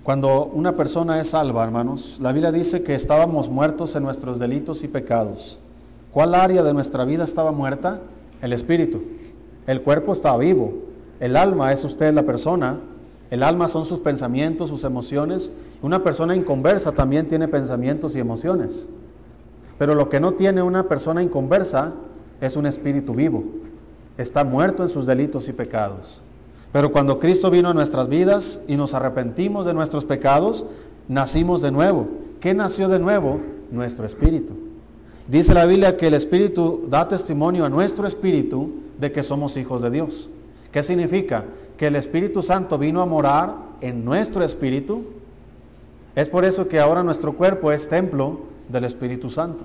Cuando 0.05 0.45
una 0.45 0.75
persona 0.75 1.19
es 1.19 1.31
salva, 1.31 1.65
hermanos, 1.65 2.19
la 2.21 2.33
Biblia 2.33 2.53
dice 2.53 2.83
que 2.83 2.95
estábamos 2.95 3.49
muertos 3.49 3.97
en 3.97 4.03
nuestros 4.03 4.39
delitos 4.39 4.85
y 4.85 4.89
pecados. 4.89 5.59
¿Cuál 6.13 6.35
área 6.35 6.63
de 6.63 6.75
nuestra 6.75 7.07
vida 7.07 7.25
estaba 7.25 7.53
muerta? 7.53 8.01
El 8.43 8.53
espíritu. 8.53 9.03
El 9.67 9.81
cuerpo 9.81 10.13
estaba 10.13 10.37
vivo. 10.37 10.75
El 11.21 11.37
alma 11.37 11.73
es 11.73 11.85
usted 11.85 12.13
la 12.13 12.25
persona. 12.25 12.81
El 13.31 13.43
alma 13.43 13.67
son 13.67 13.87
sus 13.87 14.01
pensamientos, 14.01 14.69
sus 14.69 14.85
emociones. 14.85 15.53
Una 15.81 16.05
persona 16.05 16.37
inconversa 16.37 16.93
también 16.93 17.27
tiene 17.27 17.49
pensamientos 17.49 18.15
y 18.15 18.21
emociones. 18.21 18.91
Pero 19.79 19.95
lo 19.95 20.11
que 20.11 20.21
no 20.21 20.35
tiene 20.35 20.61
una 20.61 20.87
persona 20.87 21.23
inconversa 21.23 21.95
es 22.43 22.57
un 22.57 22.67
espíritu 22.67 23.15
vivo. 23.15 23.43
Está 24.19 24.45
muerto 24.45 24.83
en 24.83 24.91
sus 24.91 25.07
delitos 25.07 25.49
y 25.49 25.55
pecados. 25.55 26.23
Pero 26.75 26.91
cuando 26.91 27.21
Cristo 27.21 27.53
vino 27.53 27.69
a 27.69 27.73
nuestras 27.73 28.09
vidas 28.09 28.61
y 28.67 28.75
nos 28.75 28.95
arrepentimos 28.95 29.65
de 29.65 29.75
nuestros 29.75 30.05
pecados, 30.05 30.67
nacimos 31.07 31.63
de 31.63 31.71
nuevo. 31.71 32.09
¿Qué 32.41 32.53
nació 32.53 32.89
de 32.89 32.99
nuevo? 32.99 33.41
Nuestro 33.71 34.05
espíritu. 34.05 34.55
Dice 35.29 35.55
la 35.55 35.67
Biblia 35.67 35.97
que 35.97 36.09
el 36.09 36.15
espíritu 36.15 36.85
da 36.89 37.07
testimonio 37.07 37.65
a 37.65 37.69
nuestro 37.69 38.09
espíritu 38.09 38.73
de 38.99 39.13
que 39.13 39.23
somos 39.23 39.57
hijos 39.57 39.83
de 39.83 39.91
Dios. 39.93 40.29
¿Qué 40.73 40.83
significa? 40.83 41.45
Que 41.77 41.87
el 41.87 41.95
Espíritu 41.95 42.43
Santo 42.43 42.77
vino 42.77 43.01
a 43.01 43.07
morar 43.07 43.55
en 43.81 44.05
nuestro 44.05 44.43
espíritu. 44.43 45.05
Es 46.17 46.29
por 46.29 46.45
eso 46.45 46.67
que 46.67 46.81
ahora 46.81 47.05
nuestro 47.05 47.35
cuerpo 47.35 47.71
es 47.71 47.89
templo 47.89 48.41
del 48.69 48.83
Espíritu 48.83 49.31
Santo. 49.31 49.65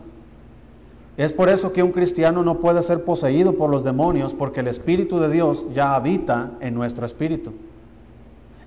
Es 1.19 1.33
por 1.33 1.49
eso 1.49 1.73
que 1.73 1.83
un 1.83 1.91
cristiano 1.91 2.45
no 2.45 2.61
puede 2.61 2.81
ser 2.81 3.03
poseído 3.03 3.57
por 3.57 3.69
los 3.69 3.83
demonios 3.83 4.33
porque 4.33 4.61
el 4.61 4.69
Espíritu 4.69 5.19
de 5.19 5.27
Dios 5.27 5.67
ya 5.73 5.93
habita 5.93 6.53
en 6.61 6.73
nuestro 6.73 7.05
espíritu. 7.05 7.51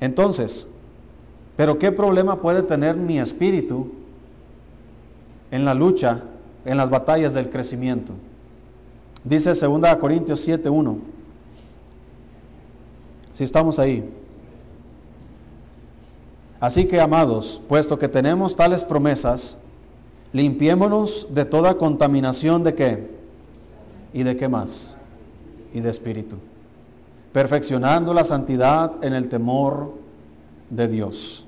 Entonces, 0.01 0.69
¿pero 1.57 1.79
qué 1.79 1.93
problema 1.93 2.43
puede 2.43 2.63
tener 2.63 2.95
mi 2.95 3.19
espíritu 3.19 3.93
en 5.51 5.65
la 5.65 5.73
lucha, 5.73 6.25
en 6.67 6.77
las 6.77 6.91
batallas 6.91 7.33
del 7.33 7.49
crecimiento? 7.49 8.13
Dice 9.25 9.55
2 9.55 9.97
Corintios 9.97 10.47
7:1. 10.47 10.99
Si 13.33 13.45
estamos 13.45 13.79
ahí. 13.79 14.07
Así 16.61 16.85
que, 16.85 17.01
amados, 17.01 17.63
puesto 17.67 17.99
que 17.99 18.09
tenemos 18.09 18.57
tales 18.57 18.85
promesas, 18.85 19.57
limpiémonos 20.33 21.29
de 21.31 21.45
toda 21.45 21.77
contaminación 21.77 22.65
de 22.65 22.75
qué? 22.75 23.11
¿Y 24.13 24.23
de 24.23 24.37
qué 24.37 24.49
más? 24.49 24.97
Y 25.73 25.81
de 25.81 25.91
espíritu. 25.91 26.37
Perfeccionando 27.33 28.13
la 28.13 28.25
santidad 28.25 29.03
en 29.05 29.15
el 29.15 29.29
temor 29.29 29.93
de 30.71 30.89
Dios. 30.89 31.47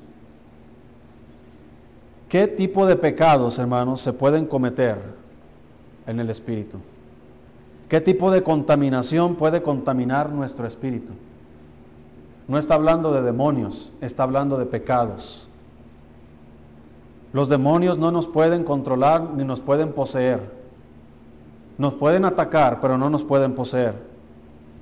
¿Qué 2.28 2.48
tipo 2.48 2.86
de 2.86 2.96
pecados, 2.96 3.58
hermanos, 3.58 4.00
se 4.00 4.12
pueden 4.12 4.46
cometer 4.46 4.98
en 6.06 6.20
el 6.20 6.30
espíritu? 6.30 6.78
¿Qué 7.88 8.00
tipo 8.00 8.30
de 8.30 8.42
contaminación 8.42 9.36
puede 9.36 9.62
contaminar 9.62 10.30
nuestro 10.30 10.66
espíritu? 10.66 11.12
No 12.48 12.58
está 12.58 12.74
hablando 12.74 13.12
de 13.12 13.22
demonios, 13.22 13.92
está 14.00 14.24
hablando 14.24 14.58
de 14.58 14.66
pecados. 14.66 15.48
Los 17.34 17.48
demonios 17.48 17.98
no 17.98 18.12
nos 18.12 18.28
pueden 18.28 18.62
controlar 18.62 19.30
ni 19.34 19.42
nos 19.42 19.60
pueden 19.60 19.92
poseer. 19.92 20.40
Nos 21.76 21.92
pueden 21.94 22.24
atacar, 22.24 22.80
pero 22.80 22.96
no 22.96 23.10
nos 23.10 23.24
pueden 23.24 23.56
poseer. 23.56 23.96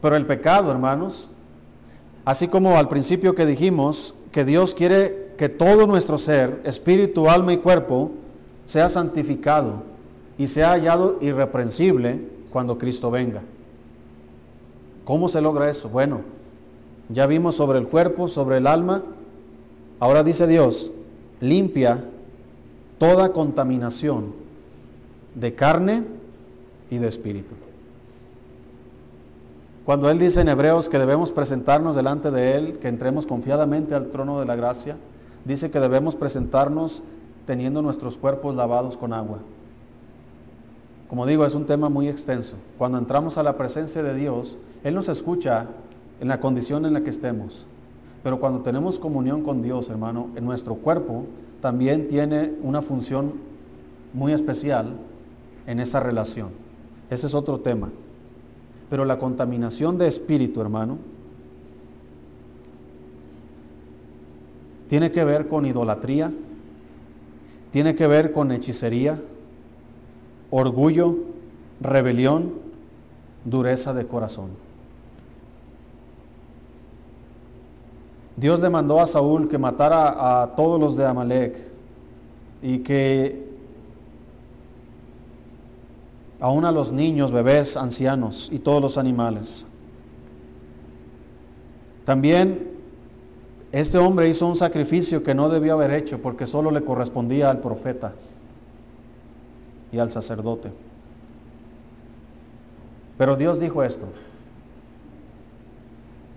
Pero 0.03 0.17
el 0.17 0.27
pecado, 0.27 0.71
hermanos, 0.71 1.31
así 2.27 2.49
como 2.49 2.77
al 2.77 2.89
principio 2.89 3.35
que 3.35 3.47
dijimos 3.47 4.15
que 4.33 4.45
Dios 4.45 4.75
quiere 4.75 5.33
que 5.39 5.49
todo 5.49 5.87
nuestro 5.87 6.19
ser, 6.19 6.61
espíritu, 6.65 7.31
alma 7.31 7.55
y 7.55 7.57
cuerpo, 7.57 8.11
sea 8.67 8.91
santificado 8.91 9.85
y 10.37 10.47
sea 10.47 10.73
hallado 10.73 11.17
irreprensible 11.23 12.21
cuando 12.53 12.77
Cristo 12.77 13.11
venga. 13.11 13.41
¿Cómo 15.07 15.31
se 15.31 15.41
logra 15.41 15.71
eso? 15.71 15.89
Bueno, 15.89 16.21
ya 17.09 17.27
vimos 17.27 17.55
sobre 17.55 17.79
el 17.79 17.89
cuerpo, 17.89 18.29
sobre 18.29 18.59
el 18.59 18.67
alma. 18.67 19.03
Ahora 20.01 20.23
dice 20.23 20.47
Dios, 20.47 20.93
limpia 21.41 22.05
toda 23.03 23.33
contaminación 23.33 24.33
de 25.35 25.57
carne 25.57 26.05
y 26.89 26.99
de 26.99 27.09
espíritu. 27.09 27.57
Cuando 29.85 30.09
Él 30.09 30.21
dice 30.21 30.41
en 30.41 30.49
Hebreos 30.49 30.89
que 30.89 31.01
debemos 31.01 31.33
presentarnos 31.33 31.97
delante 31.97 32.31
de 32.31 32.55
Él, 32.55 32.79
que 32.79 32.87
entremos 32.87 33.27
confiadamente 33.27 33.97
al 33.97 34.11
trono 34.11 34.39
de 34.39 34.47
la 34.47 34.55
gracia, 34.55 34.99
dice 35.45 35.73
que 35.73 35.81
debemos 35.81 36.15
presentarnos 36.15 37.03
teniendo 37.45 37.83
nuestros 37.83 38.17
cuerpos 38.17 38.55
lavados 38.55 38.97
con 38.97 39.13
agua. 39.13 39.39
Como 41.09 41.27
digo, 41.27 41.45
es 41.45 41.57
un 41.57 41.67
tema 41.67 41.89
muy 41.89 42.07
extenso. 42.07 42.55
Cuando 42.79 42.99
entramos 42.99 43.37
a 43.37 43.43
la 43.43 43.57
presencia 43.57 44.05
de 44.05 44.15
Dios, 44.15 44.59
Él 44.85 44.95
nos 44.95 45.09
escucha 45.09 45.67
en 46.21 46.29
la 46.29 46.39
condición 46.39 46.87
en 46.87 46.93
la 46.93 47.01
que 47.01 47.11
estemos. 47.11 47.67
Pero 48.23 48.39
cuando 48.39 48.61
tenemos 48.61 49.01
comunión 49.01 49.43
con 49.43 49.61
Dios, 49.61 49.89
hermano, 49.89 50.29
en 50.37 50.45
nuestro 50.45 50.77
cuerpo 50.77 51.27
también 51.63 52.09
tiene 52.09 52.53
una 52.61 52.83
función 52.83 53.35
muy 54.13 54.33
especial 54.33 54.97
en 55.65 55.79
esa 55.79 56.01
relación. 56.01 56.49
Ese 57.09 57.29
es 57.29 57.35
otro 57.35 57.61
tema. 57.61 57.89
Pero 58.91 59.05
la 59.05 59.21
contaminación 59.21 59.97
de 59.97 60.09
espíritu, 60.09 60.61
hermano, 60.61 60.99
tiene 64.89 65.13
que 65.13 65.25
ver 65.25 65.47
con 65.47 65.65
idolatría, 65.65 66.33
tiene 67.71 67.95
que 67.95 68.09
ver 68.09 68.33
con 68.33 68.51
hechicería, 68.51 69.23
orgullo, 70.51 71.17
rebelión, 71.81 72.55
dureza 73.45 73.95
de 73.95 74.09
corazón. 74.09 74.51
Dios 78.37 78.61
le 78.61 78.71
mandó 78.71 79.01
a 79.01 79.07
Saúl 79.07 79.49
que 79.49 79.59
matara 79.59 80.43
a 80.43 80.55
todos 80.57 80.81
los 80.81 80.97
de 80.97 81.07
Amalek 81.07 81.59
y 82.63 82.79
que 82.79 83.51
aún 86.41 86.65
a 86.65 86.73
los 86.73 86.93
niños, 86.93 87.31
bebés, 87.31 87.77
ancianos 87.77 88.49
y 88.51 88.59
todos 88.59 88.83
los 88.83 88.99
animales. 88.99 89.67
También 92.05 92.73
este 93.71 93.97
hombre 93.99 94.29
hizo 94.29 94.47
un 94.47 94.57
sacrificio 94.57 95.23
que 95.23 95.35
no 95.35 95.49
debió 95.49 95.75
haber 95.75 95.93
hecho 95.93 96.21
porque 96.21 96.47
solo 96.47 96.71
le 96.71 96.83
correspondía 96.83 97.49
al 97.49 97.61
profeta 97.61 98.15
y 99.93 99.99
al 99.99 100.11
sacerdote. 100.11 100.73
Pero 103.17 103.37
Dios 103.37 103.61
dijo 103.61 103.83
esto 103.83 104.09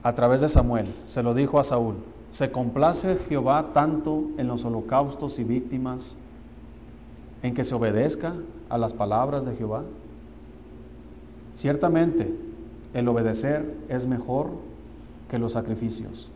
a 0.05 0.13
través 0.13 0.39
de 0.39 0.47
Samuel, 0.47 0.93
se 1.05 1.23
lo 1.23 1.33
dijo 1.33 1.59
a 1.59 1.63
Saúl, 1.63 1.95
se 2.29 2.51
complace 2.51 3.17
Jehová 3.27 3.71
tanto 3.73 4.25
en 4.37 4.47
los 4.47 4.63
holocaustos 4.63 5.39
y 5.39 5.43
víctimas 5.43 6.15
en 7.41 7.55
que 7.55 7.63
se 7.63 7.73
obedezca 7.73 8.35
a 8.69 8.77
las 8.77 8.93
palabras 8.93 9.45
de 9.45 9.55
Jehová. 9.55 9.81
Ciertamente, 11.55 12.31
el 12.93 13.07
obedecer 13.07 13.75
es 13.89 14.05
mejor 14.05 14.51
que 15.27 15.39
los 15.39 15.53
sacrificios 15.53 16.29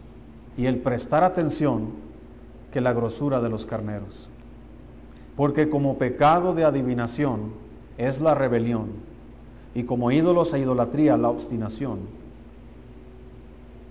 y 0.58 0.66
el 0.66 0.80
prestar 0.80 1.24
atención 1.24 1.90
que 2.72 2.82
la 2.82 2.94
grosura 2.94 3.40
de 3.40 3.50
los 3.50 3.68
carneros. 3.68 4.32
Porque 5.36 5.70
como 5.70 6.00
pecado 6.00 6.56
de 6.56 6.66
adivinación 6.66 7.54
es 8.00 8.20
la 8.20 8.34
rebelión, 8.34 8.88
y 9.76 9.84
como 9.84 10.10
ídolos 10.10 10.56
e 10.56 10.60
idolatría 10.60 11.18
la 11.18 11.30
obstinación. 11.30 12.00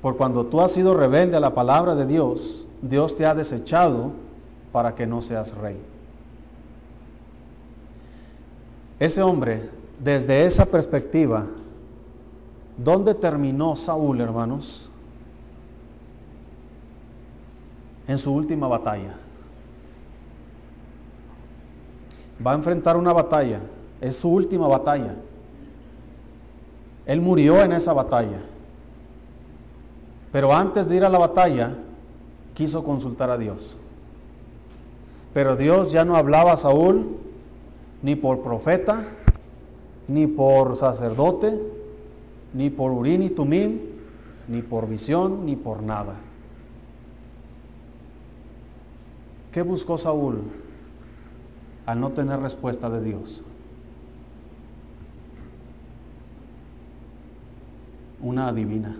Por 0.03 0.17
cuando 0.17 0.47
tú 0.47 0.61
has 0.61 0.73
sido 0.73 0.95
rebelde 0.95 1.37
a 1.37 1.41
la 1.41 1.55
palabra 1.55 1.95
de 1.95 2.07
Dios, 2.07 2.69
Dios 2.83 3.15
te 3.15 3.27
ha 3.27 3.35
desechado 3.35 4.13
para 4.73 4.95
que 4.95 5.07
no 5.07 5.23
seas 5.23 5.57
rey. 5.57 5.81
Ese 9.01 9.23
hombre, 9.23 9.71
desde 9.99 10.45
esa 10.45 10.67
perspectiva, 10.67 11.47
¿dónde 12.77 13.15
terminó 13.15 13.77
Saúl, 13.77 14.21
hermanos? 14.21 14.91
En 18.07 18.19
su 18.19 18.33
última 18.33 18.69
batalla. 18.69 19.17
va 22.45 22.53
a 22.53 22.55
enfrentar 22.55 22.97
una 22.97 23.13
batalla, 23.13 23.61
es 24.01 24.17
su 24.17 24.29
última 24.29 24.69
batalla. 24.69 25.15
Él 27.07 27.21
murió 27.21 27.63
en 27.63 27.73
esa 27.73 27.93
batalla. 27.93 28.41
Pero 30.33 30.55
antes 30.55 30.89
de 30.89 30.97
ir 30.97 31.05
a 31.05 31.09
la 31.09 31.18
batalla, 31.18 31.74
quiso 32.55 32.85
consultar 32.85 33.31
a 33.31 33.39
Dios. 33.39 33.76
Pero 35.35 35.57
Dios 35.57 35.93
ya 35.93 36.05
no 36.05 36.16
hablaba 36.16 36.53
a 36.53 36.57
Saúl 36.57 37.16
ni 38.03 38.16
por 38.16 38.43
profeta, 38.43 39.05
ni 40.07 40.26
por 40.26 40.76
sacerdote, 40.76 41.59
ni 42.55 42.70
por 42.70 42.93
Urín 42.93 43.22
y 43.22 43.31
Tumim, 43.31 43.79
ni 44.49 44.62
por 44.62 44.89
visión, 44.89 45.45
ni 45.45 45.57
por 45.57 45.83
nada. 45.83 46.16
¿Qué 49.53 49.62
buscó 49.62 49.99
Saúl? 49.99 50.43
al 51.89 52.01
no 52.01 52.11
tener 52.11 52.39
respuesta 52.39 52.91
de 52.91 53.01
Dios. 53.01 53.43
Una 58.20 58.49
adivina. 58.49 58.95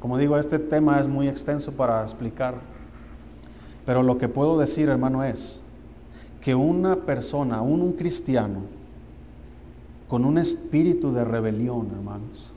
Como 0.00 0.16
digo, 0.16 0.38
este 0.38 0.58
tema 0.58 0.98
es 0.98 1.06
muy 1.06 1.28
extenso 1.28 1.72
para 1.72 2.02
explicar, 2.02 2.54
pero 3.84 4.02
lo 4.02 4.16
que 4.16 4.28
puedo 4.28 4.58
decir, 4.58 4.88
hermano, 4.88 5.22
es 5.22 5.60
que 6.40 6.54
una 6.54 6.96
persona, 6.96 7.60
un, 7.60 7.92
cristiano, 7.92 8.62
con 10.08 10.24
un 10.24 10.38
espíritu 10.38 11.12
de 11.12 11.24
rebelión, 11.24 11.90
hermanos, 11.94 12.54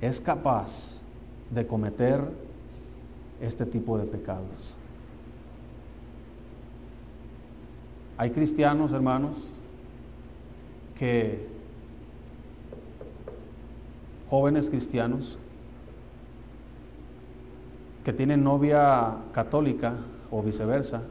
es 0.00 0.20
capaz 0.20 1.02
de 1.50 1.66
cometer 1.66 2.22
este 3.40 3.66
tipo 3.66 3.98
de 3.98 4.04
pecados. 4.04 4.76
Hay 8.16 8.30
cristianos, 8.30 8.92
hermanos, 8.92 9.52
que 10.94 11.48
jóvenes 14.28 14.70
cristianos 14.70 15.38
que 18.04 18.12
tienen 18.12 18.42
novia 18.42 19.16
católica 19.32 19.94
o 20.30 20.42
viceversa, 20.42 21.02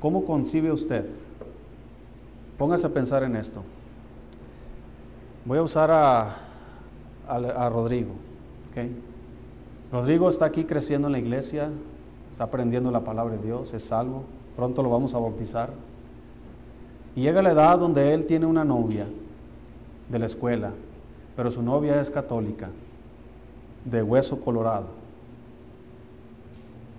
¿cómo 0.00 0.24
concibe 0.24 0.72
usted? 0.72 1.06
Póngase 2.58 2.86
a 2.86 2.90
pensar 2.90 3.22
en 3.22 3.36
esto. 3.36 3.62
Voy 5.44 5.58
a 5.58 5.62
usar 5.62 5.90
a, 5.90 6.36
a, 7.26 7.70
Rodrigo. 7.70 8.12
Rodrigo 9.90 10.28
está 10.28 10.46
aquí 10.46 10.64
creciendo 10.64 11.08
en 11.08 11.12
la 11.12 11.18
iglesia, 11.18 11.70
está 12.30 12.44
aprendiendo 12.44 12.90
la 12.90 13.00
palabra 13.00 13.36
de 13.36 13.42
Dios, 13.42 13.72
es 13.72 13.82
salvo, 13.84 14.24
pronto 14.56 14.82
lo 14.82 14.90
vamos 14.90 15.14
a 15.14 15.18
bautizar. 15.18 15.70
Y 17.16 17.22
llega 17.22 17.42
la 17.42 17.52
edad 17.52 17.78
donde 17.78 18.12
él 18.14 18.26
tiene 18.26 18.46
una 18.46 18.64
novia 18.64 19.06
de 20.08 20.18
la 20.18 20.26
escuela, 20.26 20.72
pero 21.36 21.50
su 21.50 21.62
novia 21.62 22.00
es 22.00 22.10
católica, 22.10 22.68
de 23.84 24.02
hueso 24.02 24.40
colorado. 24.40 24.86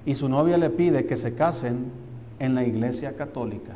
Y 0.05 0.15
su 0.15 0.27
novia 0.27 0.57
le 0.57 0.69
pide 0.69 1.05
que 1.05 1.15
se 1.15 1.35
casen 1.35 1.91
en 2.39 2.55
la 2.55 2.63
iglesia 2.63 3.15
católica. 3.15 3.75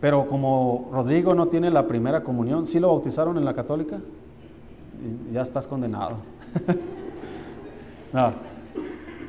Pero 0.00 0.26
como 0.26 0.90
Rodrigo 0.92 1.34
no 1.34 1.48
tiene 1.48 1.70
la 1.70 1.86
primera 1.86 2.22
comunión, 2.22 2.66
¿sí 2.66 2.80
lo 2.80 2.88
bautizaron 2.88 3.36
en 3.38 3.44
la 3.44 3.54
católica? 3.54 4.00
Ya 5.32 5.42
estás 5.42 5.66
condenado. 5.66 6.18
no, 8.12 8.32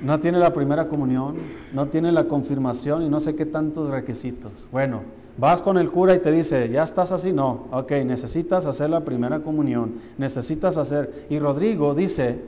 no 0.02 0.20
tiene 0.20 0.38
la 0.40 0.52
primera 0.52 0.88
comunión, 0.88 1.36
no 1.74 1.88
tiene 1.88 2.12
la 2.12 2.28
confirmación 2.28 3.04
y 3.04 3.10
no 3.10 3.20
sé 3.20 3.36
qué 3.36 3.46
tantos 3.46 3.90
requisitos. 3.90 4.68
Bueno, 4.72 5.02
vas 5.38 5.62
con 5.62 5.78
el 5.78 5.92
cura 5.92 6.14
y 6.16 6.20
te 6.20 6.32
dice, 6.32 6.70
ya 6.70 6.84
estás 6.84 7.12
así, 7.12 7.34
no, 7.34 7.66
ok, 7.72 7.92
necesitas 8.06 8.66
hacer 8.66 8.90
la 8.90 9.02
primera 9.02 9.40
comunión, 9.40 9.96
necesitas 10.18 10.78
hacer... 10.78 11.28
Y 11.30 11.40
Rodrigo 11.40 11.96
dice, 11.96 12.40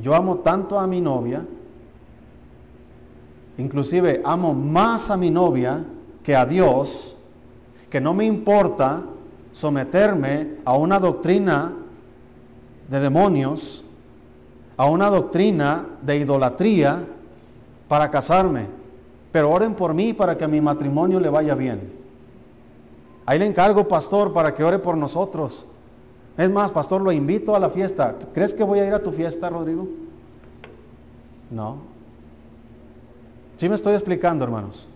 yo 0.00 0.14
amo 0.14 0.38
tanto 0.38 0.78
a 0.78 0.86
mi 0.86 1.00
novia, 1.00 1.44
inclusive 3.58 4.22
amo 4.24 4.54
más 4.54 5.10
a 5.10 5.16
mi 5.16 5.30
novia 5.30 5.84
que 6.22 6.36
a 6.36 6.46
Dios, 6.46 7.16
que 7.90 8.00
no 8.00 8.14
me 8.14 8.24
importa 8.24 9.02
someterme 9.50 10.56
a 10.64 10.76
una 10.76 10.98
doctrina 10.98 11.72
de 12.88 13.00
demonios, 13.00 13.84
a 14.76 14.86
una 14.86 15.10
doctrina 15.10 15.86
de 16.00 16.18
idolatría 16.18 17.04
para 17.88 18.10
casarme. 18.10 18.66
Pero 19.30 19.50
oren 19.50 19.74
por 19.74 19.92
mí 19.92 20.12
para 20.12 20.36
que 20.36 20.44
a 20.44 20.48
mi 20.48 20.60
matrimonio 20.60 21.20
le 21.20 21.28
vaya 21.28 21.54
bien. 21.54 22.01
Ahí 23.24 23.38
le 23.38 23.46
encargo, 23.46 23.86
pastor, 23.86 24.32
para 24.32 24.52
que 24.52 24.64
ore 24.64 24.78
por 24.78 24.96
nosotros. 24.96 25.66
Es 26.36 26.50
más, 26.50 26.72
pastor, 26.72 27.00
lo 27.02 27.12
invito 27.12 27.54
a 27.54 27.60
la 27.60 27.68
fiesta. 27.68 28.16
¿Crees 28.32 28.54
que 28.54 28.64
voy 28.64 28.80
a 28.80 28.86
ir 28.86 28.94
a 28.94 29.02
tu 29.02 29.12
fiesta, 29.12 29.48
Rodrigo? 29.48 29.86
No. 31.50 31.78
Sí 33.56 33.68
me 33.68 33.74
estoy 33.74 33.94
explicando, 33.94 34.44
hermanos. 34.44 34.88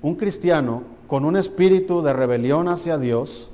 Un 0.00 0.14
cristiano 0.14 0.82
con 1.06 1.24
un 1.24 1.36
espíritu 1.36 2.00
de 2.00 2.12
rebelión 2.12 2.68
hacia 2.68 2.96
Dios, 2.96 3.50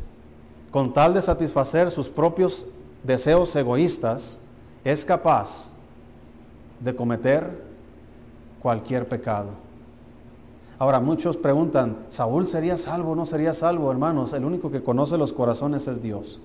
con 0.70 0.92
tal 0.92 1.14
de 1.14 1.22
satisfacer 1.22 1.90
sus 1.90 2.08
propios 2.08 2.66
deseos 3.02 3.56
egoístas, 3.56 4.38
es 4.84 5.04
capaz 5.04 5.72
de 6.80 6.94
cometer 6.94 7.64
cualquier 8.60 9.08
pecado. 9.08 9.67
Ahora 10.78 11.00
muchos 11.00 11.36
preguntan, 11.36 12.04
¿Saúl 12.08 12.46
sería 12.46 12.78
salvo 12.78 13.12
o 13.12 13.16
no 13.16 13.26
sería 13.26 13.52
salvo? 13.52 13.90
Hermanos, 13.90 14.32
el 14.32 14.44
único 14.44 14.70
que 14.70 14.82
conoce 14.82 15.18
los 15.18 15.32
corazones 15.32 15.88
es 15.88 16.00
Dios. 16.00 16.40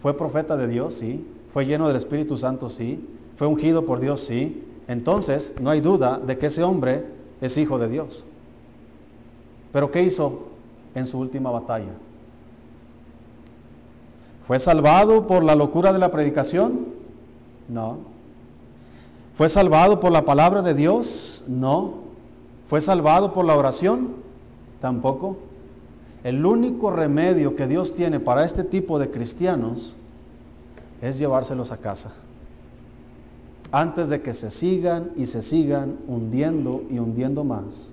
¿Fue 0.00 0.16
profeta 0.16 0.56
de 0.56 0.66
Dios? 0.66 0.94
Sí. 0.94 1.24
¿Fue 1.52 1.64
lleno 1.64 1.86
del 1.86 1.96
Espíritu 1.96 2.36
Santo? 2.36 2.68
Sí. 2.68 3.06
¿Fue 3.36 3.46
ungido 3.46 3.84
por 3.84 4.00
Dios? 4.00 4.22
Sí. 4.22 4.64
Entonces, 4.88 5.54
no 5.60 5.70
hay 5.70 5.80
duda 5.80 6.18
de 6.18 6.38
que 6.38 6.46
ese 6.46 6.64
hombre 6.64 7.06
es 7.40 7.56
hijo 7.56 7.78
de 7.78 7.88
Dios. 7.88 8.24
Pero 9.72 9.90
¿qué 9.92 10.02
hizo 10.02 10.48
en 10.94 11.06
su 11.06 11.18
última 11.18 11.50
batalla? 11.50 11.92
¿Fue 14.46 14.58
salvado 14.58 15.26
por 15.26 15.44
la 15.44 15.54
locura 15.54 15.92
de 15.92 15.98
la 15.98 16.10
predicación? 16.10 16.86
No. 17.68 17.98
¿Fue 19.34 19.48
salvado 19.48 20.00
por 20.00 20.12
la 20.12 20.24
palabra 20.24 20.62
de 20.62 20.74
Dios? 20.74 21.44
No. 21.46 22.05
¿Fue 22.66 22.80
salvado 22.80 23.32
por 23.32 23.44
la 23.44 23.56
oración? 23.56 24.16
Tampoco. 24.80 25.38
El 26.24 26.44
único 26.44 26.90
remedio 26.90 27.54
que 27.54 27.68
Dios 27.68 27.94
tiene 27.94 28.18
para 28.18 28.44
este 28.44 28.64
tipo 28.64 28.98
de 28.98 29.08
cristianos 29.08 29.96
es 31.00 31.18
llevárselos 31.18 31.70
a 31.70 31.76
casa. 31.76 32.12
Antes 33.70 34.08
de 34.08 34.20
que 34.20 34.34
se 34.34 34.50
sigan 34.50 35.12
y 35.14 35.26
se 35.26 35.42
sigan 35.42 35.96
hundiendo 36.08 36.82
y 36.90 36.98
hundiendo 36.98 37.44
más 37.44 37.92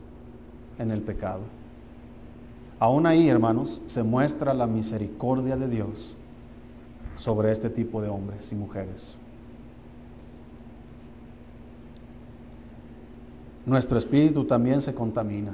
en 0.80 0.90
el 0.90 1.02
pecado. 1.02 1.42
Aún 2.80 3.06
ahí, 3.06 3.30
hermanos, 3.30 3.84
se 3.86 4.02
muestra 4.02 4.56
la 4.56 4.66
misericordia 4.66 5.56
de 5.56 5.68
Dios 5.68 6.16
sobre 7.16 7.52
este 7.52 7.70
tipo 7.70 8.02
de 8.02 8.10
hombres 8.10 8.52
y 8.52 8.56
mujeres. 8.56 9.20
Nuestro 13.66 13.98
espíritu 13.98 14.46
también 14.46 14.82
se 14.82 14.94
contamina. 14.94 15.54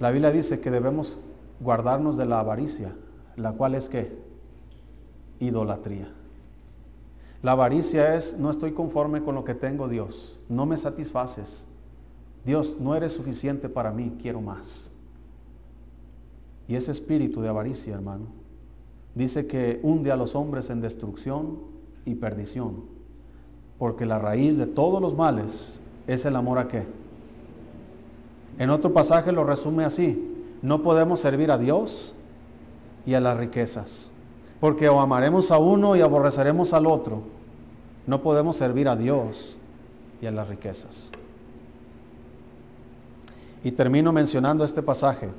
La 0.00 0.10
Biblia 0.10 0.32
dice 0.32 0.60
que 0.60 0.70
debemos 0.70 1.20
guardarnos 1.60 2.16
de 2.16 2.26
la 2.26 2.40
avaricia, 2.40 2.96
la 3.36 3.52
cual 3.52 3.76
es 3.76 3.88
que 3.88 4.18
idolatría. 5.38 6.12
La 7.42 7.52
avaricia 7.52 8.16
es 8.16 8.36
no 8.38 8.50
estoy 8.50 8.72
conforme 8.72 9.22
con 9.22 9.34
lo 9.34 9.44
que 9.44 9.54
tengo 9.54 9.88
Dios, 9.88 10.40
no 10.48 10.66
me 10.66 10.76
satisfaces. 10.76 11.66
Dios, 12.44 12.76
no 12.80 12.96
eres 12.96 13.12
suficiente 13.12 13.68
para 13.68 13.92
mí, 13.92 14.16
quiero 14.20 14.40
más. 14.40 14.90
Y 16.66 16.74
ese 16.74 16.90
espíritu 16.90 17.40
de 17.40 17.48
avaricia, 17.48 17.94
hermano, 17.94 18.26
dice 19.14 19.46
que 19.46 19.78
hunde 19.82 20.10
a 20.10 20.16
los 20.16 20.34
hombres 20.34 20.70
en 20.70 20.80
destrucción 20.80 21.58
y 22.04 22.14
perdición. 22.16 22.84
Porque 23.78 24.06
la 24.06 24.18
raíz 24.18 24.58
de 24.58 24.66
todos 24.66 25.00
los 25.00 25.16
males 25.16 25.81
es 26.06 26.24
el 26.24 26.36
amor 26.36 26.58
a 26.58 26.68
qué. 26.68 26.86
En 28.58 28.70
otro 28.70 28.92
pasaje 28.92 29.32
lo 29.32 29.44
resume 29.44 29.84
así. 29.84 30.28
No 30.62 30.82
podemos 30.82 31.20
servir 31.20 31.50
a 31.50 31.58
Dios 31.58 32.14
y 33.06 33.14
a 33.14 33.20
las 33.20 33.36
riquezas. 33.36 34.12
Porque 34.60 34.88
o 34.88 35.00
amaremos 35.00 35.50
a 35.50 35.58
uno 35.58 35.96
y 35.96 36.00
aborreceremos 36.00 36.72
al 36.72 36.86
otro. 36.86 37.22
No 38.06 38.22
podemos 38.22 38.56
servir 38.56 38.88
a 38.88 38.96
Dios 38.96 39.58
y 40.20 40.26
a 40.26 40.30
las 40.30 40.48
riquezas. 40.48 41.10
Y 43.64 43.72
termino 43.72 44.12
mencionando 44.12 44.64
este 44.64 44.82
pasaje. 44.82 45.30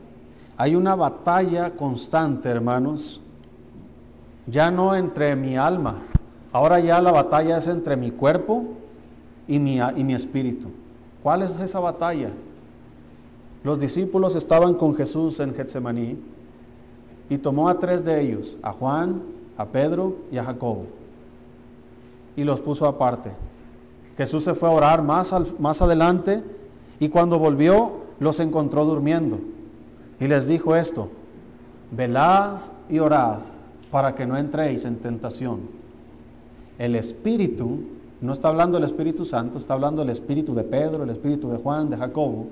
Hay 0.57 0.76
una 0.76 0.95
batalla 0.95 1.72
constante, 1.72 2.49
hermanos, 2.49 3.22
ya 4.45 4.72
no 4.72 4.95
entre 4.95 5.36
mi 5.36 5.57
alma, 5.57 5.95
ahora 6.51 6.80
ya 6.80 7.01
la 7.01 7.11
batalla 7.11 7.57
es 7.57 7.68
entre 7.68 7.95
mi 7.95 8.11
cuerpo 8.11 8.66
y 9.47 9.59
mi, 9.59 9.79
y 9.95 10.03
mi 10.03 10.13
espíritu. 10.13 10.69
¿Cuál 11.21 11.43
es 11.43 11.57
esa 11.59 11.79
batalla? 11.79 12.31
Los 13.63 13.79
discípulos 13.79 14.35
estaban 14.35 14.73
con 14.75 14.95
Jesús 14.95 15.39
en 15.39 15.53
Getsemaní 15.53 16.17
y 17.29 17.37
tomó 17.37 17.69
a 17.69 17.79
tres 17.79 18.03
de 18.03 18.21
ellos, 18.21 18.57
a 18.61 18.73
Juan, 18.73 19.23
a 19.57 19.65
Pedro 19.67 20.17
y 20.31 20.37
a 20.37 20.43
Jacobo, 20.43 20.87
y 22.35 22.43
los 22.43 22.59
puso 22.59 22.85
aparte. 22.85 23.31
Jesús 24.17 24.43
se 24.43 24.53
fue 24.53 24.69
a 24.69 24.73
orar 24.73 25.01
más, 25.01 25.33
más 25.59 25.81
adelante 25.81 26.43
y 26.99 27.09
cuando 27.09 27.39
volvió 27.39 28.03
los 28.19 28.39
encontró 28.39 28.85
durmiendo. 28.85 29.39
Y 30.19 30.27
les 30.27 30.47
dijo 30.47 30.75
esto, 30.75 31.09
velad 31.91 32.59
y 32.89 32.99
orad 32.99 33.39
para 33.91 34.13
que 34.15 34.25
no 34.25 34.37
entréis 34.37 34.85
en 34.85 34.97
tentación. 34.97 35.61
El 36.77 36.95
Espíritu, 36.95 37.79
no 38.24 38.32
está 38.32 38.47
hablando 38.47 38.78
el 38.78 38.86
Espíritu 38.86 39.26
Santo, 39.26 39.57
está 39.57 39.74
hablando 39.74 40.01
el 40.01 40.09
Espíritu 40.09 40.55
de 40.55 40.63
Pedro, 40.63 41.03
el 41.03 41.09
Espíritu 41.09 41.49
de 41.49 41.57
Juan, 41.57 41.89
de 41.89 41.97
Jacobo. 41.97 42.47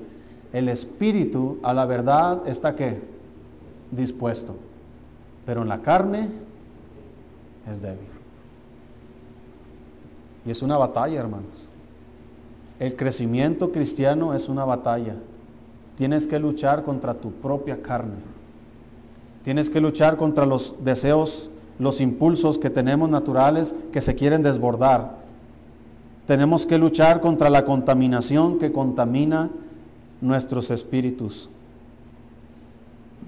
El 0.51 0.67
Espíritu 0.67 1.59
a 1.63 1.73
la 1.73 1.85
verdad 1.85 2.45
está 2.45 2.75
que 2.75 2.99
dispuesto, 3.89 4.53
pero 5.45 5.61
en 5.61 5.69
la 5.69 5.81
carne 5.81 6.29
es 7.71 7.81
débil. 7.81 8.09
Y 10.45 10.51
es 10.51 10.61
una 10.61 10.77
batalla, 10.77 11.17
hermanos. 11.17 11.69
El 12.77 12.97
crecimiento 12.97 13.71
cristiano 13.71 14.33
es 14.33 14.49
una 14.49 14.65
batalla. 14.65 15.15
Tienes 15.95 16.27
que 16.27 16.37
luchar 16.37 16.83
contra 16.83 17.13
tu 17.13 17.31
propia 17.31 17.81
carne. 17.81 18.15
Tienes 19.43 19.69
que 19.69 19.79
luchar 19.79 20.17
contra 20.17 20.45
los 20.45 20.75
deseos, 20.83 21.49
los 21.79 22.01
impulsos 22.01 22.57
que 22.57 22.69
tenemos 22.69 23.09
naturales 23.09 23.73
que 23.93 24.01
se 24.01 24.15
quieren 24.15 24.43
desbordar. 24.43 25.20
Tenemos 26.31 26.65
que 26.65 26.77
luchar 26.77 27.19
contra 27.19 27.49
la 27.49 27.65
contaminación 27.65 28.57
que 28.57 28.71
contamina 28.71 29.49
nuestros 30.21 30.71
espíritus. 30.71 31.49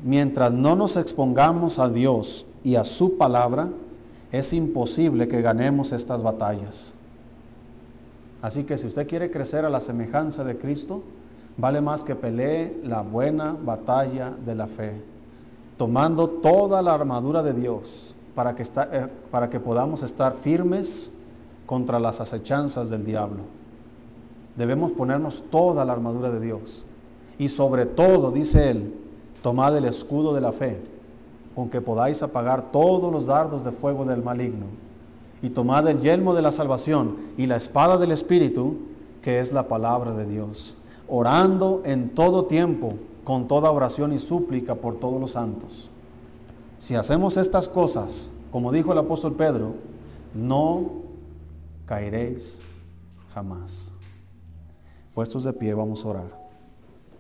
Mientras 0.06 0.54
no 0.54 0.78
nos 0.78 0.96
expongamos 0.96 1.80
a 1.80 1.90
Dios 1.90 2.46
y 2.64 2.76
a 2.76 2.86
su 2.86 3.18
palabra, 3.18 3.68
es 4.32 4.54
imposible 4.54 5.28
que 5.28 5.42
ganemos 5.42 5.92
estas 5.92 6.24
batallas. 6.24 6.94
Así 8.42 8.64
que 8.64 8.78
si 8.78 8.88
usted 8.88 9.06
quiere 9.06 9.30
crecer 9.30 9.66
a 9.66 9.70
la 9.70 9.82
semejanza 9.82 10.46
de 10.46 10.58
Cristo, 10.58 11.04
vale 11.58 11.82
más 11.82 12.06
que 12.06 12.16
pelee 12.16 12.80
la 12.86 13.02
buena 13.02 13.52
batalla 13.52 14.30
de 14.30 14.56
la 14.56 14.68
fe, 14.68 14.94
tomando 15.76 16.30
toda 16.30 16.82
la 16.82 16.94
armadura 16.94 17.44
de 17.44 17.52
Dios 17.52 18.16
para 18.34 18.56
que, 18.56 18.64
eh, 18.64 19.08
para 19.30 19.50
que 19.50 19.60
podamos 19.60 20.04
estar 20.04 20.36
firmes 20.36 21.12
contra 21.66 22.00
las 22.00 22.22
acechanzas 22.22 22.90
del 22.90 23.06
diablo. 23.06 23.42
Debemos 24.56 24.92
ponernos 24.92 25.44
toda 25.50 25.86
la 25.86 25.94
armadura 25.94 26.30
de 26.30 26.40
Dios. 26.40 26.86
Y 27.38 27.50
sobre 27.50 27.86
todo, 27.86 28.32
dice 28.32 28.70
él, 28.70 28.94
tomad 29.42 29.76
el 29.76 29.86
escudo 29.86 30.34
de 30.34 30.42
la 30.42 30.52
fe, 30.52 30.80
con 31.56 31.70
que 31.70 31.82
podáis 31.82 32.22
apagar 32.24 32.72
todos 32.72 33.12
los 33.12 33.26
dardos 33.26 33.64
de 33.64 33.72
fuego 33.72 34.06
del 34.06 34.24
maligno 34.24 34.66
y 35.44 35.50
tomad 35.50 35.88
el 35.90 36.00
yelmo 36.00 36.34
de 36.34 36.42
la 36.42 36.54
salvación 36.54 37.18
y 37.38 37.48
la 37.48 37.58
espada 37.58 37.98
del 37.98 38.14
Espíritu, 38.14 38.78
que 39.22 39.40
es 39.40 39.52
la 39.52 39.68
palabra 39.68 40.14
de 40.14 40.26
Dios, 40.26 40.78
orando 41.10 41.82
en 41.84 42.16
todo 42.16 42.46
tiempo, 42.46 42.94
con 43.26 43.50
toda 43.50 43.70
oración 43.70 44.14
y 44.14 44.20
súplica 44.20 44.76
por 44.76 44.96
todos 44.96 45.20
los 45.20 45.32
santos. 45.32 45.92
Si 46.80 46.96
hacemos 46.96 47.36
estas 47.36 47.68
cosas, 47.68 48.32
como 48.54 48.72
dijo 48.72 48.94
el 48.94 49.00
apóstol 49.00 49.34
Pedro, 49.34 49.74
no 50.34 51.03
caeréis 51.86 52.62
jamás. 53.34 53.94
Puestos 55.14 55.44
de 55.44 55.54
pie, 55.54 55.74
vamos 55.74 56.06
a 56.06 56.08
orar. 56.10 56.43